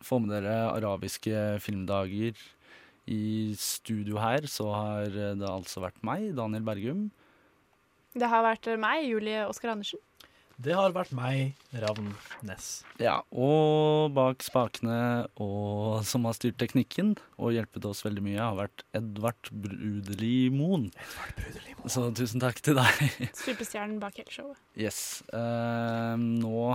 Få 0.01 0.19
med 0.21 0.29
dere 0.31 0.71
arabiske 0.73 1.59
filmdager. 1.61 2.33
I 3.07 3.53
studio 3.55 4.17
her 4.19 4.41
så 4.47 4.67
har 4.73 5.05
det 5.13 5.45
altså 5.47 5.79
vært 5.83 6.01
meg, 6.03 6.33
Daniel 6.35 6.63
Bergum. 6.63 7.11
Det 8.17 8.27
har 8.27 8.43
vært 8.43 8.67
meg, 8.79 9.05
Julie 9.07 9.45
Oskar 9.47 9.71
Andersen. 9.75 9.99
Det 10.57 10.73
har 10.73 10.89
vært 10.89 11.11
meg, 11.13 11.51
Ravn 11.77 12.07
Ness. 12.47 12.81
Ja, 12.97 13.19
og 13.29 14.09
bak 14.17 14.41
spakene, 14.41 15.27
og 15.37 16.01
som 16.09 16.25
har 16.25 16.33
styrt 16.33 16.57
teknikken 16.57 17.11
og 17.37 17.53
hjulpet 17.53 17.85
oss 17.85 18.01
veldig 18.01 18.23
mye, 18.25 18.39
har 18.41 18.57
vært 18.57 18.81
Edvard 18.97 19.51
Brudeli 19.53 20.47
Moen. 20.49 20.87
Så 21.85 22.07
tusen 22.17 22.41
takk 22.41 22.63
til 22.65 22.79
deg. 22.79 23.03
Superstjernen 23.45 23.99
bak 24.01 24.17
hele 24.17 24.33
showet. 24.33 24.57
Yes. 24.73 25.21
Eh, 25.29 26.17
nå 26.17 26.73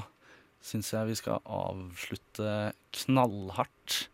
syns 0.62 0.92
jeg 0.94 1.10
vi 1.10 1.18
skal 1.18 1.42
avslutte 1.42 2.54
knallhardt 3.02 4.04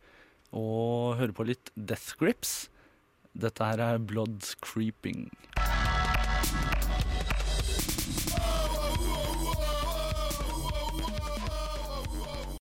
og 0.56 1.18
høre 1.20 1.36
på 1.36 1.44
litt 1.50 1.74
Death 1.76 2.16
Grips. 2.16 2.70
Dette 3.36 3.68
her 3.68 3.84
er 3.84 4.00
Blood 4.00 4.48
Creeping. 4.64 5.28